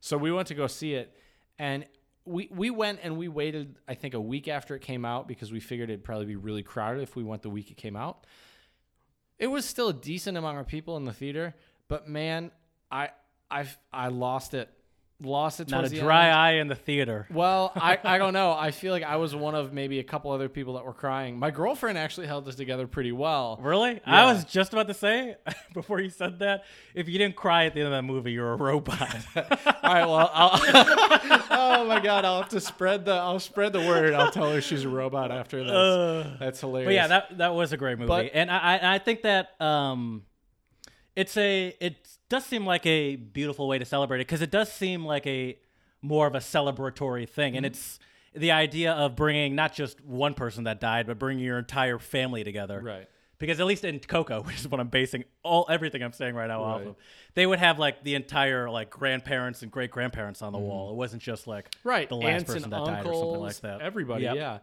[0.00, 1.16] so we went to go see it,
[1.58, 1.86] and
[2.24, 3.76] we we went and we waited.
[3.86, 6.62] I think a week after it came out because we figured it'd probably be really
[6.62, 8.26] crowded if we went the week it came out.
[9.38, 11.54] It was still a decent amount of people in the theater,
[11.88, 12.50] but man,
[12.90, 13.10] I
[13.50, 14.68] I I lost it,
[15.20, 15.68] lost it.
[15.68, 16.36] Not a dry end.
[16.36, 17.26] eye in the theater.
[17.30, 18.52] Well, I, I don't know.
[18.52, 21.38] I feel like I was one of maybe a couple other people that were crying.
[21.38, 23.58] My girlfriend actually held us together pretty well.
[23.60, 23.94] Really?
[23.94, 24.00] Yeah.
[24.04, 25.36] I was just about to say
[25.74, 26.64] before you said that,
[26.94, 29.00] if you didn't cry at the end of that movie, you're a robot.
[29.36, 29.44] All
[29.94, 30.60] right, well, I'll,
[31.50, 34.14] oh my god, I'll have to spread the I'll spread the word.
[34.14, 35.72] I'll tell her she's a robot after this.
[35.72, 36.86] Uh, That's hilarious.
[36.88, 39.60] but yeah, that that was a great movie, But- and I I I think that
[39.60, 40.22] um,
[41.20, 41.96] it's a it
[42.28, 45.58] does seem like a beautiful way to celebrate it because it does seem like a
[46.02, 47.56] more of a celebratory thing, Mm-hmm.
[47.58, 47.98] and it's
[48.34, 52.44] the idea of bringing not just one person that died, but bringing your entire family
[52.44, 52.80] together.
[52.80, 53.08] right.
[53.40, 56.48] Because at least in Coco, which is what I'm basing all everything I'm saying right
[56.48, 56.96] now off of,
[57.34, 60.90] they would have like the entire like grandparents and great grandparents on the wall.
[60.90, 61.88] It wasn't just like Mm-hmm.
[61.88, 63.80] right the last aunts person that died or something like that.
[63.80, 64.36] everybody Yep.
[64.36, 64.58] yeah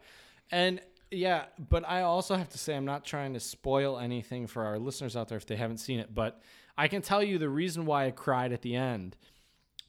[0.51, 0.79] and
[1.15, 4.77] yeah but i also have to say i'm not trying to spoil anything for our
[4.77, 6.41] listeners out there if they haven't seen it but
[6.77, 9.15] i can tell you the reason why i cried at the end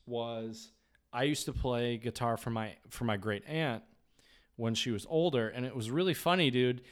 [0.06, 0.70] was
[1.12, 3.82] i used to play guitar for my for my great aunt
[4.56, 6.82] when she was older and it was really funny dude.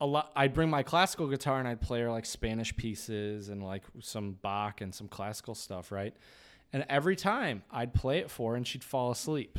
[0.00, 3.62] A lot i'd bring my classical guitar and i'd play her like spanish pieces and
[3.62, 6.14] like some bach and some classical stuff right?
[6.72, 9.58] And every time i'd play it for her and she'd fall asleep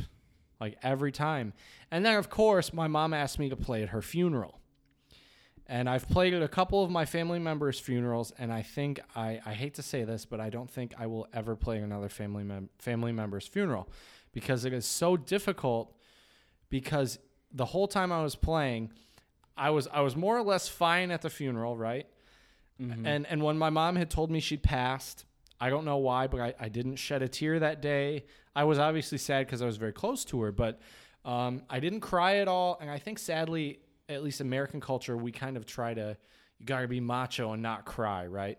[0.64, 1.52] like every time
[1.90, 4.60] and then of course my mom asked me to play at her funeral
[5.66, 9.40] and I've played at a couple of my family members' funerals, and I think I,
[9.46, 12.44] I hate to say this, but I don't think I will ever play another family
[12.44, 13.88] mem- family member's funeral
[14.32, 15.94] because it is so difficult.
[16.68, 17.18] Because
[17.52, 18.92] the whole time I was playing,
[19.56, 22.06] I was I was more or less fine at the funeral, right?
[22.80, 23.06] Mm-hmm.
[23.06, 25.24] And and when my mom had told me she'd passed,
[25.60, 28.24] I don't know why, but I, I didn't shed a tear that day.
[28.54, 30.80] I was obviously sad because I was very close to her, but
[31.24, 32.78] um, I didn't cry at all.
[32.80, 36.16] And I think sadly, at least American culture, we kind of try to
[36.58, 38.58] you gotta be macho and not cry, right?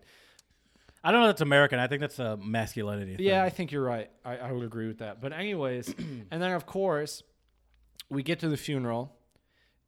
[1.02, 1.28] I don't know.
[1.28, 1.78] if That's American.
[1.78, 3.16] I think that's a masculinity.
[3.16, 3.26] Thing.
[3.26, 4.10] Yeah, I think you're right.
[4.24, 5.20] I, I would agree with that.
[5.20, 5.94] But anyways,
[6.30, 7.22] and then of course,
[8.10, 9.14] we get to the funeral,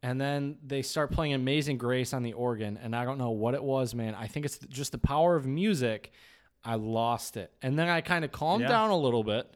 [0.02, 3.54] and then they start playing "Amazing Grace" on the organ, and I don't know what
[3.54, 4.14] it was, man.
[4.14, 6.12] I think it's just the power of music.
[6.68, 8.68] I lost it, and then I kind of calmed Yeah.
[8.68, 9.50] down a little bit,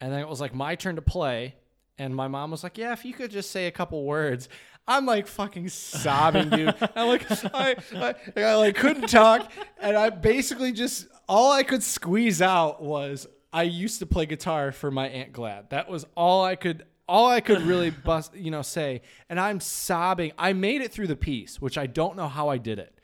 [0.00, 1.56] and then it was like my turn to play,
[1.98, 4.48] and my mom was like, "Yeah, if you could just say a couple words."
[4.86, 6.74] I'm like fucking sobbing, dude.
[6.96, 9.50] I'm like, I, I, I like couldn't talk,
[9.80, 14.72] and I basically just all I could squeeze out was I used to play guitar
[14.72, 15.68] for my aunt Glad.
[15.70, 19.02] That was all I could, all I could really bust, you know, say.
[19.28, 20.32] And I'm sobbing.
[20.38, 22.97] I made it through the piece, which I don't know how I did it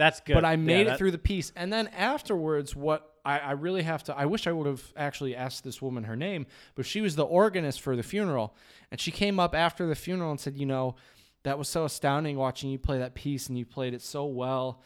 [0.00, 0.34] that's good.
[0.34, 1.52] but I Yeah, made it that- through the piece.
[1.54, 5.36] And then afterwards, what I, I really have to, I wish I would have actually
[5.36, 8.54] asked this woman her name, but she was the organist for the funeral.
[8.90, 10.96] And she came up after the funeral and said, You know,
[11.42, 14.80] that was so astounding watching you play that piece and you played it so well.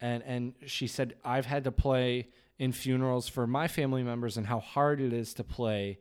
[0.00, 2.28] And, and she said, I've had to play
[2.58, 5.98] in funerals for my family members and how hard it is to play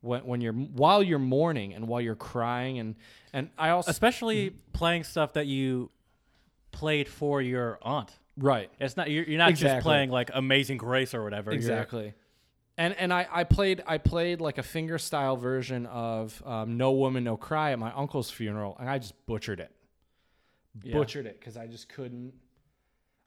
[0.00, 2.94] when, when you're while you're mourning and while you're crying and
[3.32, 5.90] and I also especially playing stuff that you
[6.78, 8.10] played for your aunt.
[8.36, 11.50] right It's not you're, you're not just playing like Amazing Grace or whatever.
[11.50, 12.14] You're- Exactly.
[12.80, 16.92] And and I, I played I played like a finger style version of um, No
[16.92, 19.72] Woman No Cry at my uncle's funeral, and I just butchered it,
[20.84, 20.94] Yeah.
[20.96, 22.34] butchered it because I just couldn't,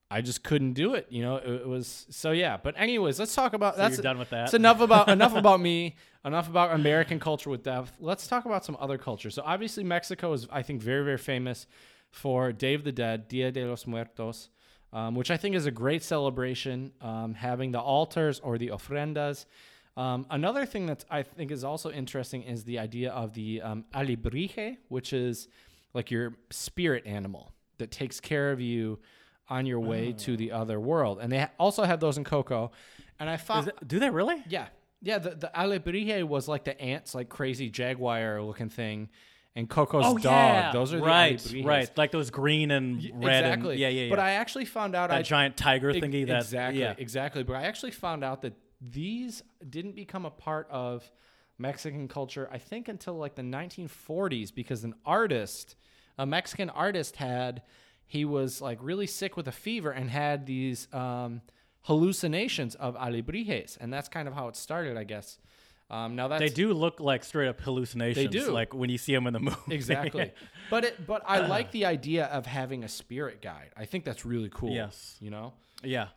[0.10, 1.08] I just couldn't do it.
[1.10, 2.56] You know, it, it was so yeah.
[2.64, 4.46] But anyways, let's talk about So that's you're done with that.
[4.46, 5.96] It's enough about enough about me,
[6.26, 7.92] enough about American culture with death.
[8.00, 9.36] Let's talk about some other cultures.
[9.36, 11.68] So obviously Mexico is I think very very famous
[12.12, 14.50] for Day of the Dead, Dia de los Muertos,
[14.94, 19.46] um, which I think is a great celebration, um, having the altars or the ofrendas.
[19.98, 23.86] Um, another thing that I think is also interesting is the idea of the um,
[23.94, 25.48] alebrije, which is
[25.94, 29.00] like your spirit animal that takes care of you
[29.50, 31.20] on your way to the other world.
[31.22, 32.72] And they ha- also have those in Coco.
[33.20, 34.42] And I found, it- do they really?
[34.48, 34.68] yeah,
[35.02, 39.10] yeah, the, the alebrije was like the ants, like crazy jaguar looking thing,
[39.56, 40.24] and Coco's Oh dog.
[40.24, 43.44] yeah, Those are the right, right, like those green and red.
[43.44, 43.72] Exactly.
[43.72, 44.10] And, yeah, yeah, yeah.
[44.10, 46.26] But I actually found out that I giant tiger thingy.
[46.28, 46.96] That exactly, Yeah.
[46.98, 47.44] exactly.
[47.44, 51.10] But I actually found out that these didn't become a part of
[51.58, 55.76] Mexican culture, I think, until like the 1940s, because an artist,
[56.18, 57.62] a Mexican artist, had
[58.08, 61.42] he was like really sick with a fever and had these um,
[61.82, 65.38] hallucinations of alebrijes, and that's kind of how it started, I guess.
[65.92, 68.26] Um, now that's They do look like straight up hallucinations.
[68.32, 68.50] They do.
[68.52, 69.58] like when you see them in the movie.
[69.76, 70.32] exactly,
[70.70, 73.72] but it but I like the idea of having a spirit guide.
[73.76, 74.72] I think that's really cool.
[74.72, 75.18] Yes.
[75.20, 75.52] you know.
[75.84, 76.08] yeah,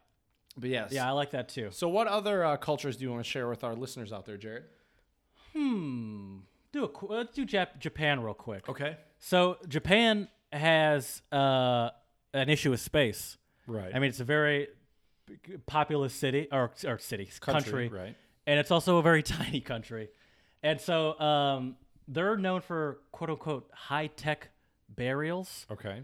[0.56, 1.70] But yes, yeah, I like that too.
[1.72, 4.36] So, what other uh, cultures do you want to share with our listeners out there,
[4.36, 4.62] Jared?
[5.52, 6.38] Hmm.
[6.72, 8.68] Do a qu- let's do Jap- Japan real quick.
[8.68, 8.96] Okay.
[9.18, 11.90] So Japan has uh,
[12.32, 13.38] an issue with space.
[13.66, 13.92] Right.
[13.94, 14.68] I mean, it's a very
[15.66, 18.16] populous city or or city country, Right.
[18.46, 20.08] And it's also a very tiny country,
[20.62, 21.76] and so um,
[22.08, 24.50] they're known for quote unquote high tech
[24.88, 25.66] burials.
[25.70, 26.02] Okay.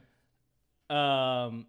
[0.88, 1.66] Um,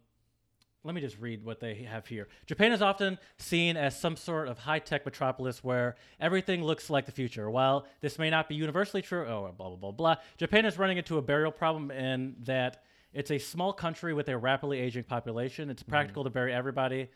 [0.83, 2.27] let me just read what they have here.
[2.47, 7.05] Japan is often seen as some sort of high tech metropolis where everything looks like
[7.05, 7.49] the future.
[7.51, 10.97] While this may not be universally true, oh, blah, blah, blah, blah, Japan is running
[10.97, 12.83] into a burial problem in that
[13.13, 15.69] it's a small country with a rapidly aging population.
[15.69, 17.09] It's practical to bury everybody.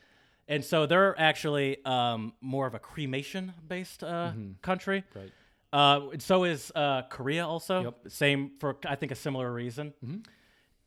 [0.48, 4.32] And so they're actually um, more of a cremation based uh,
[4.62, 5.04] country.
[5.16, 5.32] Right.
[5.74, 7.84] Uh, and so is uh, Korea also.
[7.84, 7.96] Yep.
[8.10, 9.94] Same for I think a similar reason.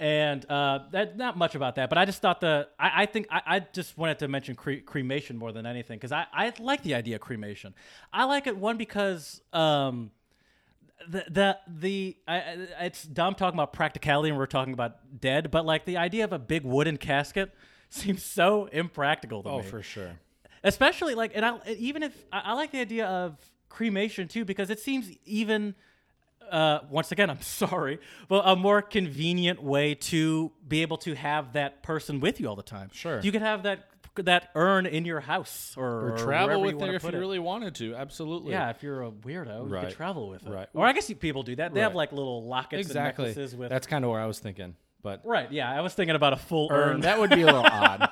[0.01, 3.27] And uh, that not much about that, but I just thought the I, I think
[3.33, 6.85] I, I just wanted to mention cre- cremation more than anything because I, I like
[6.85, 7.75] the idea of cremation.
[8.13, 10.13] I like it one because um,
[11.09, 15.51] the the the I, I- it's dumb talking about practicality and we're talking about dead,
[15.51, 17.53] but like the idea of a big wooden casket
[17.91, 20.13] seems so impractical to Oh, me for sure.
[20.65, 23.37] especially like and I even if I, I like the idea of
[23.69, 25.75] cremation too because it seems even
[26.51, 27.99] uh, once again I'm sorry
[28.29, 32.57] but a more convenient way to be able to have that person with you all
[32.57, 33.21] the time Sure.
[33.21, 33.85] you could have that
[34.17, 37.15] that urn in your house or, Or travel with it if you it.
[37.15, 37.95] really wanted to.
[37.95, 38.51] Absolutely.
[38.51, 40.69] yeah if you're a weirdo you could travel with it Right.
[40.75, 43.27] or I guess people do that they have like little lockets Exactly.
[43.27, 44.75] and necklaces with That's kind of where I was thinking.
[45.03, 47.47] But right yeah I was thinking about a full urn urn, that would be a
[47.47, 48.11] little odd.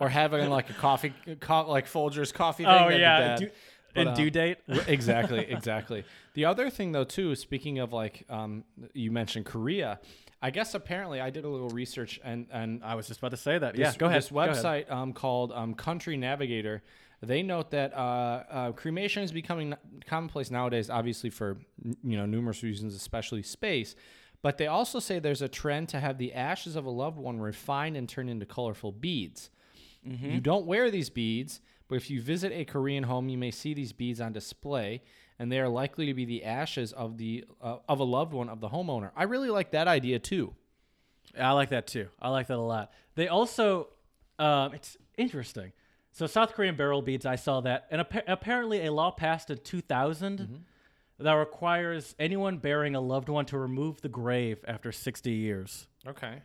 [0.00, 2.72] Or having like a coffee, co- like Folgers coffee thing.
[2.72, 3.52] oh yeah But,
[3.96, 4.58] and um, due date
[4.88, 6.04] exactly, exactly.
[6.34, 10.00] The other thing, though, too, speaking of like, um, you mentioned Korea.
[10.42, 13.36] I guess apparently I did a little research and and I was just about to
[13.38, 14.56] say that this, yeah go ahead This Go ahead.
[14.56, 16.82] website um, called um, Country Navigator.
[17.22, 19.74] They note that uh, uh, cremation is becoming
[20.06, 21.56] commonplace nowadays, obviously for
[22.02, 23.94] you know numerous reasons, especially space.
[24.44, 27.40] But they also say there's a trend to have the ashes of a loved one
[27.40, 29.48] refined and turned into colorful beads.
[30.06, 30.32] Mm-hmm.
[30.32, 33.72] You don't wear these beads, but if you visit a Korean home, you may see
[33.72, 35.00] these beads on display,
[35.38, 38.50] and they are likely to be the ashes of the uh, of a loved one
[38.50, 39.12] of the homeowner.
[39.16, 40.54] I really like that idea too.
[41.40, 42.08] I like that too.
[42.20, 42.92] I like that a lot.
[43.14, 43.88] They also,
[44.38, 45.72] um, it's interesting.
[46.12, 49.56] So South Korean burial beads, I saw that, and appa- apparently a law passed in
[49.56, 50.64] 2000
[51.18, 55.86] that requires anyone burying a loved one to remove the grave after 60 years.
[56.06, 56.42] Okay.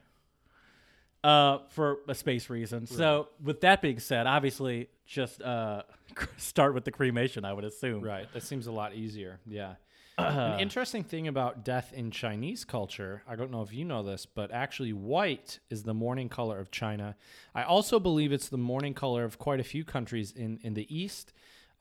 [1.24, 2.86] Uh, for a space reason.
[2.86, 5.84] So, with that being said, obviously, just uh,
[6.38, 7.44] start with the cremation.
[7.44, 8.02] I would assume.
[8.02, 8.32] Right.
[8.34, 9.40] That seems a lot easier.
[9.46, 9.76] Yeah.
[10.20, 14.26] An interesting thing about death in Chinese culture, I don't know if you know this,
[14.26, 17.16] but actually white is the mourning color of China.
[17.56, 20.94] I also believe it's the mourning color of quite a few countries in, in the
[20.94, 21.32] East.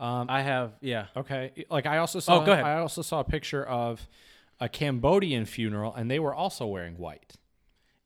[0.01, 1.07] Um, I have, yeah.
[1.17, 1.67] okay.
[1.71, 2.65] Like I also saw Oh, go ahead.
[2.65, 4.07] I also saw a picture of
[4.61, 7.35] a Cambodian funeral and they were also wearing white.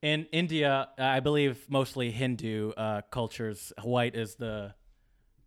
[0.00, 4.74] In India, I believe mostly Hindu uh, cultures, white is the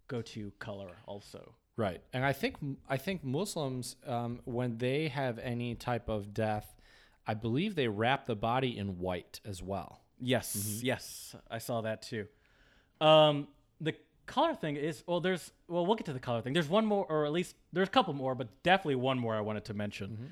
[0.08, 0.98] go-to color.
[1.06, 2.56] Also, Right, and I think
[2.88, 6.74] I think Muslims, um, when they have any type of death,
[7.28, 10.00] I believe they wrap the body in white as well.
[10.22, 10.86] yes, Mm-hmm.
[10.86, 12.28] yes, I saw that too.
[13.02, 13.50] Um,
[13.82, 13.94] the
[14.26, 16.54] color thing is well, there's well, we'll get to the color thing.
[16.54, 19.42] There's one more, or at least there's a couple more, but definitely one more I
[19.42, 20.12] wanted to mention.
[20.12, 20.26] Mm-hmm.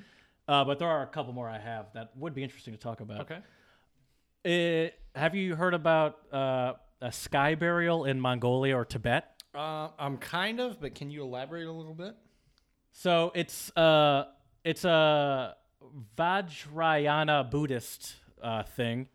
[0.48, 3.00] Uh, but there are a couple more I have that would be interesting to talk
[3.00, 3.32] about.
[3.32, 4.90] Okay.
[5.16, 9.42] Uh, have you heard about uh, a sky burial in Mongolia or Tibet?
[9.56, 12.16] Uh, I'm kind of, but can you elaborate a little bit?
[12.92, 14.26] So it's uh
[14.64, 15.56] it's a
[16.18, 19.08] Vajrayana Buddhist uh, thing,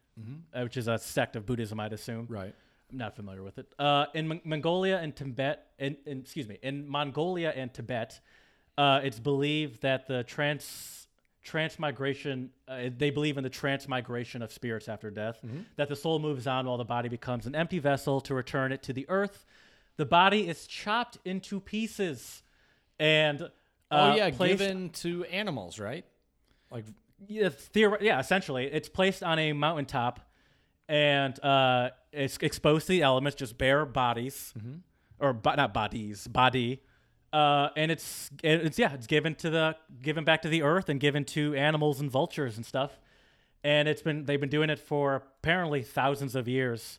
[0.52, 2.26] uh, which is a sect of Buddhism, I'd assume.
[2.28, 2.54] Right.
[2.90, 3.72] I'm not familiar with it.
[3.78, 8.18] Uh, in Mon- Mongolia and Tibet, in, in excuse me, in Mongolia and Tibet,
[8.78, 11.06] uh, it's believed that the trans
[11.44, 15.38] transmigration uh, they believe in the transmigration of spirits after death.
[15.76, 18.82] That the soul moves on while the body becomes an empty vessel to return it
[18.84, 19.44] to the earth.
[19.96, 22.42] The body is chopped into pieces
[23.00, 23.48] and uh,
[23.90, 26.04] Oh yeah, placed given to animals, right?
[26.70, 26.84] Like
[27.26, 30.20] yeah, theor- yeah, essentially, it's placed on a mountaintop,
[30.88, 34.54] and uh, it's exposed to the elements, just bare bodies,
[35.18, 36.82] or bo- not bodies, body.
[37.32, 40.98] Uh, and it's it's yeah, it's given to the given back to the earth and
[40.98, 42.98] given to animals and vultures and stuff.
[43.62, 46.98] And it's been they've been doing it for apparently thousands of years.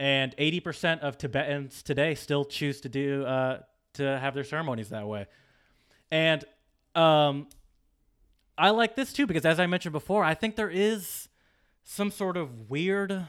[0.00, 3.60] And 80% of Tibetans today still choose to do uh,
[3.94, 5.26] to have their ceremonies that way.
[6.10, 6.44] And
[6.96, 7.46] um,
[8.58, 11.28] I like this too because, as I mentioned before, I think there is
[11.84, 13.26] some sort of weird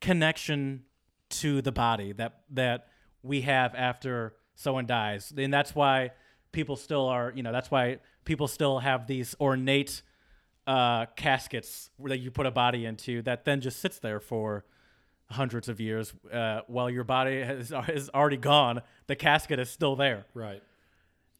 [0.00, 0.84] connection
[1.28, 2.88] to the body that that
[3.22, 6.10] we have after someone dies, and that's why
[6.52, 7.32] people still are.
[7.34, 10.02] You know, that's why people still have these ornate
[10.66, 14.64] uh, caskets that you put a body into that then just sits there for
[15.30, 18.82] hundreds of years uh, while your body has, is already gone.
[19.06, 20.26] The casket is still there.
[20.34, 20.62] Right.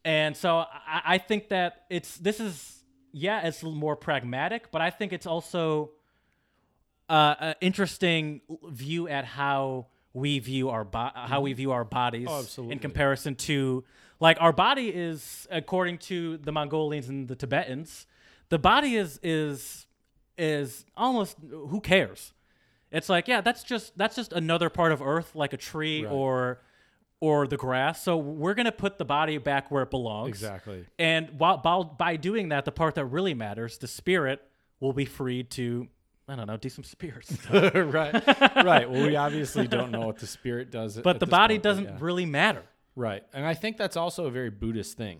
[0.03, 2.83] And so I, I think that it's this is
[3.13, 5.91] yeah, it's a little more pragmatic, but I think it's also
[7.13, 12.69] uh, interesting view at how we view our bo- how we view our bodies Oh,
[12.69, 13.83] in comparison to
[14.19, 18.05] like our body is according to the Mongolians and the Tibetans,
[18.49, 19.87] the body is is
[20.37, 22.33] is almost who cares?
[22.91, 26.11] It's like yeah, that's just that's just another part of Earth, like a tree Right.
[26.11, 26.61] or
[27.21, 28.01] or the grass.
[28.03, 30.29] So we're gonna put the body back where it belongs.
[30.29, 30.85] Exactly.
[30.99, 34.41] And while, while by doing that, the part that really matters, the spirit,
[34.79, 35.87] will be free to
[36.31, 37.37] I don't know, do some spirits.
[37.51, 38.13] right.
[38.55, 38.89] Right.
[38.89, 40.95] Well, we obviously don't know what the spirit does.
[40.95, 41.97] but at the this body point, but doesn't yeah.
[41.99, 42.63] really matter.
[42.95, 43.23] Right.
[43.33, 45.19] And I think that's also a very Buddhist thing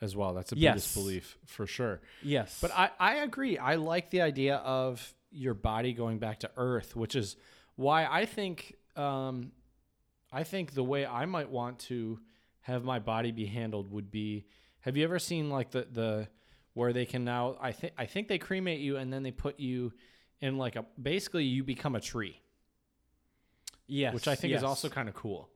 [0.00, 0.32] as well.
[0.32, 0.72] That's a Yes.
[0.72, 2.00] Buddhist belief for sure.
[2.22, 2.58] Yes.
[2.62, 3.58] But I, I agree.
[3.58, 7.36] I like the idea of your body going back to earth, which is
[7.76, 9.52] why I think um,
[10.32, 12.20] I think the way I might want to
[12.62, 14.46] have my body be handled would be
[14.80, 16.28] have you ever seen like the the
[16.72, 19.60] where they can now I think I think they cremate you and then they put
[19.60, 19.92] you
[20.40, 22.40] in like a basically you become a tree,
[23.86, 24.14] yes.
[24.14, 24.60] which I think yes.
[24.60, 25.48] is also kind of cool.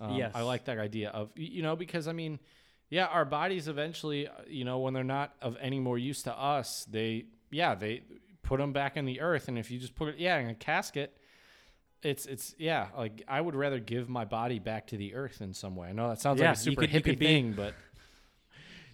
[0.00, 0.32] Um, Yes.
[0.34, 2.40] I like that idea of you know because I mean,
[2.90, 6.32] yeah, our bodies eventually, uh, you know, when they're not of any more use to
[6.36, 8.02] us, they yeah they
[8.42, 10.54] put them back in the earth, and if you just put it yeah in a
[10.54, 11.16] casket,
[12.02, 15.54] it's it's yeah like I would rather give my body back to the earth in
[15.54, 15.88] some way.
[15.88, 17.74] I know that sounds Yeah, like a super hippie thing, but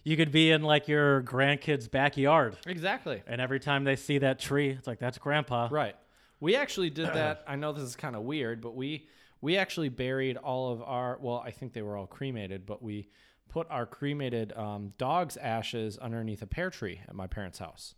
[0.03, 4.39] you could be in like your grandkid's backyard, exactly and every time they see that
[4.39, 5.69] tree, it's like that's grandpa.
[5.71, 5.97] Right.
[6.41, 7.45] We actually did that.
[7.47, 9.09] I know this is kind of weird, but we
[9.41, 11.19] we actually buried all of our.
[11.21, 13.09] Well, I think they were all cremated, but we
[13.49, 17.95] put our cremated um, dog's ashes underneath a pear tree at my parents' house.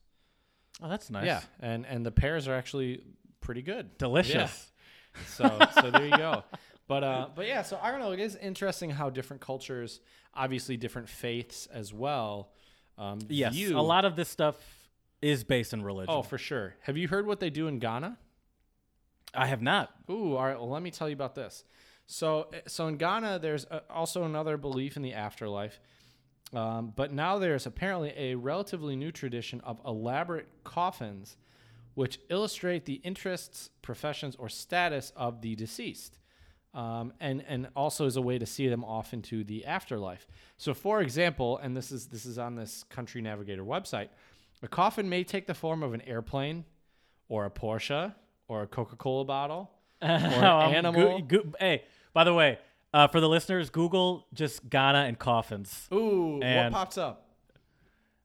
[0.82, 1.26] Oh, that's nice.
[1.26, 3.02] Yeah, and and the pears are actually
[3.40, 3.96] pretty good.
[3.98, 4.34] Delicious.
[4.34, 5.22] Yeah.
[5.26, 6.42] So so there you go.
[6.92, 8.12] But uh, but yeah, so I don't know.
[8.12, 10.00] It is interesting how different cultures,
[10.34, 12.50] obviously different faiths as well.
[12.98, 13.54] Um, Yes.
[13.54, 14.56] view- A lot of this stuff
[15.22, 16.14] is based in religion.
[16.14, 16.74] Oh, for sure.
[16.82, 18.18] Have you heard what they do in Ghana?
[19.34, 19.90] I have not.
[20.10, 20.58] Ooh, all right.
[20.58, 21.64] Well, let me tell you about this.
[22.06, 25.80] So, so in Ghana, there's uh also another belief in the afterlife,
[26.52, 31.36] um, but now there's apparently a relatively new tradition of elaborate coffins,
[31.94, 36.18] which illustrate the interests, professions, or status of the deceased,
[36.74, 40.26] um, and and also as a way to see them off into the afterlife.
[40.56, 44.08] So, for example, and this is this is on this Country Navigator website,
[44.62, 46.64] a coffin may take the form of an airplane,
[47.28, 48.14] or a Porsche,
[48.48, 49.70] or a Coca-Cola bottle
[50.02, 51.20] or an Um, animal.
[51.22, 51.84] Goo- goo- hey,
[52.14, 52.58] by the way,
[52.94, 55.88] uh, for the listeners, Google just Ghana and coffins.
[55.92, 57.28] Ooh, And- what pops up?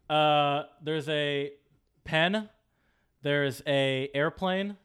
[0.09, 1.51] Uh, there's a
[2.05, 2.49] pen.
[3.23, 4.77] There's a airplane,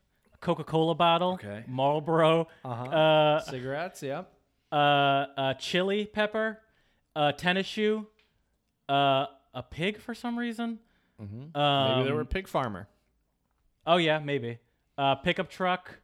[0.42, 1.64] Coca-Cola bottle, Okay.
[1.66, 2.84] Marlboro, Uh-huh.
[2.84, 4.24] uh, Cigarettes, yeah.
[4.70, 6.60] uh, uh, chili pepper,
[7.16, 8.06] a tennis shoe,
[8.90, 10.78] uh, a pig for some reason.
[11.22, 11.56] Mm-hmm.
[11.56, 12.88] Um, Maybe they were a pig farmer.
[13.86, 14.58] Oh yeah, maybe.
[14.98, 15.98] Uh, pickup truck.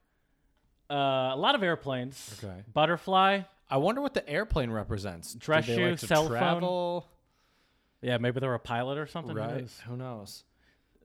[0.90, 0.94] Uh,
[1.34, 2.40] a lot of airplanes.
[2.42, 2.62] Okay.
[2.72, 3.42] Butterfly.
[3.70, 5.32] I wonder what the airplane represents.
[5.32, 6.30] Did Dress they shoe, like to cell phone.
[6.30, 7.08] travel?
[8.00, 9.34] Yeah, maybe they were a pilot or something.
[9.36, 9.58] who Right.
[9.58, 9.80] knows?
[9.86, 10.44] Who knows?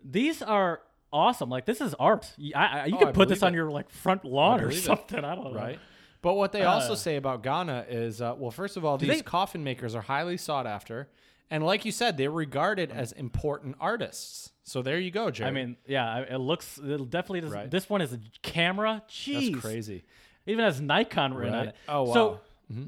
[0.03, 0.81] These are
[1.13, 1.49] awesome.
[1.49, 2.29] Like this is art.
[2.55, 3.55] I, I- you Oh, could put this on it.
[3.57, 4.81] your like front lawn or believe it.
[4.83, 5.23] something.
[5.23, 5.59] I don't know.
[5.59, 5.79] Right.
[6.21, 9.09] But what they also Uh, say about Ghana is, uh, well, first of all, these
[9.09, 11.09] they- coffin makers are highly sought after,
[11.51, 14.51] and like you said, they're regarded as important artists.
[14.63, 15.51] So there you go, Jared.
[15.51, 16.77] I mean, yeah, it looks.
[16.77, 17.51] It definitely does.
[17.51, 17.69] Right.
[17.69, 19.03] This one is a camera.
[19.09, 20.03] Jeez, that's crazy.
[20.45, 21.69] It even has Nikon written on Right.
[21.69, 21.75] it.
[21.89, 22.13] Oh, wow.
[22.13, 22.39] So,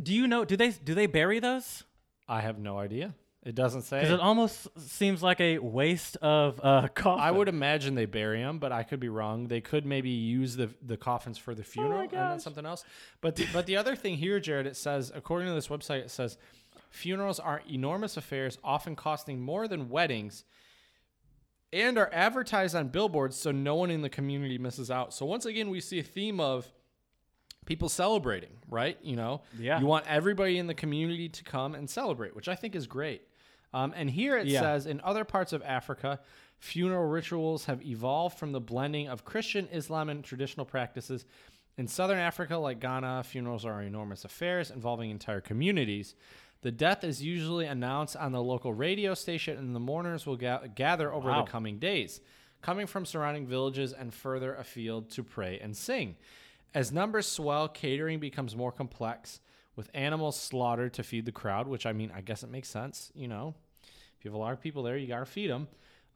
[0.04, 0.46] do you know?
[0.46, 1.84] Do they do they bury those?
[2.30, 3.14] I have no idea.
[3.46, 4.00] It doesn't say.
[4.00, 7.24] Because it almost seems like a waste of uh, coffin.
[7.24, 9.48] I would imagine they bury them, but I could be wrong.
[9.48, 12.84] They could maybe use the the coffins for the funeral and then something else.
[13.22, 16.10] But the, but the other thing here, Jared, it says according to this website, it
[16.12, 16.38] says
[16.90, 20.44] funerals are enormous affairs, often costing more than weddings,
[21.72, 25.14] and are advertised on billboards so no one in the community misses out.
[25.14, 26.72] So once again, we see a theme of
[27.66, 28.98] people celebrating, right?
[29.04, 29.80] You know, Yeah.
[29.80, 33.22] You want everybody in the community to come and celebrate, which I think is great.
[33.76, 34.62] Um, and here it Yeah.
[34.62, 36.22] says in other parts of Africa,
[36.58, 41.26] funeral rituals have evolved from the blending of Christian, Islam, and traditional practices.
[41.78, 46.16] In southern Africa, like Ghana, funerals are enormous affairs involving entire communities.
[46.62, 50.68] The death is usually announced on the local radio station, and the mourners will ga-
[50.74, 51.44] gather over Wow.
[51.44, 52.22] the coming days,
[52.62, 56.16] coming from surrounding villages and further afield to pray and sing.
[56.74, 59.42] As numbers swell, catering becomes more complex,
[59.76, 63.12] with animals slaughtered to feed the crowd, which I mean, I guess it makes sense.
[63.14, 63.54] You know,
[64.26, 65.68] you have a lot of people there, you got to feed them.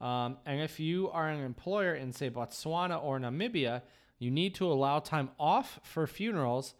[0.02, 3.82] Um, and if you are an employer in, say, Botswana or Namibia,
[4.18, 6.74] you need to allow time off for funerals.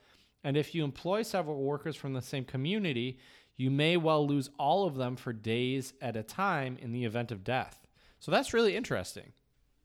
[0.44, 3.20] And if you employ several workers from the same community,
[3.58, 7.32] you may well lose all of them for days at a time in the event
[7.32, 7.88] of death.
[8.20, 9.34] So that's really interesting.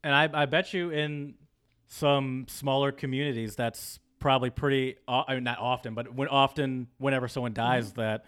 [0.04, 1.34] And I, I bet you in
[1.88, 4.96] some smaller communities, that's probably pretty.
[5.08, 8.24] I mean, not often, but when often, whenever someone dies, that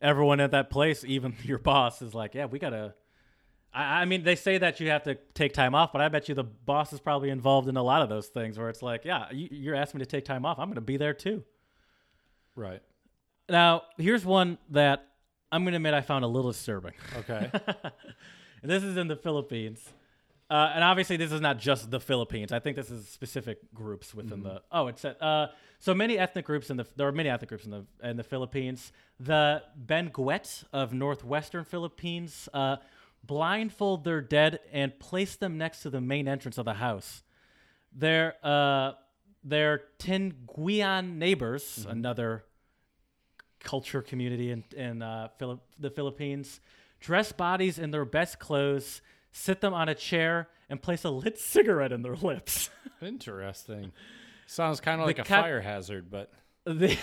[0.00, 2.94] everyone at that place, even your boss, is like, "Yeah, we gotta."
[3.72, 6.28] I, I mean, they say that you have to take time off, but I bet
[6.28, 9.04] you the boss is probably involved in a lot of those things where it's like,
[9.04, 10.58] "Yeah, you, you're asking me to take time off.
[10.58, 11.44] I'm gonna be there too."
[12.54, 12.82] Right.
[13.48, 15.06] Now, here's one that
[15.52, 16.94] I'm gonna admit I found a little disturbing.
[17.18, 17.50] Okay.
[17.52, 17.92] And
[18.70, 19.92] this is in the Philippines.
[20.48, 22.52] Uh, and obviously, this is not just the Philippines.
[22.52, 24.62] I think this is specific groups within the.
[24.70, 25.48] Oh, it said uh,
[25.80, 26.86] so many ethnic groups in the.
[26.94, 28.92] There are many ethnic groups in the in the Philippines.
[29.18, 32.76] The Benguet of northwestern Philippines uh,
[33.24, 37.24] blindfold their dead and place them next to the main entrance of the house.
[37.92, 38.92] Their uh,
[39.42, 42.44] their Tinguian neighbors, another
[43.60, 46.60] culture community in, in uh, Philip, the Philippines,
[47.00, 49.00] dress bodies in their best clothes,
[49.36, 52.70] sit them on a chair, and place a lit cigarette in their lips.
[53.02, 53.92] Interesting.
[54.46, 56.32] Sounds kind of like a fire hazard, but
[56.64, 56.96] The-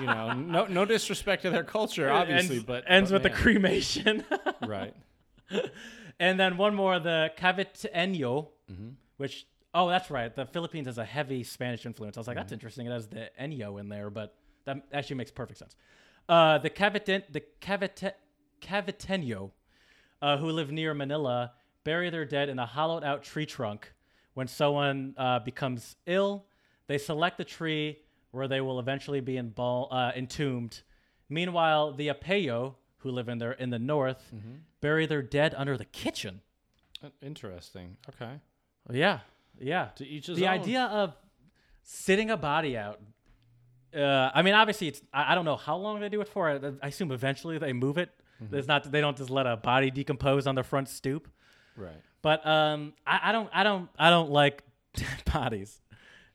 [0.00, 3.38] you know, no no disrespect to their culture, obviously, ends, but ends but with the
[3.38, 4.24] cremation.
[4.66, 4.94] right.
[6.18, 8.88] and then one more, the Caviteño, Mm-hmm.
[9.18, 10.34] which oh, that's right.
[10.34, 12.16] The Philippines has a heavy Spanish influence.
[12.16, 12.42] I was like, Mm-hmm.
[12.42, 12.86] that's interesting.
[12.86, 14.34] It has the Enyo in there, but
[14.64, 15.76] that actually makes perfect sense.
[16.28, 18.12] Uh, the Cavite, the Cavite,
[18.62, 19.50] Caviteño,
[20.24, 21.52] uh, who live near Manila,
[21.84, 23.92] bury their dead in a hollowed out tree trunk.
[24.34, 26.32] When someone uh, becomes ill,
[26.88, 27.98] they select the tree
[28.32, 30.82] where they will eventually be embal- uh, entombed.
[31.28, 34.54] Meanwhile, the Apayao, who live in there in the north, Mm-hmm.
[34.80, 36.40] bury their dead under the kitchen.
[37.02, 37.96] Uh, Interesting.
[38.10, 38.34] Okay.
[38.90, 39.18] Yeah,
[39.60, 39.84] yeah.
[39.96, 40.60] To each his the own.
[40.60, 41.14] idea of
[41.82, 42.98] sitting a body out.
[43.96, 45.00] Uh, I mean, obviously, it's.
[45.12, 46.50] I, I don't know how long they do it for.
[46.50, 48.10] I, I assume eventually they move it.
[48.46, 48.56] Mm-hmm.
[48.56, 48.90] It's not.
[48.90, 51.28] They don't just let a body decompose on the front stoop.
[51.76, 51.92] Right.
[52.22, 53.50] But um, I, I don't.
[53.52, 53.88] I don't.
[53.98, 54.62] I don't like
[54.94, 55.80] dead bodies.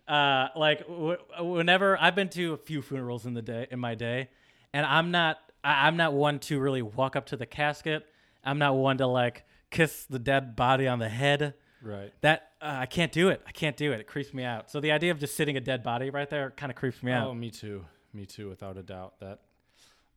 [0.07, 3.95] Uh, like w- whenever I've been to a few funerals in the day in my
[3.95, 4.30] day,
[4.73, 5.38] and I'm not.
[5.64, 8.06] I, I'm not one to really walk up to the casket.
[8.44, 11.53] I'm not one to like kiss the dead body on the head.
[11.81, 12.11] Right.
[12.22, 13.41] That uh, I can't do it.
[13.48, 13.99] I can't do it.
[14.02, 14.69] It creeps me out.
[14.69, 17.11] So the idea of just sitting a dead body right there kind of creeps me
[17.11, 17.27] Oh, out.
[17.30, 17.86] Oh, me too.
[18.14, 19.14] Me too, without a doubt.
[19.22, 19.40] That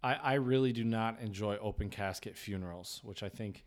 [0.02, 3.64] I, I really do not enjoy open casket funerals, which I think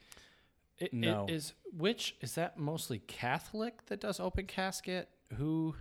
[0.78, 1.26] it, No.
[1.28, 1.54] it is.
[1.76, 5.08] Which is that mostly Catholic that does open casket?
[5.38, 5.76] Who?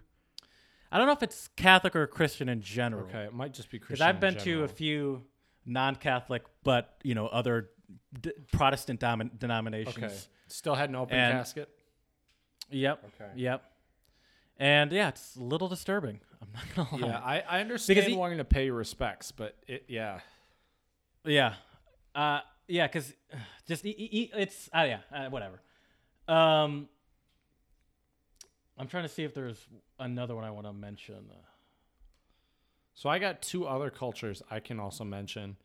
[0.93, 3.06] I don't know if it's Catholic or Christian in general.
[3.09, 5.24] Okay, it might just be Because I've in been to a few
[5.66, 7.70] non-Catholic, but you know other
[8.20, 9.97] d- Protestant dom- denominations.
[9.98, 10.14] Okay.
[10.47, 11.68] Still had an open And- casket.
[12.70, 13.05] Yep.
[13.20, 13.31] Okay.
[13.36, 13.62] Yep.
[14.59, 16.20] And yeah, it's a little disturbing.
[16.40, 17.09] I'm not gonna lie.
[17.12, 20.20] Yeah, I, I understand he- wanting to pay your respects, but it yeah.
[21.24, 21.55] Yeah.
[22.14, 23.12] Uh, yeah, because
[23.68, 25.60] just e- e- it's uh, yeah, uh, whatever.
[26.28, 26.88] Um,
[28.78, 29.66] I'm trying to see if there's
[29.98, 31.26] another one I want to mention.
[32.94, 35.56] So I got two other cultures I can also mention.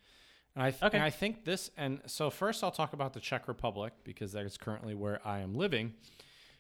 [0.56, 0.98] And I, th- Okay.
[0.98, 4.46] and I think this, and so first I'll talk about the Czech Republic because that
[4.46, 5.94] is currently where I am living.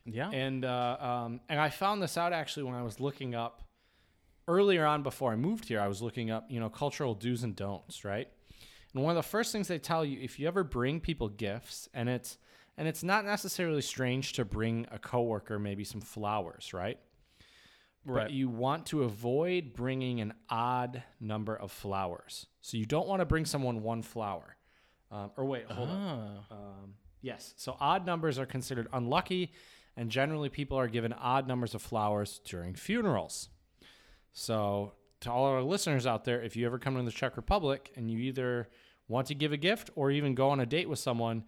[0.05, 0.29] Yeah.
[0.31, 3.63] And uh, um, and I found this out actually when I was looking up
[4.47, 5.79] earlier on before I moved here.
[5.81, 8.27] I was looking up, you know, cultural do's and don'ts, right?
[8.93, 11.87] And one of the first things they tell you if you ever bring people gifts,
[11.93, 12.37] and it's
[12.77, 16.99] and it's not necessarily strange to bring a coworker maybe some flowers, right?
[18.05, 18.23] Right.
[18.23, 22.47] But you want to avoid bringing an odd number of flowers.
[22.61, 24.55] So you don't want to bring someone one flower.
[25.11, 26.45] Um, or wait, hold on.
[26.49, 26.53] Ah.
[26.55, 27.53] Um, yes.
[27.57, 29.51] So odd numbers are considered unlucky,
[29.97, 33.49] and generally people are given odd numbers of flowers during funerals.
[34.31, 37.91] So to all our listeners out there, if you ever come to the Czech Republic
[37.95, 38.69] and you either
[39.07, 41.43] want to give a gift or even go on a date with someone,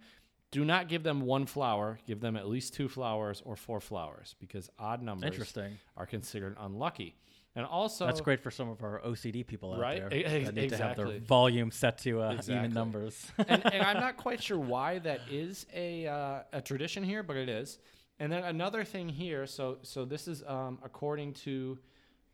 [0.50, 1.98] do not give them one flower.
[2.06, 5.78] Give them at least two flowers or four flowers because odd numbers Interesting.
[5.96, 7.16] are considered unlucky.
[7.54, 9.98] And also, That's great for some of our OCD people out Right?
[10.00, 12.56] there E- ex- that need to have their volume set to uh, Exactly.
[12.56, 13.26] even numbers.
[13.46, 17.36] and, and I'm not quite sure why that is a uh, a tradition here, but
[17.36, 17.78] it is.
[18.18, 19.46] And then another thing here.
[19.46, 21.78] So so this is um, according to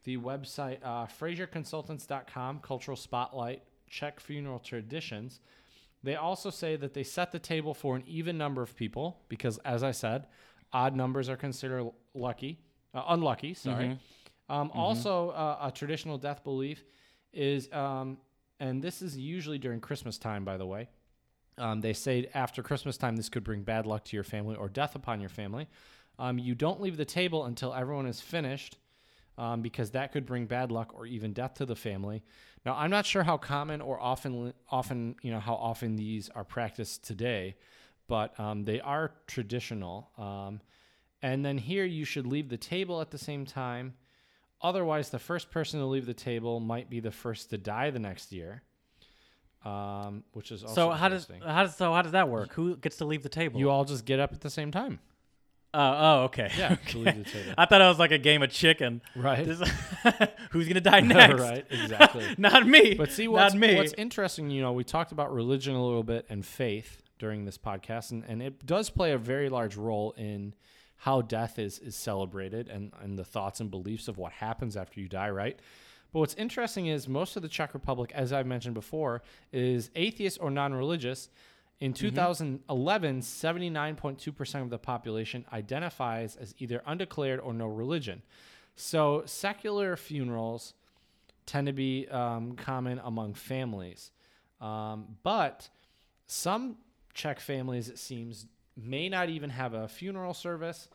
[0.09, 5.41] the website uh, FrazerConsultants.com, Cultural Spotlight, Czech funeral traditions.
[6.03, 9.59] They also say that they set the table for an even number of people because,
[9.67, 10.27] as I said,
[10.73, 12.59] odd numbers are considered lucky,
[12.95, 13.53] uh, unlucky.
[13.53, 13.99] Sorry.
[14.49, 16.85] Um, Also, uh, a traditional death belief
[17.35, 18.17] is, um,
[18.61, 20.89] and this is usually during Christmas time, by the way.
[21.59, 24.71] Um, they say after Christmas time, this could bring bad luck to your family or
[24.71, 25.69] death upon your family.
[26.19, 28.79] Um, you don't leave the table until everyone is finished,
[29.39, 32.23] um, because that could bring bad luck or even death to the family.
[32.67, 36.45] Now, I'm not sure how common or often, often you know, how often these are
[36.45, 37.57] practiced today,
[38.09, 40.11] but um, they are traditional.
[40.19, 40.61] Um,
[41.23, 43.95] and then here, you should leave the table at the same time.
[44.61, 48.01] Otherwise, the first person to leave the table might be the first to die the
[48.01, 48.63] next year,
[49.65, 52.53] um, which is also so how does how does so how does that work?
[52.55, 53.61] Who gets to leave the table?
[53.61, 54.99] You all just get up at the same time.
[55.75, 56.51] Oh, oh, okay.
[56.57, 57.25] Yeah, Okay.
[57.59, 59.03] I thought it was like a game of chicken.
[59.15, 59.47] Right.
[59.47, 59.61] This-
[60.51, 61.41] who's gonna die next?
[61.41, 62.25] right, exactly.
[62.39, 62.95] Not me.
[62.95, 63.75] But see, what's, not me.
[63.77, 67.59] what's interesting, you know, we talked about religion a little bit and faith during this
[67.59, 70.55] podcast, and, and it does play a very large role in
[71.03, 75.01] how death is is celebrated and, and the thoughts and beliefs of what happens after
[75.01, 75.59] you die, right?
[76.13, 79.23] But what's interesting is most of the Czech Republic, as I've mentioned before,
[79.53, 81.29] is atheist or non religious.
[81.81, 88.23] In 2011, 79.2% of the population identifies as either undeclared or no religion.
[88.75, 90.75] So secular funerals
[91.47, 94.11] tend to be um, common among families.
[94.61, 95.69] Um, but
[96.27, 96.77] some
[97.15, 98.47] Czech families, it seems,
[98.77, 100.89] may not even have a funeral service.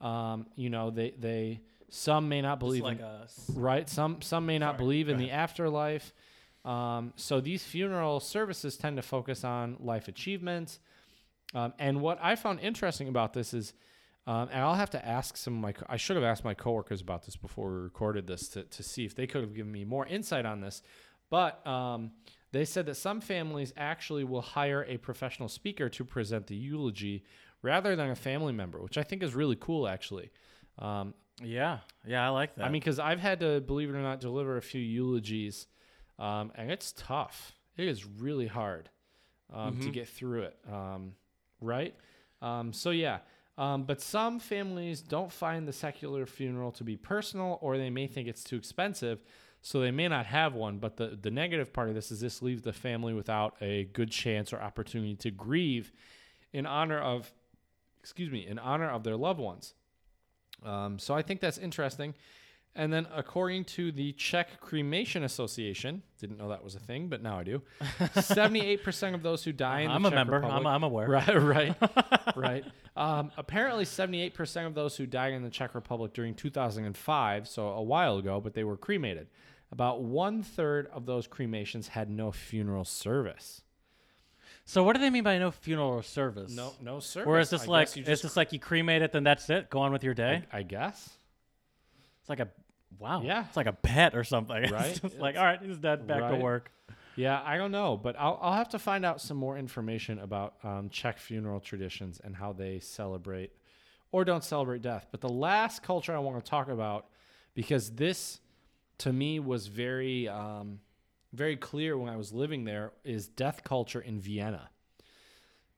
[0.00, 3.88] Um, you know, they, they some may not believe like in, a right.
[3.88, 6.12] Some some may not Sorry, believe in the afterlife.
[6.64, 10.80] Um, so these funeral services tend to focus on life achievements.
[11.54, 13.74] Um, and what I found interesting about this is,
[14.26, 16.54] um, and I'll have to ask some of my, co- I should have asked my
[16.54, 19.70] coworkers about this before we recorded this to, to see if they could have given
[19.70, 20.82] me more insight on this.
[21.30, 22.12] But um,
[22.52, 27.24] they said that some families actually will hire a professional speaker to present the eulogy
[27.62, 30.30] rather than a family member, which I think is really cool, actually.
[30.78, 32.64] Um, yeah, yeah, I like that.
[32.64, 35.66] I mean, because I've had to, believe it or not, deliver a few eulogies,
[36.18, 37.52] um, and it's tough.
[37.76, 38.88] It is really hard
[39.52, 39.92] um, to Mhm.
[39.92, 41.14] get through it, um,
[41.60, 41.94] right?
[42.42, 43.18] Um, so yeah,
[43.58, 48.06] um, but some families don't find the secular funeral to be personal, or they may
[48.06, 49.24] think it's too expensive,
[49.62, 50.78] so they may not have one.
[50.78, 54.10] But the the negative part of this is this leaves the family without a good
[54.10, 55.92] chance or opportunity to grieve
[56.52, 57.32] in honor of,
[58.00, 59.74] excuse me, in honor of their loved ones.
[60.62, 62.14] Um, so I think that's interesting.
[62.76, 67.22] And then, according to the Czech Cremation Association, didn't know that was a thing, but
[67.22, 67.62] now I do.
[68.20, 70.32] Seventy-eight percent of those who die in the I'm a Czech member.
[70.40, 71.08] Republic, I'm, I'm aware.
[71.08, 71.76] right, right,
[72.36, 72.64] right.
[72.96, 77.68] Um, apparently, seventy-eight percent of those who died in the Czech Republic during 2005, so
[77.68, 79.28] a while ago, but they were cremated.
[79.70, 83.62] About one third of those cremations had no funeral service.
[84.64, 86.50] So what do they mean by no funeral service?
[86.50, 87.28] No, no service.
[87.28, 89.70] Or is this I like it's just- just like you cremate it, then that's it?
[89.70, 90.42] Go on with your day.
[90.52, 91.10] I, I guess.
[92.20, 92.48] It's like a
[92.98, 93.22] wow.
[93.22, 93.44] Yeah.
[93.46, 94.70] It's like a pet or something.
[94.70, 95.00] Right?
[95.18, 96.06] like all right, he's dead.
[96.06, 96.70] Back to work.
[97.16, 100.54] Yeah, I don't know, but I'll, I'll have to find out some more information about
[100.64, 103.52] um, Czech funeral traditions and how they celebrate
[104.10, 105.06] or don't celebrate death.
[105.10, 107.06] But the last culture I want to talk about,
[107.54, 108.40] because this
[108.98, 110.80] to me was very, um,
[111.32, 114.70] very clear when I was living there, is death culture in Vienna.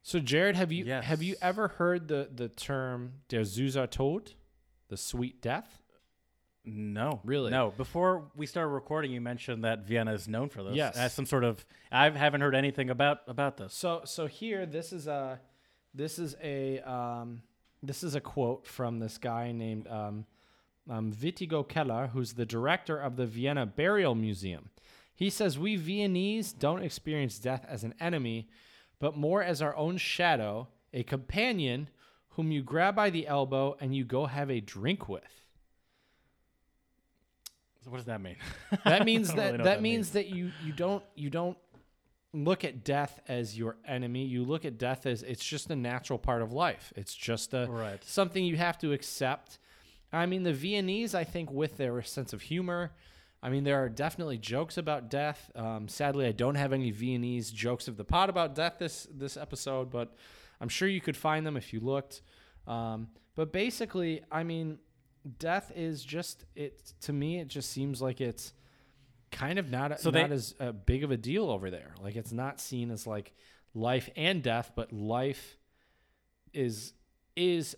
[0.03, 4.35] So, Jared, have you have you ever heard the the term "der Süßer Tod,"
[4.89, 5.83] the sweet death?
[6.67, 7.53] No, Really?
[7.53, 7.73] no.
[7.77, 10.75] Before we started recording, you mentioned that Vienna is known for this.
[10.75, 10.97] Yes.
[10.97, 11.65] as some sort of.
[11.93, 13.73] I haven't heard anything about about this.
[13.73, 15.41] So so here this is a
[15.95, 17.43] this is a um,
[17.83, 20.27] this is a quote from this guy named um,
[20.91, 24.71] um, Wittigo Keller, who's the director of the Vienna Burial Museum.
[25.15, 28.49] He says we Viennese don't experience death as an enemy,
[28.99, 31.89] but more as our own shadow, a companion
[32.31, 35.45] whom you grab by the elbow and you go have a drink with.
[37.87, 38.35] So what does that mean?
[38.85, 41.57] That means that really that, that means that you you don't you don't
[42.35, 44.25] look at death as your enemy.
[44.25, 46.93] You look at death as it's just a natural part of life.
[46.97, 48.03] It's just a Right.
[48.05, 49.61] something you have to accept.
[50.13, 52.93] I mean, the Viennese, I think, with their sense of humor.
[53.41, 55.53] I mean, there are definitely jokes about death.
[55.55, 59.37] Um, sadly, I don't have any Viennese jokes of the pot about death this this
[59.37, 60.13] episode, but
[60.61, 62.23] I'm sure you could find them if you looked.
[62.67, 64.79] Um, but basically, I mean,
[65.39, 67.39] death is just it to me.
[67.41, 68.53] It just seems like it's
[69.33, 71.93] kind of not So not they- as uh, big of a deal over there.
[72.01, 73.33] Like it's not seen as like
[73.75, 75.57] life and death, but life
[76.53, 76.93] is
[77.35, 77.77] is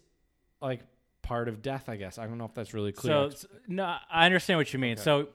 [0.61, 0.81] like
[1.23, 1.89] part of death.
[1.89, 3.13] I guess I don't know if that's really clear.
[3.13, 4.93] So s- no, I understand what you mean.
[4.95, 5.03] Okay.
[5.03, 5.29] So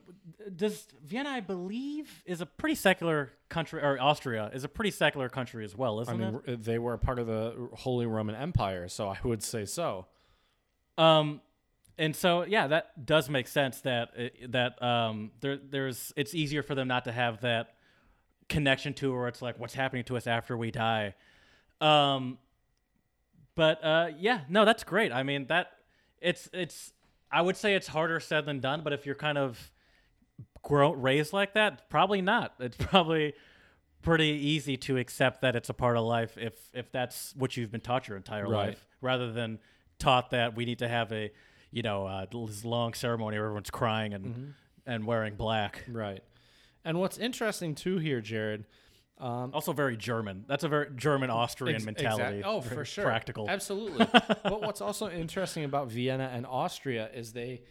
[0.56, 5.28] does Vienna, I believe, is a pretty secular country, or Austria is a pretty secular
[5.28, 8.34] country as well, I isn't mean, r- they were a part of the Holy Roman
[8.34, 10.06] Empire, so I would say so.
[10.96, 11.40] Um,
[11.98, 13.80] and so yeah, that does make sense.
[13.82, 17.74] That uh, that um, there there's it's easier for them not to have that
[18.48, 21.14] connection to where it's like what's happening to us after we die.
[21.80, 22.38] Um,
[23.54, 25.12] but uh, yeah, no, that's great.
[25.12, 25.68] I mean that
[26.20, 26.92] it's it's
[27.30, 28.82] I would say it's harder said than done.
[28.82, 29.70] But if you're kind of
[30.62, 32.54] grow raised like that, probably not.
[32.58, 33.34] It's probably
[34.02, 37.70] pretty easy to accept that it's a part of life if if that's what you've
[37.70, 38.68] been taught your entire Right.
[38.68, 39.58] life, rather than
[39.98, 41.30] taught that we need to have a
[41.74, 44.50] you know uh, this long ceremony where everyone's crying and Mm-hmm.
[44.86, 45.84] and wearing black.
[45.88, 46.22] Right.
[46.84, 48.64] And what's interesting too here, Jared,
[49.18, 50.44] um, Also very German.
[50.46, 52.38] That's a very German Austrian Ex- mentality.
[52.38, 53.04] exact- Oh, for sure.
[53.04, 53.48] Practical.
[53.50, 54.06] Absolutely.
[54.12, 57.62] but what's also interesting about Vienna and Austria is they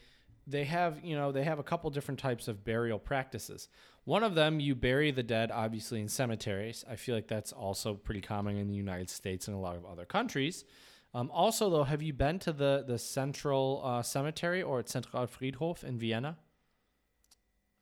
[0.45, 3.69] they have, you know, they have a couple different types of burial practices.
[4.03, 6.83] One of them you bury the dead obviously in cemeteries.
[6.89, 9.85] I feel like that's also pretty common in the United States and a lot of
[9.85, 10.65] other countries.
[11.13, 15.99] Um, also, though, have you been to the the Central uh, Cemetery or Zentralfriedhof in
[15.99, 16.37] Vienna?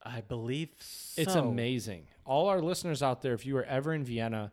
[0.04, 1.22] I believe so.
[1.22, 2.08] It's amazing.
[2.26, 4.52] All our listeners out there, if you were ever in Vienna,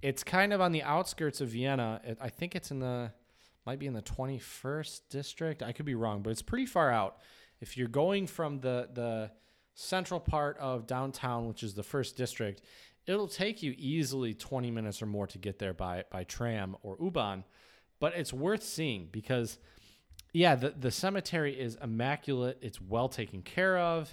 [0.00, 2.00] it's kind of on the outskirts of Vienna.
[2.04, 3.12] It, I think it's in the,
[3.64, 5.62] might be in the 21st district.
[5.62, 7.18] I could be wrong, but it's pretty far out.
[7.60, 9.30] If you're going from the, the
[9.74, 12.62] central part of downtown, which is the first district,
[13.06, 16.96] it'll take you easily 20 minutes or more to get there by, by tram or
[17.00, 17.44] U-Bahn.
[18.02, 19.58] But it's worth seeing because
[20.32, 22.58] yeah, the the cemetery is immaculate.
[22.60, 24.12] It's well taken care of,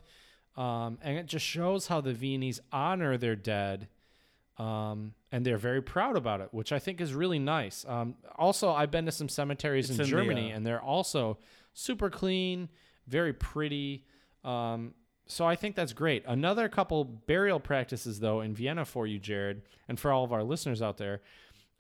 [0.55, 3.87] um, and it just shows how the Viennese honor their dead,
[4.59, 7.83] um, and they're very proud about it, which I think is really nice.
[7.87, 11.39] Um, also, I've been to some cemeteries in, in the, Germany, uh, and they're also
[11.73, 12.69] super clean,
[13.07, 14.05] very pretty.
[14.43, 14.93] Um,
[15.25, 16.23] so I think that's great.
[16.27, 20.43] Another couple burial practices though in Vienna for you, Jared, and for all of our
[20.43, 21.21] listeners out there.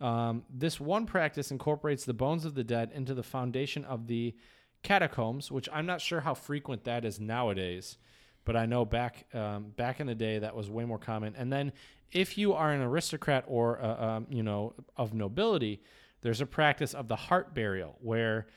[0.01, 4.33] Um, this one practice incorporates the bones of the dead into the foundation of the
[4.81, 7.97] catacombs, which I'm not sure how frequent that is nowadays,
[8.45, 11.35] but I know back um, back in the day that was way more common.
[11.35, 11.73] And then,
[12.11, 15.81] if you are an aristocrat or uh, um, you know of nobility,
[16.21, 18.47] there's a practice of the heart burial where,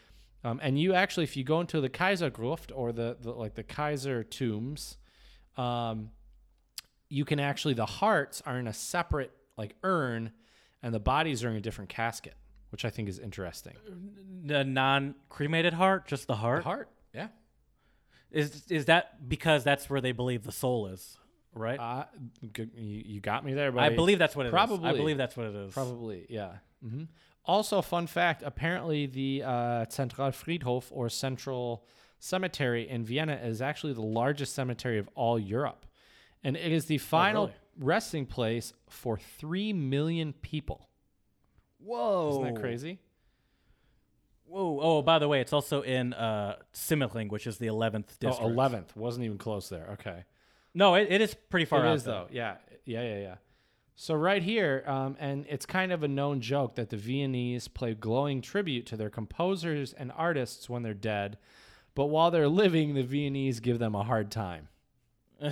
[0.44, 3.64] um, and you actually, if you go into the Kaisergruft or the, the like the
[3.64, 4.96] Kaiser tombs,
[5.56, 6.10] um,
[7.08, 10.30] you can actually the hearts are in a separate like urn
[10.82, 12.34] and the bodies are in a different casket,
[12.70, 13.74] which I think is interesting.
[14.44, 16.60] The non-cremated heart, just the heart.
[16.60, 17.28] The heart, yeah.
[18.30, 21.18] Is is that because that's where they believe the soul is,
[21.54, 21.78] right?
[21.78, 22.04] Uh,
[22.40, 24.52] you, you got me there, but I believe that's what it is.
[24.52, 24.88] probably.
[24.88, 25.74] I believe that's what it is.
[25.74, 26.52] probably, yeah.
[26.82, 27.04] hmm
[27.44, 31.84] Also, fun fact: apparently, the uh, Zentralfriedhof or Central
[32.20, 35.84] Cemetery in Vienna is actually the largest cemetery of all Europe,
[36.42, 37.56] and it is the final really?
[37.78, 40.88] Resting place for three million people.
[41.78, 42.30] Whoa!
[42.42, 42.98] Isn't that crazy?
[44.46, 44.78] Whoa!
[44.82, 46.56] Oh, by the way, it's also in uh,
[47.28, 48.54] which is the eleventh Oh, district.
[48.56, 49.88] 11th wasn't even close there.
[49.94, 50.24] Okay.
[50.74, 51.96] No, it, it is pretty far It out.
[51.96, 52.26] is though.
[52.30, 53.34] Yeah, yeah, yeah, yeah.
[53.94, 57.94] So right here, um, and it's kind of a known joke that the Viennese play
[57.94, 61.36] glowing tribute to their composers and artists when they're dead,
[61.94, 64.68] but while they're living, the Viennese give them a hard time.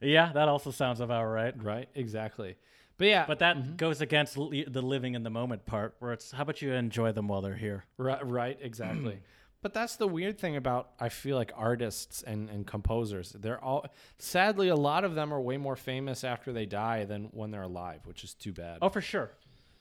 [0.00, 1.54] Yeah, that also sounds about right.
[1.62, 1.88] Right?
[1.94, 2.56] Exactly.
[2.96, 6.42] But yeah, But that goes against the living in the moment part, where it's how
[6.42, 7.84] about you enjoy them while they're here?
[7.98, 9.18] right, right, exactly.
[9.62, 13.32] but that's the weird thing about I feel like artists and, and composers.
[13.32, 13.86] They're all
[14.20, 17.62] sadly a lot of them are way more famous after they die than when they're
[17.62, 18.78] alive, which is too bad.
[18.80, 19.32] Oh, for sure,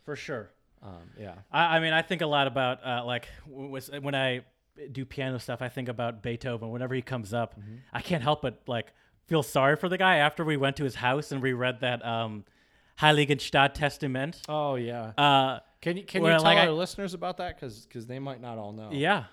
[0.06, 0.50] for sure.
[0.82, 1.36] Um, yeah.
[1.52, 4.42] I, I mean, I think a lot about uh, like w- when I
[4.92, 5.62] do piano stuff.
[5.62, 6.72] I think about Beethoven.
[6.72, 7.60] Whenever he comes up,
[7.94, 8.92] I can't help but like
[9.28, 10.18] feel sorry for the guy.
[10.18, 12.46] After we went to his house and we read that um,
[13.00, 14.42] Heiligenstadt Testament.
[14.48, 15.12] Oh yeah.
[15.18, 18.42] Uh, Can you can you tell like our I- listeners about that because they might
[18.42, 18.90] not all know.
[18.92, 19.26] Yeah.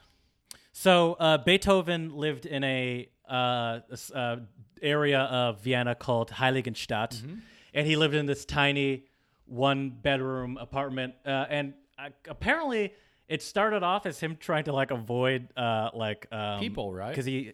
[0.73, 4.37] So uh, Beethoven lived in a uh, s- uh,
[4.83, 7.35] area of Vienna called Heiligenstadt, Mm-hmm.
[7.75, 9.05] and he lived in this tiny
[9.47, 11.15] one bedroom apartment.
[11.27, 12.95] Uh, and uh, apparently,
[13.29, 17.11] it started off as him trying to like avoid uh, like um, People, right?
[17.11, 17.53] Because he,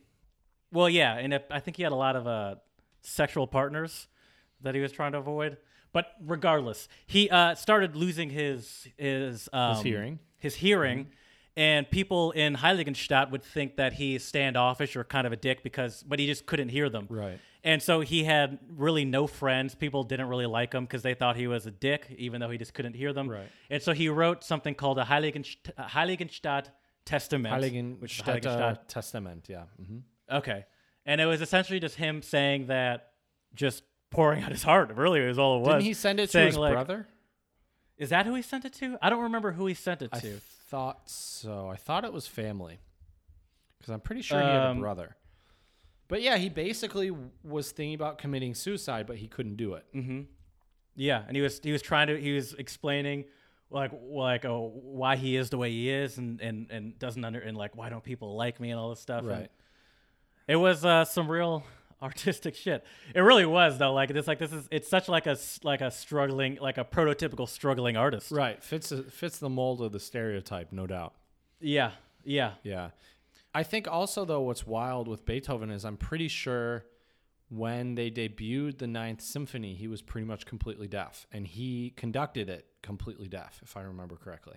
[0.77, 2.57] well, yeah, and it, I think he had a lot of uh,
[3.01, 4.09] sexual partners
[4.61, 5.57] that he was trying to avoid.
[5.93, 10.19] But regardless, he uh, started losing his his um, hearing.
[10.39, 11.09] his hearing,
[11.57, 16.03] and people in Heiligenstadt would think that he's standoffish or kind of a dick because,
[16.03, 17.07] but he just couldn't hear them.
[17.09, 17.39] Right.
[17.65, 19.75] And so he had really no friends.
[19.75, 22.59] People didn't really like him because they thought he was a dick, even though he
[22.59, 23.29] just couldn't hear them.
[23.29, 23.49] Right.
[23.71, 26.67] And so he wrote something called a Heiligenst- uh, Heiligenstadt
[27.05, 27.65] Testament.
[27.65, 29.47] is Heiligenstadt Testament.
[29.49, 29.65] Yeah.
[29.85, 29.99] hmm
[30.31, 30.65] Okay.
[31.05, 33.11] And it was essentially just him saying that,
[33.55, 34.95] just pouring out his heart.
[34.97, 35.69] Really, is all it was.
[35.69, 37.07] Didn't he send it to his like- brother?
[37.97, 38.99] Is that who he sent it to?
[39.01, 40.39] I don't remember who he sent it I to.
[40.69, 41.69] thought so.
[41.69, 42.79] I thought it was family
[43.79, 45.17] because I'm pretty sure he had a Um, brother.
[46.09, 47.11] But yeah, he basically
[47.43, 49.87] was thinking about committing suicide, but he couldn't do it.
[49.95, 50.21] Mm-hmm.
[50.95, 53.25] Yeah, and he was he was trying to he was explaining
[53.71, 57.41] like like oh why he is the way he is and and and doesn't under
[57.41, 59.21] and like why don't people like me and all this stuff.
[59.21, 59.51] And Right.
[60.49, 61.65] It was uh, some real
[62.03, 62.85] artistic shit.
[63.15, 63.93] It really was though.
[63.93, 67.49] Like it's like this is it's such like a like a struggling like a prototypical
[67.49, 68.31] struggling artist.
[68.31, 68.63] Right.
[68.63, 71.15] Fits fits the mold of the stereotype, no doubt.
[71.61, 71.93] Yeah.
[72.25, 72.53] Yeah.
[72.63, 72.91] Yeah.
[73.55, 76.85] I think also though what's wild with Beethoven is I'm pretty sure
[77.49, 82.49] when they debuted the Ninth Symphony, he was pretty much completely deaf, and he conducted
[82.49, 84.57] it completely deaf, if I remember correctly.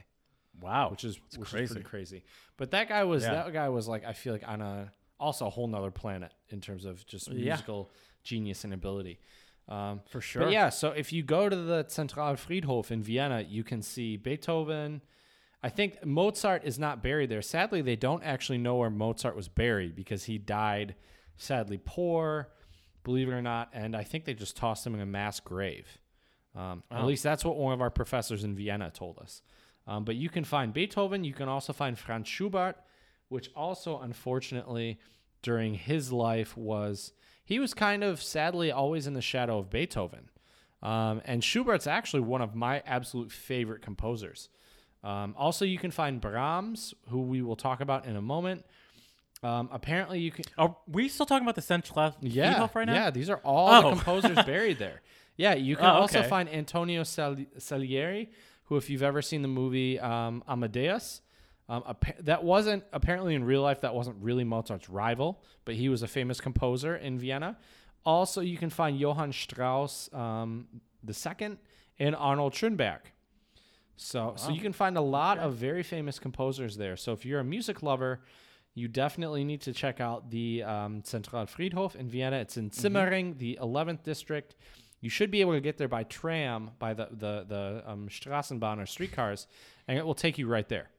[0.59, 0.89] Wow.
[0.89, 1.63] which is which crazy.
[1.65, 2.23] is pretty crazy.
[2.57, 3.35] But that guy was Yeah.
[3.35, 6.61] that guy was like I feel like on a also a whole nother planet in
[6.61, 7.35] terms of just Yeah.
[7.53, 7.91] musical
[8.23, 9.19] genius and ability.
[9.67, 10.43] Um, for sure.
[10.43, 15.01] But yeah, so if you go to the Zentralfriedhof in Vienna, you can see Beethoven.
[15.61, 17.41] I think Mozart is not buried there.
[17.41, 20.95] Sadly, they don't actually know where Mozart was buried because he died
[21.37, 22.49] sadly poor,
[23.03, 25.99] believe it or not, and I think they just tossed him in a mass grave.
[26.55, 27.05] Um, At Oh.
[27.05, 29.41] least that's what one of our professors in Vienna told us.
[29.85, 31.23] Um, but you can find Beethoven.
[31.23, 32.75] You can also find Franz Schubert,
[33.29, 34.99] which also, unfortunately,
[35.41, 37.13] during his life was
[37.45, 40.29] he was kind of sadly always in the shadow of Beethoven.
[40.83, 44.49] Um, and Schubert's actually one of my absolute favorite composers.
[45.03, 48.65] Um, also, you can find Brahms, who we will talk about in a moment.
[49.41, 50.43] Um, apparently, you can.
[50.57, 52.93] Are we still talking about the Central Yeah, right now?
[52.93, 53.09] yeah.
[53.09, 53.91] These are all the Oh.
[53.91, 55.01] composers buried there.
[55.37, 56.27] Yeah, you can Oh, also okay.
[56.27, 58.29] find Antonio Sal- Salieri,
[58.65, 61.21] who, if you've ever seen the movie um, Amadeus,
[61.69, 65.87] um, appa- that wasn't apparently in real life that wasn't really Mozart's rival, but he
[65.87, 67.57] was a famous composer in Vienna.
[68.05, 70.67] Also, you can find Johann Strauss um,
[71.03, 71.59] the second
[71.99, 73.01] and Arnold Schoenberg.
[73.97, 74.55] So, so Wow.
[74.55, 76.95] you can find a lot of very famous composers there.
[76.97, 78.21] So, if you're a music lover,
[78.73, 82.37] you definitely need to check out the um, Zentralfriedhof in Vienna.
[82.37, 84.55] It's in Simmering, the 11th district.
[85.01, 88.81] You should be able to get there by tram, by the the the um, Straßenbahn
[88.81, 89.47] or streetcars,
[89.87, 90.89] and it will take you right there.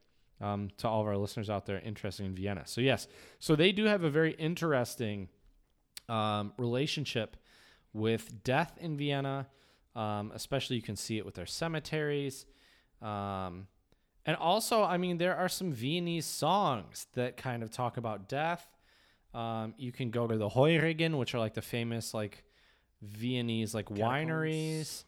[0.41, 2.62] Um, to all of our listeners out there interested in Vienna.
[2.65, 3.09] So yes,
[3.41, 5.29] so they do have a very interesting
[6.09, 7.37] um, relationship
[7.93, 9.49] with death in Vienna.
[9.95, 12.47] Um, especially, you can see it with their cemeteries.
[13.03, 13.67] Um,
[14.27, 18.67] and also, I mean, there are some Viennese songs that kind of talk about death.
[19.35, 22.45] Um, you can go to the Heurigen, which are like the famous like
[23.03, 25.05] Viennese like wineries,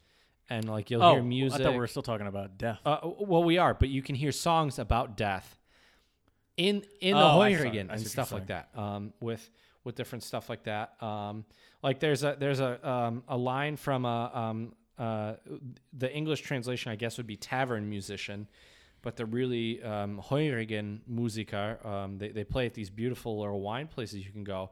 [0.50, 1.60] and like you'll Oh, hear music.
[1.60, 2.78] I thought we were still talking about death.
[2.84, 5.58] Uh, well, we are, but you can hear songs about death
[6.56, 8.68] in in the Oh, I saw- Heurigen I see and stuff like that.
[8.76, 9.50] Um, with
[9.84, 11.02] with different stuff like that.
[11.02, 11.44] Um,
[11.82, 15.34] like there's a there's a um, a line from a um, uh,
[15.92, 18.46] the English translation, I guess, would be tavern musician,
[19.00, 23.88] but the really um, Heurigen Musiker, um, they they play at these beautiful little wine
[23.88, 24.70] places you can go.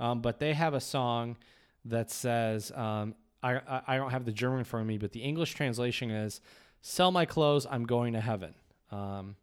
[0.00, 1.36] Um, but they have a song
[1.84, 5.54] that says, um, I, I, I don't have the German for me, but the English
[5.54, 6.40] translation is,
[6.80, 8.54] sell my clothes, I'm going to heaven.
[8.90, 9.36] Um,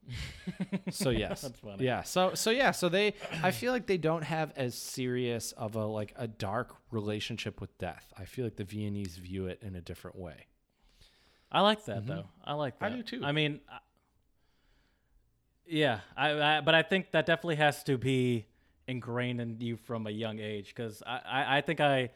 [0.91, 1.41] so yes,
[1.79, 2.03] yeah.
[2.03, 2.69] So so yeah.
[2.71, 6.75] So they, I feel like they don't have as serious of a like a dark
[6.91, 8.13] relationship with death.
[8.15, 10.45] I feel like the Viennese view it in a different way.
[11.51, 12.25] I like that though.
[12.45, 12.91] I like that.
[12.91, 13.21] I do, too.
[13.25, 13.79] I mean, I-
[15.67, 18.45] yeah, I, I but I think that definitely has to be
[18.87, 22.09] ingrained in you from a young age because I, I, I think I,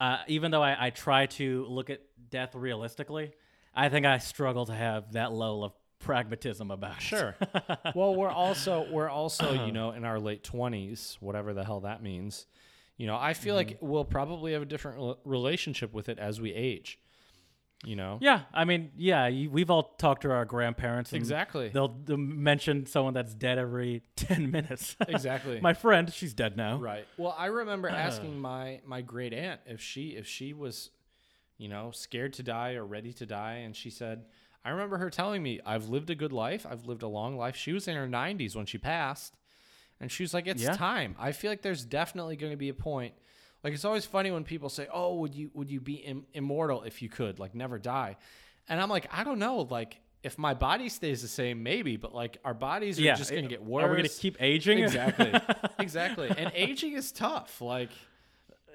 [0.00, 2.00] uh, even though I, I try to look at
[2.30, 3.32] death realistically,
[3.74, 7.02] I think I struggle to have that level of pragmatism about it.
[7.02, 7.36] Sure.
[7.94, 12.02] well, we're also we're also you know in our late twenties, whatever the hell that
[12.02, 12.46] means.
[12.96, 16.52] You know, I feel like we'll probably have a different relationship with it as we
[16.54, 16.98] age.
[17.84, 21.12] You know, Yeah, I mean, yeah, you, we've all talked to our grandparents.
[21.12, 24.96] and exactly, They'll, they'll mention someone that's dead every ten minutes.
[25.06, 25.60] exactly.
[25.62, 26.78] My friend, she's dead now.
[26.78, 27.06] Right.
[27.18, 30.90] Well, I remember asking my my great aunt if she if she was,
[31.58, 34.24] you know, scared to die or ready to die, and she said,
[34.64, 36.66] I remember her telling me, "I've lived a good life.
[36.68, 39.36] I've lived a long life." She was in her 90s when she passed,
[40.00, 40.72] and she was like, "It's Yeah.
[40.72, 43.14] time." I feel like there's definitely going to be a point.
[43.66, 46.84] Like it's always funny when people say, "Oh, would you would you be Im- immortal
[46.84, 48.16] if you could, like never die?"
[48.68, 52.14] And I'm like, I don't know, like if my body stays the same, maybe, but
[52.14, 53.82] like our bodies are yeah, just gonna it- get worse.
[53.82, 54.78] Are we gonna keep aging?
[54.78, 55.34] exactly,
[55.80, 56.30] exactly.
[56.30, 57.60] And aging is tough.
[57.60, 57.88] Like,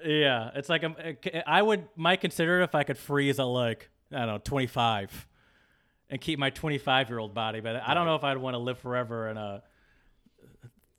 [0.04, 1.16] yeah, it's like um, I'm,
[1.46, 5.26] I would might consider it if I could freeze at like I don't know 25
[6.10, 8.58] and keep my 25 year old body, but I don't know if I'd want to
[8.58, 9.62] live forever in a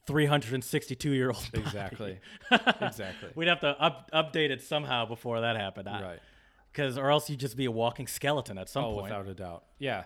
[0.07, 1.49] 362 year old.
[1.53, 2.19] exactly,
[2.81, 3.29] exactly.
[3.35, 5.87] We'd have to up, update it somehow before that happened.
[5.87, 6.19] Right.
[6.71, 9.03] Because or else you'd just be a walking skeleton at some Oh, point.
[9.03, 9.63] without a doubt.
[9.79, 10.05] Yeah.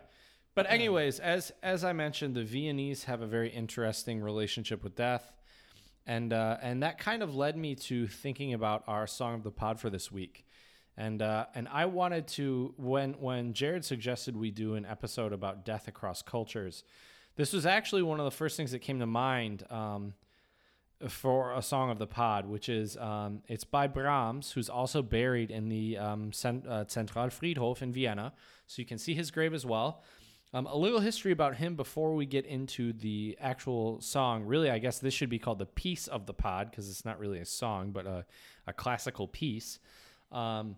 [0.54, 5.32] But anyways, as as I mentioned, the Viennese have a very interesting relationship with death,
[6.08, 9.52] and uh, and that kind of led me to thinking about our song of the
[9.52, 10.46] pod for this week,
[10.98, 15.64] and uh, and I wanted to when when Jared suggested we do an episode about
[15.64, 16.84] death across cultures,
[17.38, 19.64] this was actually one of the first things that came to mind.
[19.70, 20.14] Um,
[21.08, 25.52] for a song of the pod, which is um, it's by Brahms, who's also buried
[25.52, 28.34] in the um, Cent- uh, Zentralfriedhof in Vienna,
[28.66, 30.02] so you can see his grave as well.
[30.54, 34.46] Um, a little history about him before we get into the actual song.
[34.46, 37.20] Really, I guess this should be called the piece of the pod because it's not
[37.20, 38.26] really a song, but a,
[38.66, 39.78] a classical piece.
[40.32, 40.78] Um,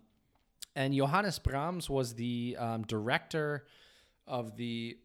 [0.76, 3.66] and Johannes Brahms was the um, director
[4.28, 4.98] of the,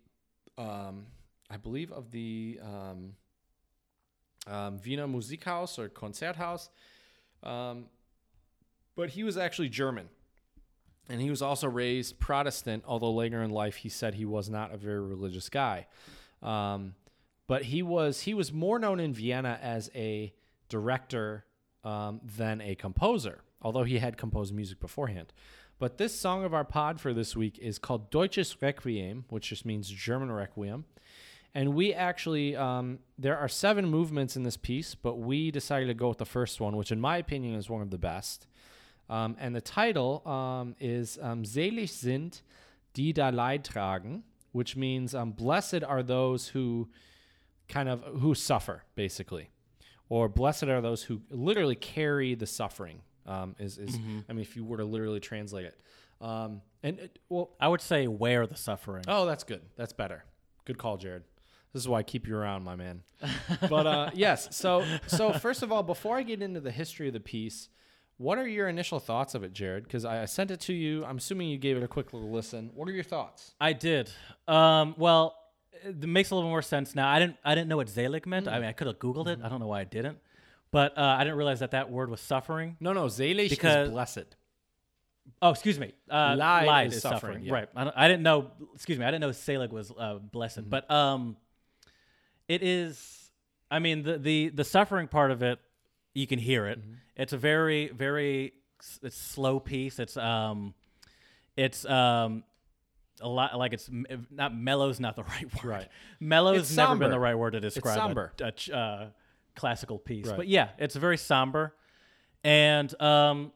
[0.57, 1.07] um,
[1.55, 3.13] I believe, of the um,
[4.53, 6.69] um, Wiener Musikhaus or Konzerthaus.
[7.43, 7.87] Um,
[8.97, 10.09] but he was actually German.
[11.09, 14.75] And he was also raised Protestant, although later in life he said he was not
[14.75, 15.87] a very religious guy.
[16.43, 16.95] Um,
[17.47, 20.33] but he was he was more known in Vienna as a
[20.69, 21.45] director
[21.85, 25.33] um, than a composer, although he had composed music beforehand.
[25.79, 29.67] But this song of our pod for this week is called Deutsches Requiem, which just
[29.67, 30.87] means German Requiem.
[31.55, 35.95] And we actually, um, there are seven movements in this piece, but we decided to
[35.95, 38.49] go with the first one, which in my opinion is one of the best.
[39.09, 42.41] Um, and the title um, is um, Selig sind,
[42.95, 44.23] die da Leid tragen,
[44.53, 46.89] which means um, blessed are those who
[47.69, 49.51] kind of who suffer, basically,
[50.09, 53.01] or blessed are those who literally carry the suffering.
[53.27, 53.95] Um, is is
[54.29, 55.81] I mean, if you were to literally translate it,
[56.21, 59.05] um, and it, well, I would say wear the suffering.
[59.09, 59.63] Oh, that's good.
[59.77, 60.25] That's better.
[60.65, 61.25] Good call, Jared.
[61.75, 63.03] This is why I keep you around, my man.
[63.69, 67.13] But uh, yes, so so first of all, before I get into the history of
[67.15, 67.69] the piece,
[68.17, 69.83] what are your initial thoughts of it, Jared?
[69.85, 71.05] Because I, I sent it to you.
[71.05, 72.71] I'm assuming you gave it a quick little listen.
[72.75, 73.55] What are your thoughts?
[73.61, 74.09] I did.
[74.47, 75.35] Um, well,
[75.85, 77.09] it makes a little more sense now.
[77.11, 77.37] I didn't.
[77.45, 78.47] I didn't know what Selig meant.
[78.47, 79.41] I mean, I could have Googled it.
[79.43, 80.19] I don't know why I didn't.
[80.71, 82.77] But uh, I didn't realize that that word was suffering.
[82.81, 84.37] No, no, Selig Because- is blessed.
[85.41, 85.93] Oh, excuse me.
[86.11, 87.45] Uh, Lied lied is is, suffering, suffering.
[87.47, 87.53] yeah.
[87.55, 87.69] Right.
[87.75, 88.51] I, I didn't know.
[88.75, 89.05] Excuse me.
[89.07, 90.69] I didn't know Selig was uh, blessed.
[90.69, 91.37] But um,
[92.49, 93.31] it is.
[93.71, 95.59] I mean, the the the suffering part of it,
[96.15, 96.79] you can hear it.
[97.17, 98.53] It's a very very
[99.03, 99.99] it's slow piece.
[99.99, 100.75] It's um,
[101.57, 102.45] it's um.
[103.21, 103.89] A lot like it's
[104.31, 105.71] not mellow's not the right word.
[105.71, 105.89] Right.
[106.19, 107.05] Mellow's It's never somber.
[107.05, 108.33] been the right word to describe somber.
[108.41, 109.07] a, a uh,
[109.55, 110.27] classical piece.
[110.27, 110.37] Right.
[110.37, 111.75] But yeah, it's very somber,
[112.43, 113.53] and um,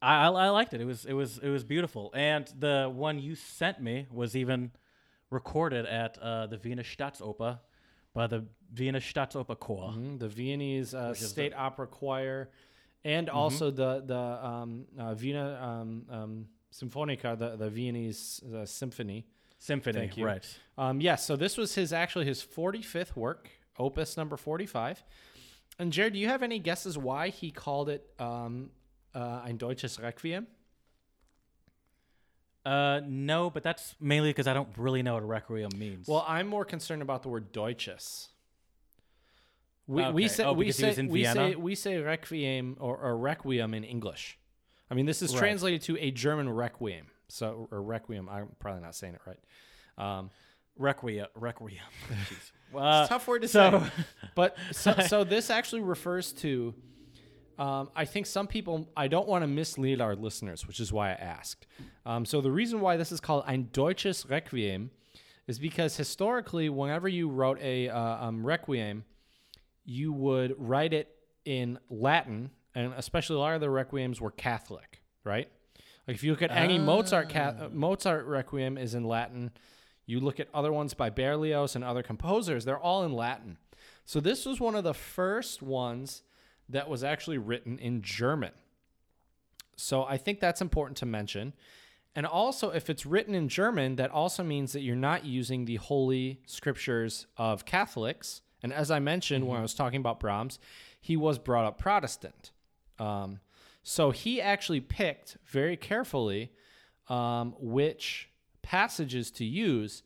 [0.00, 0.80] I, I I liked it.
[0.80, 2.10] It was it was it was beautiful.
[2.14, 4.70] And the one you sent me was even
[5.30, 7.58] recorded at uh, the Wiener Staatsoper
[8.16, 9.92] by the Vienna Staatsoper Chor.
[9.92, 12.48] Mhm, The Viennese uh, State Opera Choir,
[13.04, 13.36] and Mm-hmm.
[13.36, 14.18] also the the
[14.50, 19.26] um, uh, Wiener um, um, Symphoniker, the the Viennese uh, symphony.
[19.58, 20.26] Symphony, Thank you.
[20.26, 20.58] right?
[20.76, 23.48] Um, yes, so this was his actually his 45th work,
[23.78, 25.02] opus number 45.
[25.78, 28.70] And Jared, do you have any guesses why he called it um,
[29.14, 30.46] uh, Ein Deutsches Requiem?
[32.66, 36.08] Uh, no, but that's mainly because I don't really know what a requiem means.
[36.08, 38.28] Well, I'm more concerned about the word Deutsches.
[39.86, 43.84] We, we say Oh, we say we say we say requiem or, or requiem in
[43.84, 44.36] English.
[44.90, 45.38] I mean, this is Right.
[45.38, 47.06] translated to a German requiem.
[47.28, 48.28] So or requiem.
[48.28, 49.38] I'm probably not saying it right.
[50.18, 50.30] Um,
[50.76, 51.78] requiem, requiem.
[52.28, 52.50] Jeez.
[52.74, 54.04] Uh, it's a tough word to so- say.
[54.34, 56.74] But so, so this actually refers to.
[57.58, 58.88] Um, I think some people.
[58.96, 61.66] I don't want to mislead our listeners, which is why I asked.
[62.04, 64.90] Um, so the reason why this is called Ein Deutsches Requiem
[65.46, 69.04] is because historically, whenever you wrote a uh, um, requiem,
[69.84, 71.08] you would write it
[71.44, 75.48] in Latin, and especially a lot of the requiems were Catholic, right?
[76.06, 79.50] Like if you look at any Mozart, ca- uh, Mozart requiem is in Latin.
[80.04, 83.58] You look at other ones by Berlioz and other composers; they're all in Latin.
[84.04, 86.22] So this was one of the first ones
[86.68, 88.52] that was actually written in German.
[89.76, 91.52] So I think that's important to mention.
[92.14, 95.76] And also, if it's written in German, that also means that you're not using the
[95.76, 98.40] holy scriptures of Catholics.
[98.62, 100.58] And as I mentioned when I was talking about Brahms,
[100.98, 102.52] he was brought up Protestant.
[102.98, 103.40] Um,
[103.82, 106.50] so he actually picked very carefully
[107.08, 108.30] um, which
[108.62, 110.02] passages to use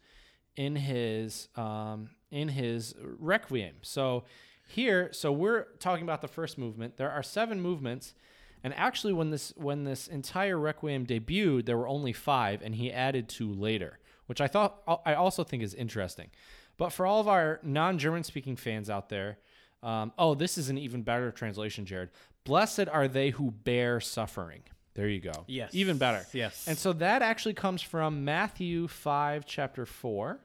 [0.56, 3.76] in his um, in his requiem.
[3.82, 4.24] So
[4.70, 6.96] here, so we're talking about the first movement.
[6.96, 8.14] There are seven movements,
[8.62, 12.92] and actually, when this when this entire requiem debuted, there were only five, and he
[12.92, 16.30] added two later, which I thought I also think is interesting.
[16.76, 19.38] But for all of our non-German speaking fans out there,
[19.82, 22.10] um, oh, this is an even better translation, Jared.
[22.44, 24.62] Blessed are they who bear suffering.
[24.94, 25.44] There you go.
[25.46, 25.70] Yes.
[25.74, 26.26] Even better.
[26.32, 26.66] Yes.
[26.66, 30.40] And so that actually comes from Matthew 5, chapter 4,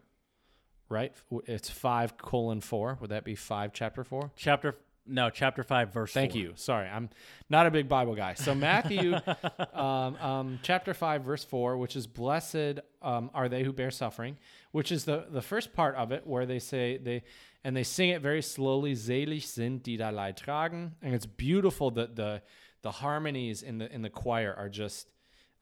[0.90, 1.14] right?
[1.46, 2.98] It's 5 colon 4.
[3.02, 4.32] Would that be 5, chapter 4?
[4.36, 4.76] chapter
[5.08, 6.12] no chapter five verse.
[6.12, 6.42] Thank four.
[6.42, 6.54] you.
[6.56, 7.12] Sorry, I'm
[7.48, 8.34] not a big Bible guy.
[8.34, 9.16] So Matthew,
[9.74, 14.36] um, um, chapter five, verse four, which is "Blessed um, are they who bear suffering,"
[14.72, 17.22] which is the the first part of it, where they say they
[17.64, 18.96] and they sing it very slowly.
[18.96, 21.92] Selig sind die da Leid tragen, and it's beautiful.
[21.92, 22.42] that the
[22.82, 25.08] the harmonies in the in the choir are just,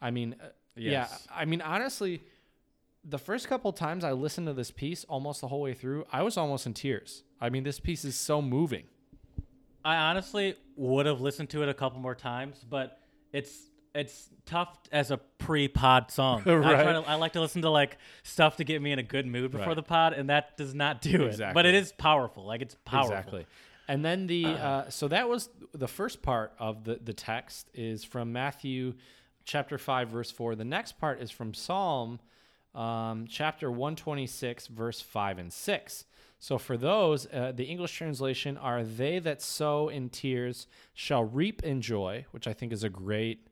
[0.01, 0.47] I mean, uh,
[0.77, 1.27] Yes.
[1.29, 1.35] yeah.
[1.35, 2.23] I mean, honestly.
[3.05, 6.21] The first couple times I listened to this piece, almost the whole way through, I
[6.21, 7.23] was almost in tears.
[7.41, 8.83] I mean, this piece is so moving.
[9.83, 12.99] I honestly would have listened to it a couple more times, but
[13.33, 13.53] it's
[13.93, 16.41] it's tough as a pre-pod song.
[16.47, 16.81] I, Right.
[16.83, 19.27] try to, I like to listen to like stuff to get me in a good
[19.27, 19.75] mood before Right.
[19.75, 21.39] the pod, and that does not do it.
[21.53, 22.45] But it is powerful.
[22.45, 23.11] Like it's powerful.
[23.17, 23.45] Exactly.
[23.89, 28.05] And then the uh, so that was the first part of the the text is
[28.05, 28.93] from Matthew
[29.43, 30.55] chapter 5 verse 4.
[30.55, 32.19] The next part is from Psalm
[32.75, 36.05] um, chapter 126 verse 5 and 6.
[36.39, 41.63] So for those uh, the English translation are they that sow in tears shall reap
[41.63, 43.47] in joy, which I think is a great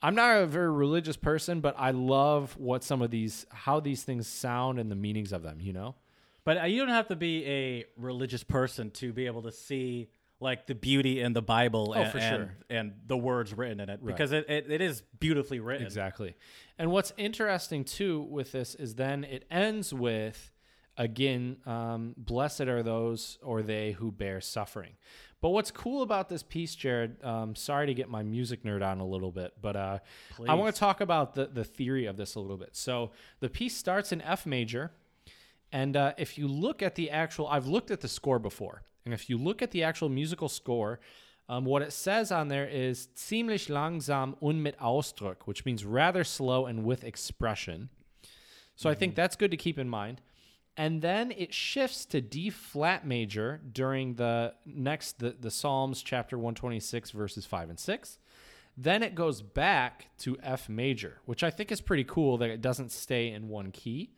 [0.00, 4.04] I'm not a very religious person, but I love what some of these how these
[4.04, 5.96] things sound and the meanings of them, you know?
[6.44, 10.08] But uh, you don't have to be a religious person to be able to see
[10.40, 12.50] like the beauty in the Bible Oh, and, for sure.
[12.70, 15.84] and the words written in it because it, it, it is beautifully written.
[15.86, 16.36] Exactly.
[16.78, 20.50] And what's interesting too with this is then it ends with
[20.96, 24.92] again, um, blessed are those or they who bear suffering.
[25.40, 27.22] But what's cool about this piece, Jared?
[27.24, 29.98] Um, sorry to get my music nerd on a little bit, but uh,
[30.48, 32.70] I want to talk about the the theory of this a little bit.
[32.74, 34.90] So the piece starts in F major,
[35.70, 39.14] and uh, if you look at the actual, I've looked at the score before, and
[39.14, 41.00] if you look at the actual musical score,
[41.48, 46.24] um, what it says on there is ziemlich langsam und mit Ausdruck, which means rather
[46.24, 47.88] slow and with expression.
[48.76, 50.20] So I think that's good to keep in mind.
[50.76, 56.38] And then it shifts to D flat major during the next the, the Psalms chapter
[56.38, 58.18] 126 verses 5 and 6.
[58.76, 62.60] Then it goes back to F major, which I think is pretty cool that it
[62.60, 64.12] doesn't stay in one key.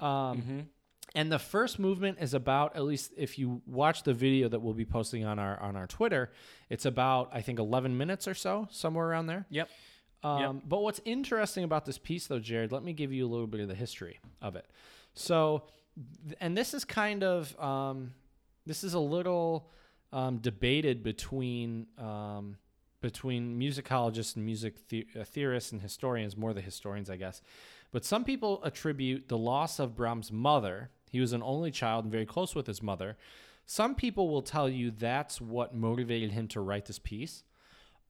[0.00, 0.68] Um,
[1.14, 4.74] And the first movement is about at least if you watch the video that we'll
[4.74, 6.32] be posting on our on our Twitter,
[6.70, 9.46] it's about I think 11 minutes or so, somewhere around there.
[9.50, 9.68] Yep.
[10.24, 13.46] Um, But what's interesting about this piece, though, Jared, let me give you a little
[13.46, 14.66] bit of the history of it.
[15.12, 15.64] So,
[16.40, 18.14] and this is kind of um,
[18.66, 19.70] this is a little
[20.12, 22.56] um, debated between um,
[23.00, 27.42] between musicologists and music the- uh, theorists and historians, more the historians, I guess.
[27.92, 30.90] But some people attribute the loss of Brahms' mother.
[31.14, 33.16] He was an only child and very close with his mother.
[33.66, 37.42] Some people will tell you that's what motivated him to write this piece.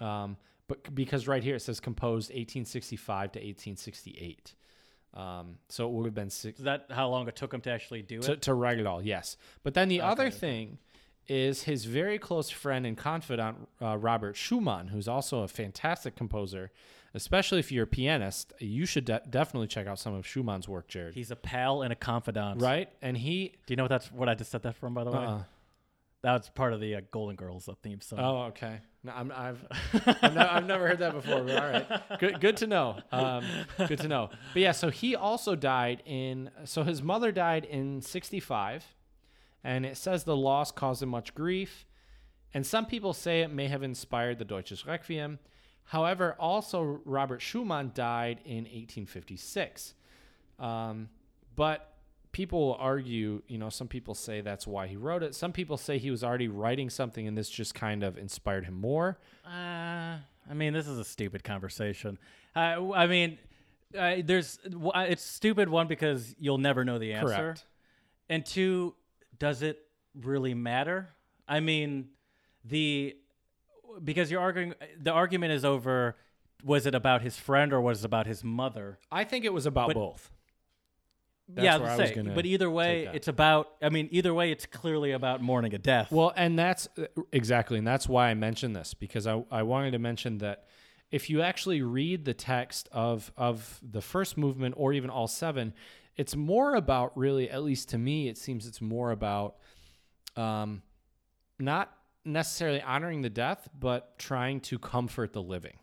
[0.01, 0.37] um,
[0.69, 4.55] but because right here it says composed 1865 to 1868.
[5.17, 7.71] Um, so it would have been six, Is that how long it took him to
[7.71, 8.43] actually do it?
[8.43, 9.37] to write it all, yes.
[9.63, 10.77] But then the other thing
[11.27, 16.71] is his very close friend and confidant, uh, Robert Schumann, who's also a fantastic composer.
[17.15, 20.87] Especially if you're a pianist, you should de- definitely check out some of Schumann's work,
[20.87, 21.15] Jared.
[21.15, 22.61] He's a pal and a confidant.
[22.61, 22.91] right?
[23.01, 24.93] And he, Do you know what that's what I just said that from?
[24.93, 25.39] By the way, uh,
[26.21, 28.19] that's part of the uh, Golden Girls theme song.
[28.21, 28.81] oh, okay.
[29.07, 29.65] No, I'm, I've,
[30.23, 31.43] I've, ne- I've never heard that before.
[31.43, 32.99] But all right, good, good to know.
[33.13, 33.45] Um,
[33.87, 34.31] good to know.
[34.53, 36.51] But yeah, so he also died in.
[36.65, 38.85] So his mother died in '65,
[39.63, 41.87] and it says the loss caused him much grief.
[42.53, 45.39] And some people say it may have inspired the Deutsches Requiem.
[45.85, 49.95] However, also Robert Schumann died in 1856.
[50.59, 51.09] Um,
[51.55, 51.96] but
[52.37, 55.35] people argue, you know, some people say that's why he wrote it.
[55.35, 58.75] Some people say he was already writing something and this just kind of inspired him
[58.75, 59.17] more.
[59.43, 60.19] Uh,
[60.51, 62.19] I mean, this is a stupid conversation.
[62.55, 63.39] Uh, I mean,
[63.99, 67.65] uh, there's uh, it's stupid one because you'll never know the answer, Correct.
[68.29, 68.95] and two,
[69.39, 69.79] does it
[70.15, 71.09] really matter?
[71.49, 72.09] I mean,
[72.67, 73.17] the
[74.05, 76.17] because you're arguing the argument is over
[76.63, 78.99] was it about his friend or was it about his mother?
[79.11, 80.31] I think it was about But- both.
[81.55, 83.71] Yeah, where I was gonna but either way, it's about.
[83.81, 86.11] I mean, either way, it's clearly about mourning a death.
[86.11, 86.89] Well, and that's
[87.33, 90.65] exactly, and that's why I mentioned this because I, I wanted to mention that
[91.11, 95.73] if you actually read the text of of the first movement or even all seven,
[96.17, 99.57] it's more about really, at least to me, it seems it's more about
[100.37, 100.83] um,
[101.59, 101.93] not
[102.25, 105.79] necessarily honoring the death, but trying to comfort the living.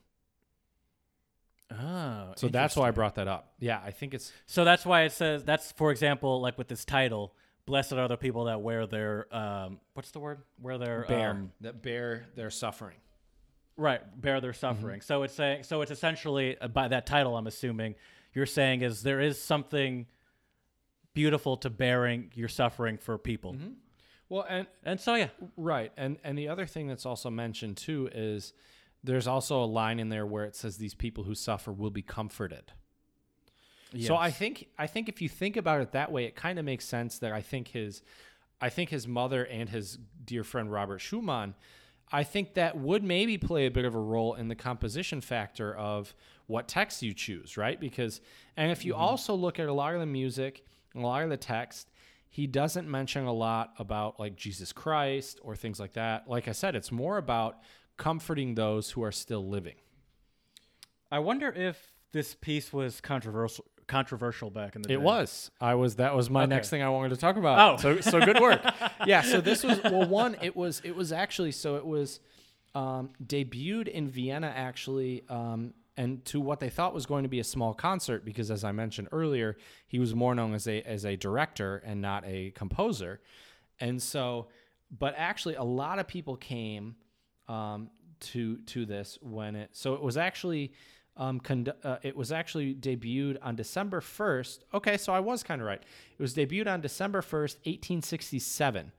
[1.79, 3.53] Oh, So that's why I brought that up.
[3.59, 6.85] Yeah, I think it's So that's why it says that's for example, like with this
[6.85, 7.33] title,
[7.65, 10.39] "Blessed are the people that wear their um, what's the word?
[10.61, 12.97] Wear their bear um, that bear their suffering.
[13.77, 17.47] right, bear their suffering." So it's saying, so it's essentially uh, by that title, I'm
[17.47, 17.95] assuming
[18.33, 20.07] you're saying is there is something
[21.13, 23.55] beautiful to bearing your suffering for people,
[24.29, 25.91] Well, and and so yeah, Right.
[25.97, 28.53] And and the other thing that's also mentioned too is
[29.03, 32.01] there's also a line in there where it says these people who suffer will be
[32.01, 32.71] comforted.
[33.99, 36.65] So I think I think if you think about it that way, it kind of
[36.65, 38.01] makes sense that I think his
[38.59, 41.53] I think his mother and his dear friend Robert Schumann,
[42.11, 45.75] I think that would maybe play a bit of a role in the composition factor
[45.75, 46.15] of
[46.47, 47.79] what text you choose, right?
[47.79, 48.19] Because
[48.57, 49.01] and if you mm-hmm.
[49.01, 51.91] also look at a lot of the music, and a lot of the text,
[52.29, 56.27] he doesn't mention a lot about like Jesus Christ or things like that.
[56.27, 57.59] Like I said, it's more about
[57.97, 59.75] comforting those who are still living.
[61.11, 64.93] I wonder if this piece was controversial controversial back in the day.
[64.95, 65.51] It was.
[65.59, 65.95] I was.
[65.97, 66.49] That was my Okay.
[66.49, 67.59] next thing I wanted to talk about.
[67.59, 67.81] Oh.
[67.81, 68.61] so so good work.
[69.05, 69.21] yeah.
[69.21, 70.07] So this was well.
[70.07, 70.35] One.
[70.41, 70.81] It was.
[70.83, 71.51] It was actually.
[71.51, 72.19] So it was
[72.75, 77.39] um, debuted in Vienna actually, um, and to what they thought was going to be
[77.39, 79.57] a small concert because, as I mentioned earlier,
[79.87, 83.21] he was more known as a as a director and not a composer,
[83.79, 84.47] and so.
[84.95, 86.95] But actually, a lot of people came
[87.47, 87.89] um,
[88.19, 89.69] to to this when it.
[89.73, 90.73] So it was actually
[91.15, 94.59] um, condu- uh, it was actually debuted on December 1st.
[94.73, 95.81] Okay, so I was kind of right.
[95.81, 98.91] It was debuted on December 1st, 1867.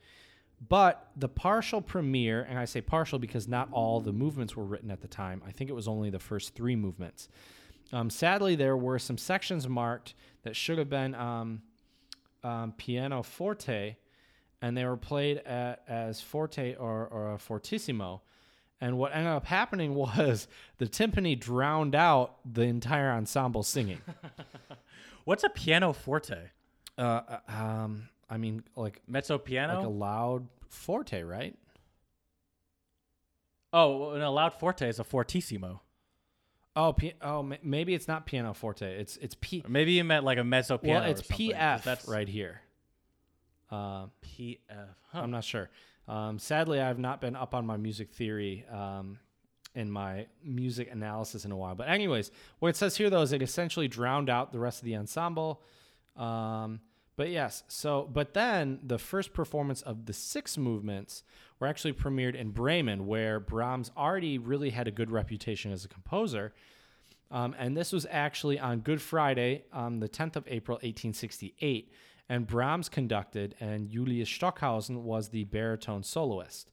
[0.69, 4.91] But the partial premiere, and I say partial because not all the movements were written
[4.91, 5.43] at the time.
[5.47, 7.29] I think it was only the first three movements.
[7.93, 11.63] Um, sadly, there were some sections marked that should have been um,
[12.43, 13.97] um, piano forte,
[14.63, 18.23] and they were played at, as forte or, or fortissimo.
[18.81, 20.49] And what ended up happening was
[20.79, 24.01] the timpani drowned out the entire ensemble singing.
[25.25, 26.51] What's a piano forte?
[26.99, 29.77] uh, uh, um, I mean, like Mezzo piano?
[29.77, 31.57] like a loud forte, right?
[33.73, 35.81] oh, an loud forte is a fortissimo.
[36.77, 38.99] Oh, pi- oh, ma- maybe it's not piano forte.
[38.99, 39.63] It's it's P.
[39.65, 41.01] Or maybe you meant like a mezzo piano.
[41.01, 42.61] Well, it's PF That's right here.
[43.71, 44.59] Um, PF.
[44.71, 45.21] Huh.
[45.21, 45.71] I'm not sure.
[46.07, 49.19] Um, sadly, I've not been up on my music theory um,
[49.75, 51.75] in my music analysis in a while.
[51.75, 54.85] But anyways, what it says here though is it essentially drowned out the rest of
[54.85, 55.63] the ensemble.
[56.17, 56.81] Um,
[57.17, 61.23] but yes, so but then the first performance of the six movements
[61.59, 65.89] were actually premiered in Bremen, where Brahms already really had a good reputation as a
[65.89, 66.53] composer.
[67.31, 71.91] Um, and this was actually on Good Friday, on the 10th of April, 1868.
[72.29, 76.71] And Brahms conducted, and Julius Stockhausen was the baritone soloist.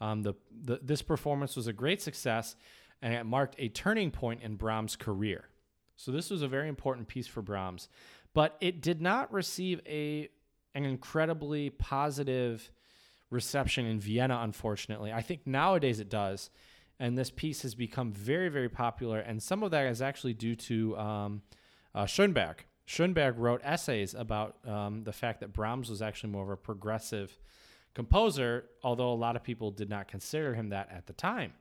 [0.00, 2.56] Um, the, the, this performance was a great success,
[3.00, 5.48] and it marked a turning point in Brahms' career.
[5.96, 7.88] So this was a very important piece for Brahms,
[8.32, 10.28] but it did not receive a
[10.74, 12.70] an incredibly positive
[13.30, 14.38] reception in Vienna.
[14.42, 16.50] Unfortunately, I think nowadays it does,
[17.00, 19.18] and this piece has become very very popular.
[19.18, 21.42] And some of that is actually due to um,
[21.94, 22.64] uh, Schoenberg.
[22.88, 27.38] Schoenberg wrote essays about um, the fact that Brahms was actually more of a progressive
[27.94, 31.52] composer, although a lot of people did not consider him that at the time.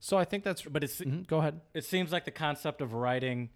[0.00, 0.62] So I think that's.
[0.62, 1.60] But it's Mhm, go ahead.
[1.74, 3.50] it seems like the concept of writing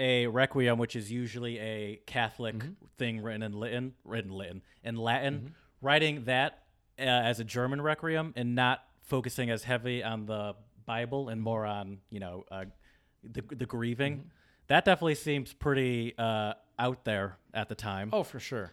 [0.00, 2.72] a requiem, which is usually a Catholic Mm-hmm.
[2.98, 6.64] thing written in Latin, written Latin in Latin, writing that
[6.98, 10.54] uh, as a German requiem and not focusing as heavy on the
[10.86, 12.64] Bible and more on you know uh,
[13.22, 14.30] the the grieving.
[14.68, 18.10] That definitely seems pretty uh, out there at the time.
[18.12, 18.72] Oh, for sure.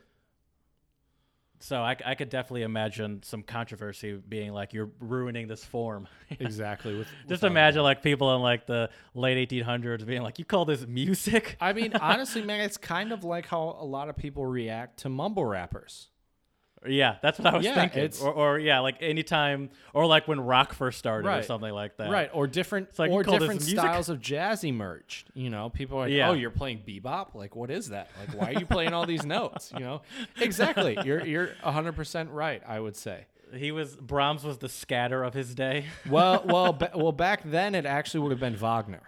[1.60, 6.08] So I, I could definitely imagine some controversy being like you're ruining this form.
[6.40, 6.96] Exactly.
[6.98, 10.66] With Just without- imagine like people in like the late 1800s being like, "You call
[10.66, 14.46] this music?" I mean, honestly, man, it's kind of like how a lot of people
[14.46, 16.10] react to mumble rappers.
[16.88, 18.12] Yeah, that's what I was Yeah, thinking.
[18.26, 22.12] Or, or yeah, like anytime, or like when rock first started or something like that.
[22.12, 25.30] Right, or different like, or different styles of jazz emerged.
[25.34, 26.30] You know, people are like, Yeah.
[26.30, 27.36] "Oh, you're playing bebop?
[27.36, 28.10] Like, what is that?
[28.20, 30.02] Like, why are you playing all these notes?" You know,
[30.40, 30.98] exactly.
[31.06, 32.62] You're you're 100 percent right.
[32.68, 33.26] I would say.
[33.54, 35.86] He was Brahms was the scatter of his day.
[36.10, 37.12] Well, well, ba- well.
[37.12, 39.04] Back then, it actually would have been Wagner.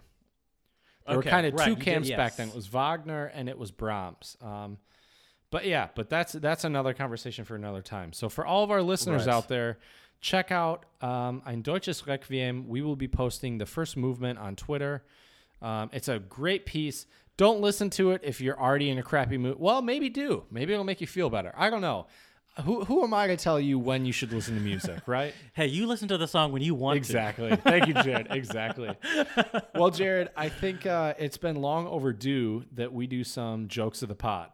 [1.08, 2.50] There were kind of right, two you did- camps back then.
[2.50, 4.36] It was Wagner and it was Brahms.
[4.42, 4.78] Um,
[5.52, 8.14] but yeah, but that's that's another conversation for another time.
[8.14, 9.34] So for all of our listeners Right.
[9.36, 9.78] out there,
[10.22, 12.68] check out um, Ein Deutsches Requiem.
[12.68, 15.04] We will be posting the first movement on Twitter.
[15.62, 17.06] Um, it's a great piece.
[17.38, 19.58] Don't listen to it if you're already in a crappy mood.
[19.60, 20.44] Well, maybe do.
[20.52, 21.54] Maybe it'll make you feel better.
[21.56, 22.08] I don't know.
[22.66, 25.36] Who who am I to tell you when you should listen to music, right?
[25.54, 27.56] Hey, you listen to the song when you want Exactly.
[27.56, 28.28] Thank you, Jared.
[28.32, 28.90] Exactly.
[29.76, 34.10] Well, Jared, I think uh, it's been long overdue that we do some jokes of
[34.10, 34.50] the pod.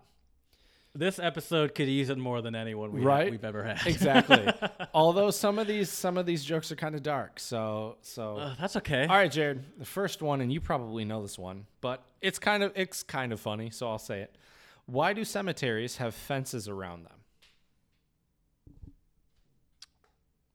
[0.95, 3.31] This episode could use it more than anyone we Right?
[3.31, 3.85] we've ever had.
[3.87, 4.47] Exactly.
[4.93, 7.39] Although some of these some of these jokes are kind of dark.
[7.39, 8.37] So so.
[8.37, 9.01] Uh, that's okay.
[9.07, 9.63] All right, Jared.
[9.79, 13.33] The first one, and you probably know this one, but it's kind of it's kind
[13.33, 14.35] of funny, so I'll say it.
[14.85, 17.13] Why do cemeteries have fences around them?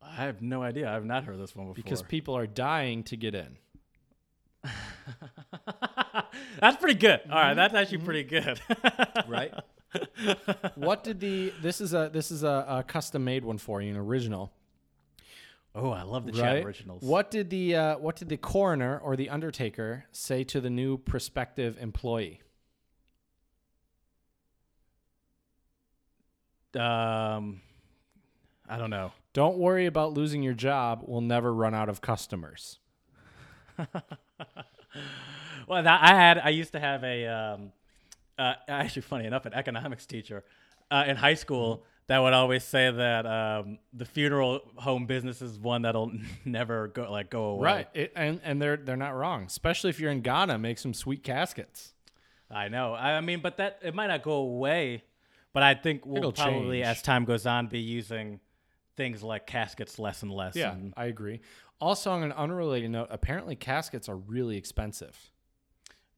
[0.01, 0.89] I have no idea.
[0.89, 1.75] I've not heard this one before.
[1.83, 3.57] Because people are dying to get in.
[6.61, 7.21] that's pretty good.
[7.31, 7.83] All right, that's Mm-hmm.
[7.83, 8.61] actually pretty good.
[9.27, 9.53] right?
[10.75, 13.91] what did the this is a this is a, a custom made one for you,
[13.91, 14.53] an original,
[15.75, 16.41] oh, I love the right?
[16.41, 17.03] Chad originals.
[17.03, 20.99] What did the uh, what did the coroner or the undertaker say to the new
[20.99, 22.41] prospective employee?
[26.75, 27.63] Um,
[28.69, 29.13] I don't know.
[29.33, 31.03] Don't worry about losing your job.
[31.07, 32.79] We'll never run out of customers.
[35.69, 36.39] Well, that, I had.
[36.39, 37.27] I used to have a.
[37.27, 37.73] Um,
[38.39, 40.45] uh, actually, funny enough, an economics teacher
[40.91, 45.59] uh, in high school that would always say that um, the funeral home business is
[45.59, 46.11] one that'll
[46.45, 47.65] never go like go away.
[47.65, 49.45] Right, it, and and they're they're not wrong.
[49.45, 51.93] Especially if you're in Ghana, make some sweet caskets.
[52.51, 52.95] I know.
[52.95, 55.03] I mean, but that it might not go away,
[55.53, 56.87] but I think we'll It'll probably, change.
[56.87, 58.41] as time goes on, be using
[58.97, 60.57] things like caskets less and less.
[60.57, 61.41] Yeah, and- I agree.
[61.81, 65.31] Also, on an unrelated note, apparently caskets are really expensive.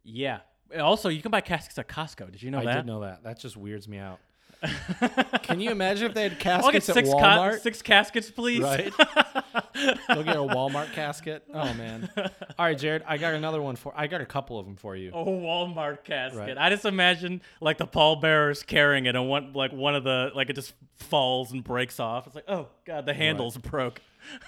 [0.04, 0.40] yeah.
[0.78, 2.30] Also, you can buy caskets at Costco.
[2.30, 2.74] Did you know I that?
[2.74, 3.22] did know that.
[3.24, 4.18] That just weirds me out.
[5.42, 7.60] Can you imagine if they had I'll get caskets at six, ca- Walmart?
[7.60, 8.62] six caskets, please.
[8.62, 8.92] Right?
[8.96, 11.44] Go get a Walmart casket.
[11.52, 12.10] Oh man.
[12.16, 13.92] All right, Jared, I got another one for.
[13.96, 15.10] I got a couple of them for you.
[15.10, 16.38] A Walmart casket.
[16.38, 16.58] Right.
[16.58, 20.50] I just imagine like the pallbearers carrying it, and one like one of the like
[20.50, 22.26] it just falls and breaks off.
[22.26, 24.00] It's like, oh god, the handles broke.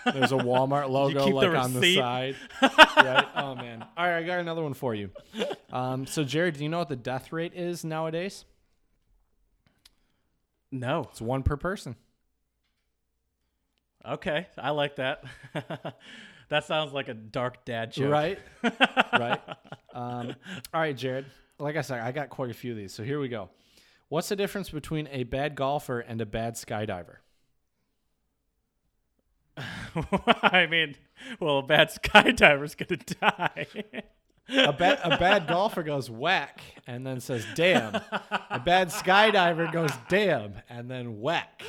[0.05, 2.37] There's a Walmart logo keep the like on the side.
[2.61, 3.29] right?
[3.35, 3.85] Oh man.
[3.97, 5.11] All right, I got another one for you.
[5.73, 8.45] Um, so Jared, do you know what the death rate is nowadays?
[10.73, 11.07] No.
[11.11, 11.95] It's one per person.
[14.05, 15.23] Okay, I like that.
[16.49, 18.11] that sounds like a dark dad joke.
[18.11, 18.39] Right?
[19.13, 19.41] right.
[19.95, 20.35] Um,
[20.75, 21.27] all right, Jared.
[21.61, 22.93] Like I said, I got quite a few of these.
[22.93, 23.51] So here we go.
[24.09, 27.17] What's the difference between a bad golfer and a bad skydiver?
[29.57, 30.97] I mean,
[31.39, 33.67] well, a bad skydiver's gonna die.
[34.49, 37.95] A bad a bad golfer goes whack and then says damn.
[37.95, 41.63] A bad skydiver goes damn and then whack.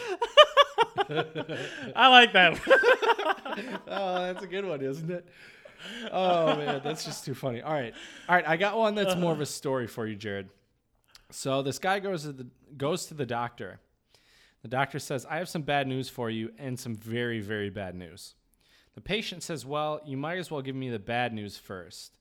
[1.95, 2.59] I like that.
[3.87, 5.27] Oh, that's a good one, isn't it?
[6.11, 7.61] Oh man, that's just too funny.
[7.61, 7.93] All right,
[8.27, 8.47] all right.
[8.47, 10.49] I got one that's more of a story for you, Jared.
[11.29, 12.47] So this guy goes to the
[12.77, 13.79] goes to the doctor.
[14.63, 17.93] The doctor says, "I have some bad news for you, and some very very bad
[17.93, 18.33] news."
[18.95, 22.13] The patient says, "Well, you might as well give me the bad news first.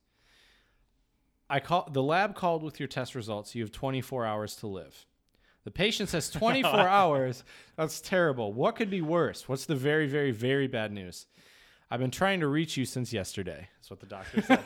[1.49, 3.53] I call the lab called with your test results.
[3.55, 5.05] You have 24 hours to live."
[5.63, 7.43] The patient says 24 hours.
[7.77, 8.53] That's terrible.
[8.53, 9.47] What could be worse?
[9.47, 11.25] What's the very, very, very bad news?
[11.89, 13.69] I've been trying to reach you since yesterday.
[13.77, 14.59] That's what the doctor says.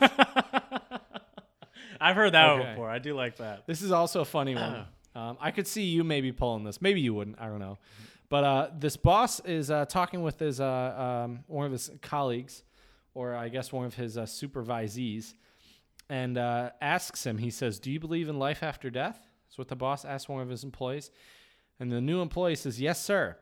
[2.00, 2.88] I've heard that one before.
[2.88, 3.66] I do like that.
[3.66, 4.84] this is also a funny one.
[5.14, 6.80] Um, I could see you maybe pulling this.
[6.80, 7.40] Maybe you wouldn't.
[7.40, 7.78] I don't know.
[8.28, 12.62] But uh, this boss is uh, talking with his uh, um, one of his colleagues,
[13.14, 15.34] or I guess one of his uh, supervisees,
[16.08, 17.38] and uh, asks him.
[17.38, 20.42] He says, "Do you believe in life after death?" That's what the boss asks one
[20.42, 21.10] of his employees,
[21.78, 23.36] and the new employee says, "Yes, sir."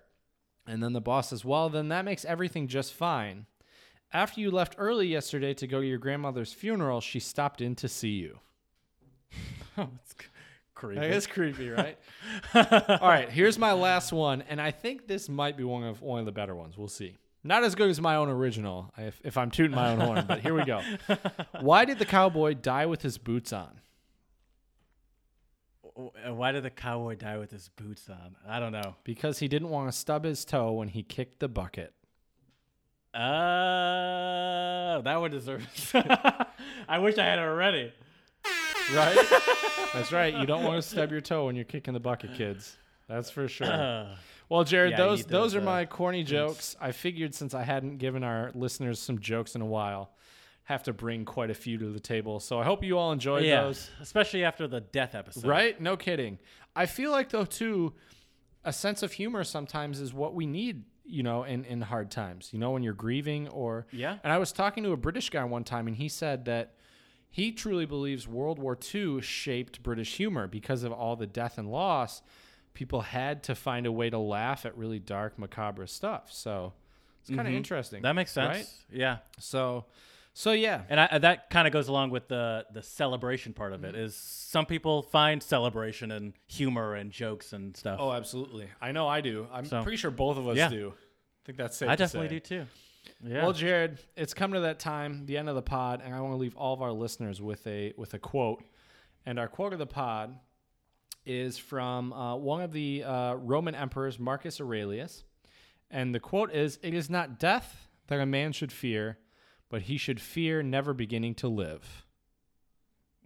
[0.66, 3.47] And then the boss says, "Well, then that makes everything just fine."
[4.12, 7.88] After you left early yesterday to go to your grandmother's funeral, she stopped in to
[7.88, 8.38] see you.
[9.78, 10.14] oh, It's
[10.74, 11.01] creepy.
[11.01, 11.98] That is creepy, right?
[12.55, 16.20] All right, here's my last one, and I think this might be one of one
[16.20, 16.78] of the better ones.
[16.78, 17.18] We'll see.
[17.47, 20.40] Not as good as my own original, if, if I'm tooting my own horn, but
[20.40, 20.82] here we go.
[21.60, 23.81] Why did the cowboy die with his boots on?
[26.27, 28.36] Why did the cowboy die with his boots on?
[28.47, 28.97] I don't know.
[29.05, 31.94] Because he didn't want to stub his toe when he kicked the bucket.
[33.14, 35.93] Uh, that one deserves.
[36.89, 37.93] I wish I had it already.
[38.93, 39.16] Right?
[39.94, 40.35] That's right.
[40.35, 42.77] You don't want to stub your toe when you're kicking the bucket, kids.
[43.09, 44.09] That's for sure.
[44.48, 46.77] Well, Jared, Yeah, those those those, are uh, my corny jokes.
[46.81, 50.12] I figured since I hadn't given our listeners some jokes in a while,
[50.64, 52.40] have to bring quite a few to the table.
[52.40, 53.90] So I hope you all enjoyed yeah, those.
[54.01, 55.47] especially after the death episode.
[55.47, 55.81] Right?
[55.81, 56.39] No kidding.
[56.74, 57.94] I feel like though too,
[58.64, 62.51] a sense of humor sometimes is what we need, you know, in, in hard times.
[62.52, 64.18] You know, when you're grieving or Yeah.
[64.23, 66.74] And I was talking to a British guy one time and he said that
[67.31, 71.70] he truly believes World War II shaped British humor because of all the death and
[71.70, 72.23] loss.
[72.77, 76.31] People had to find a way to laugh at really dark, macabre stuff.
[76.31, 76.74] So
[77.23, 77.98] it's kind of interesting.
[78.01, 78.03] Mm-hmm.
[78.03, 78.55] That makes sense.
[78.55, 78.66] Right?
[79.01, 79.16] Yeah.
[79.39, 79.86] So,
[80.35, 80.82] so yeah.
[80.90, 83.94] And I, that kind of goes along with the the celebration part of it.
[83.94, 84.05] Mm-hmm.
[84.05, 87.97] Is some people find celebration and humor and jokes and stuff.
[87.98, 88.69] Oh, absolutely.
[88.78, 89.47] I know I do.
[89.51, 90.69] I'm So- pretty sure both of us Yeah.
[90.69, 90.93] do.
[90.94, 92.35] I think that's safe I definitely say.
[92.35, 92.66] do too.
[93.24, 93.43] Yeah.
[93.44, 96.32] Well, Jared, it's come to that time, the end of the pod, and I want
[96.35, 98.62] to leave all of our listeners with a with a quote.
[99.24, 100.36] And our quote of the pod
[101.27, 105.24] is from uh, one of the uh, Roman emperors, Marcus Aurelius,
[105.90, 109.19] and the quote is: "It is not death that a man should fear,
[109.69, 112.05] but he should fear never beginning to live."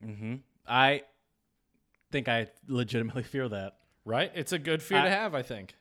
[0.02, 0.36] hmm
[0.66, 1.02] I
[2.10, 3.76] think I legitimately fear that.
[4.04, 4.32] Right?
[4.34, 5.74] It's a good fear I- to have, I think.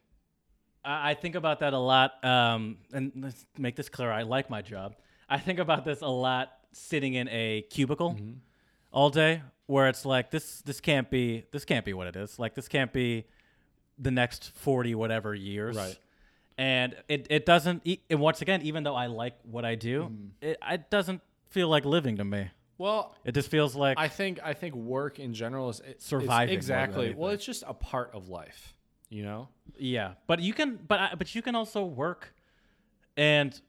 [0.84, 2.24] I, I think about that a lot.
[2.24, 4.12] Um, and let's make this clear.
[4.12, 4.96] I like my job.
[5.30, 8.34] I think about this a lot sitting in a cubicle Mm-hmm.
[8.91, 10.62] all day, where it's like this.
[10.64, 11.46] This can't be.
[11.52, 12.40] This can't be what it is.
[12.40, 13.26] Like this can't be
[14.00, 15.78] the next forty whatever years.
[15.78, 15.98] Right.
[16.58, 17.88] And it it doesn't.
[18.10, 20.26] And once again, even though I like what I do, Mm-hmm.
[20.41, 22.50] it it doesn't feel like living to me.
[22.80, 26.56] Well, It just feels like I think I think work in general is it's- Surviving
[26.56, 27.14] exactly.
[27.16, 28.74] Well, it's just a part of life,
[29.10, 29.50] you know.
[29.78, 32.34] Yeah, but you can, but I, but you can also work,
[33.18, 33.60] and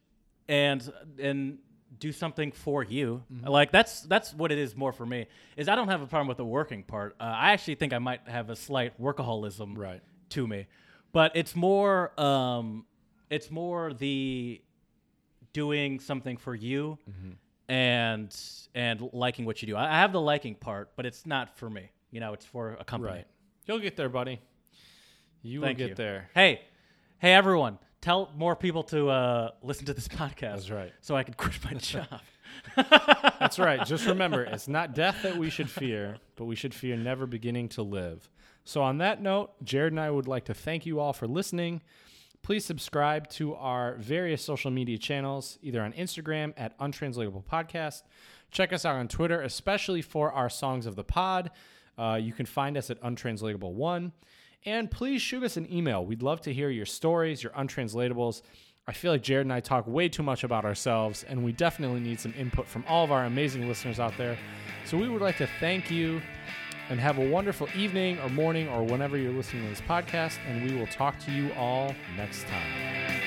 [0.49, 1.59] and and
[2.01, 3.23] do something for you.
[3.33, 3.47] Mm-hmm.
[3.47, 5.27] Like that's that's what it is more for me.
[5.57, 7.15] Is I don't have a problem with the working part.
[7.21, 10.01] Uh, I actually think I might have a slight workaholism Right.
[10.31, 10.67] to me,
[11.13, 12.85] but it's more um,
[13.31, 14.61] it's more the
[15.53, 17.31] doing something for you Mm-hmm.
[17.69, 18.37] and
[18.75, 19.77] and liking what you do.
[19.77, 21.91] I I have the liking part, but it's not for me.
[22.11, 23.13] You know, it's for a company.
[23.19, 23.27] Right.
[23.67, 24.41] You'll get there, buddy.
[25.43, 25.95] You Thank will get you.
[25.97, 26.29] there.
[26.35, 26.63] Hey,
[27.19, 27.79] hey, everyone!
[28.01, 30.41] Tell more people to uh, listen to this podcast.
[30.55, 30.93] That's right.
[31.01, 32.21] So I can quit my job.
[33.39, 33.85] That's right.
[33.87, 37.69] Just remember, it's not death that we should fear, but we should fear never beginning
[37.71, 38.29] to live.
[38.65, 41.81] So, on that note, Jared and I would like to thank you all for listening.
[42.43, 48.03] Please subscribe to our various social media channels, either on Instagram at Untranslatable Podcast.
[48.51, 51.51] Check us out on Twitter, especially for our songs of the pod.
[51.99, 54.13] Uh, you can find us at Untranslatable One.
[54.67, 56.05] And please shoot us an email.
[56.05, 58.43] We'd love to hear your stories, your untranslatables.
[58.87, 62.01] I feel like Jared and I talk way too much about ourselves, and we definitely
[62.01, 64.37] need some input from all of our amazing listeners out there.
[64.85, 66.21] So we would like to thank you
[66.89, 70.69] and have a wonderful evening or morning or whenever you're listening to this podcast, and
[70.69, 73.20] we will talk to you all next time.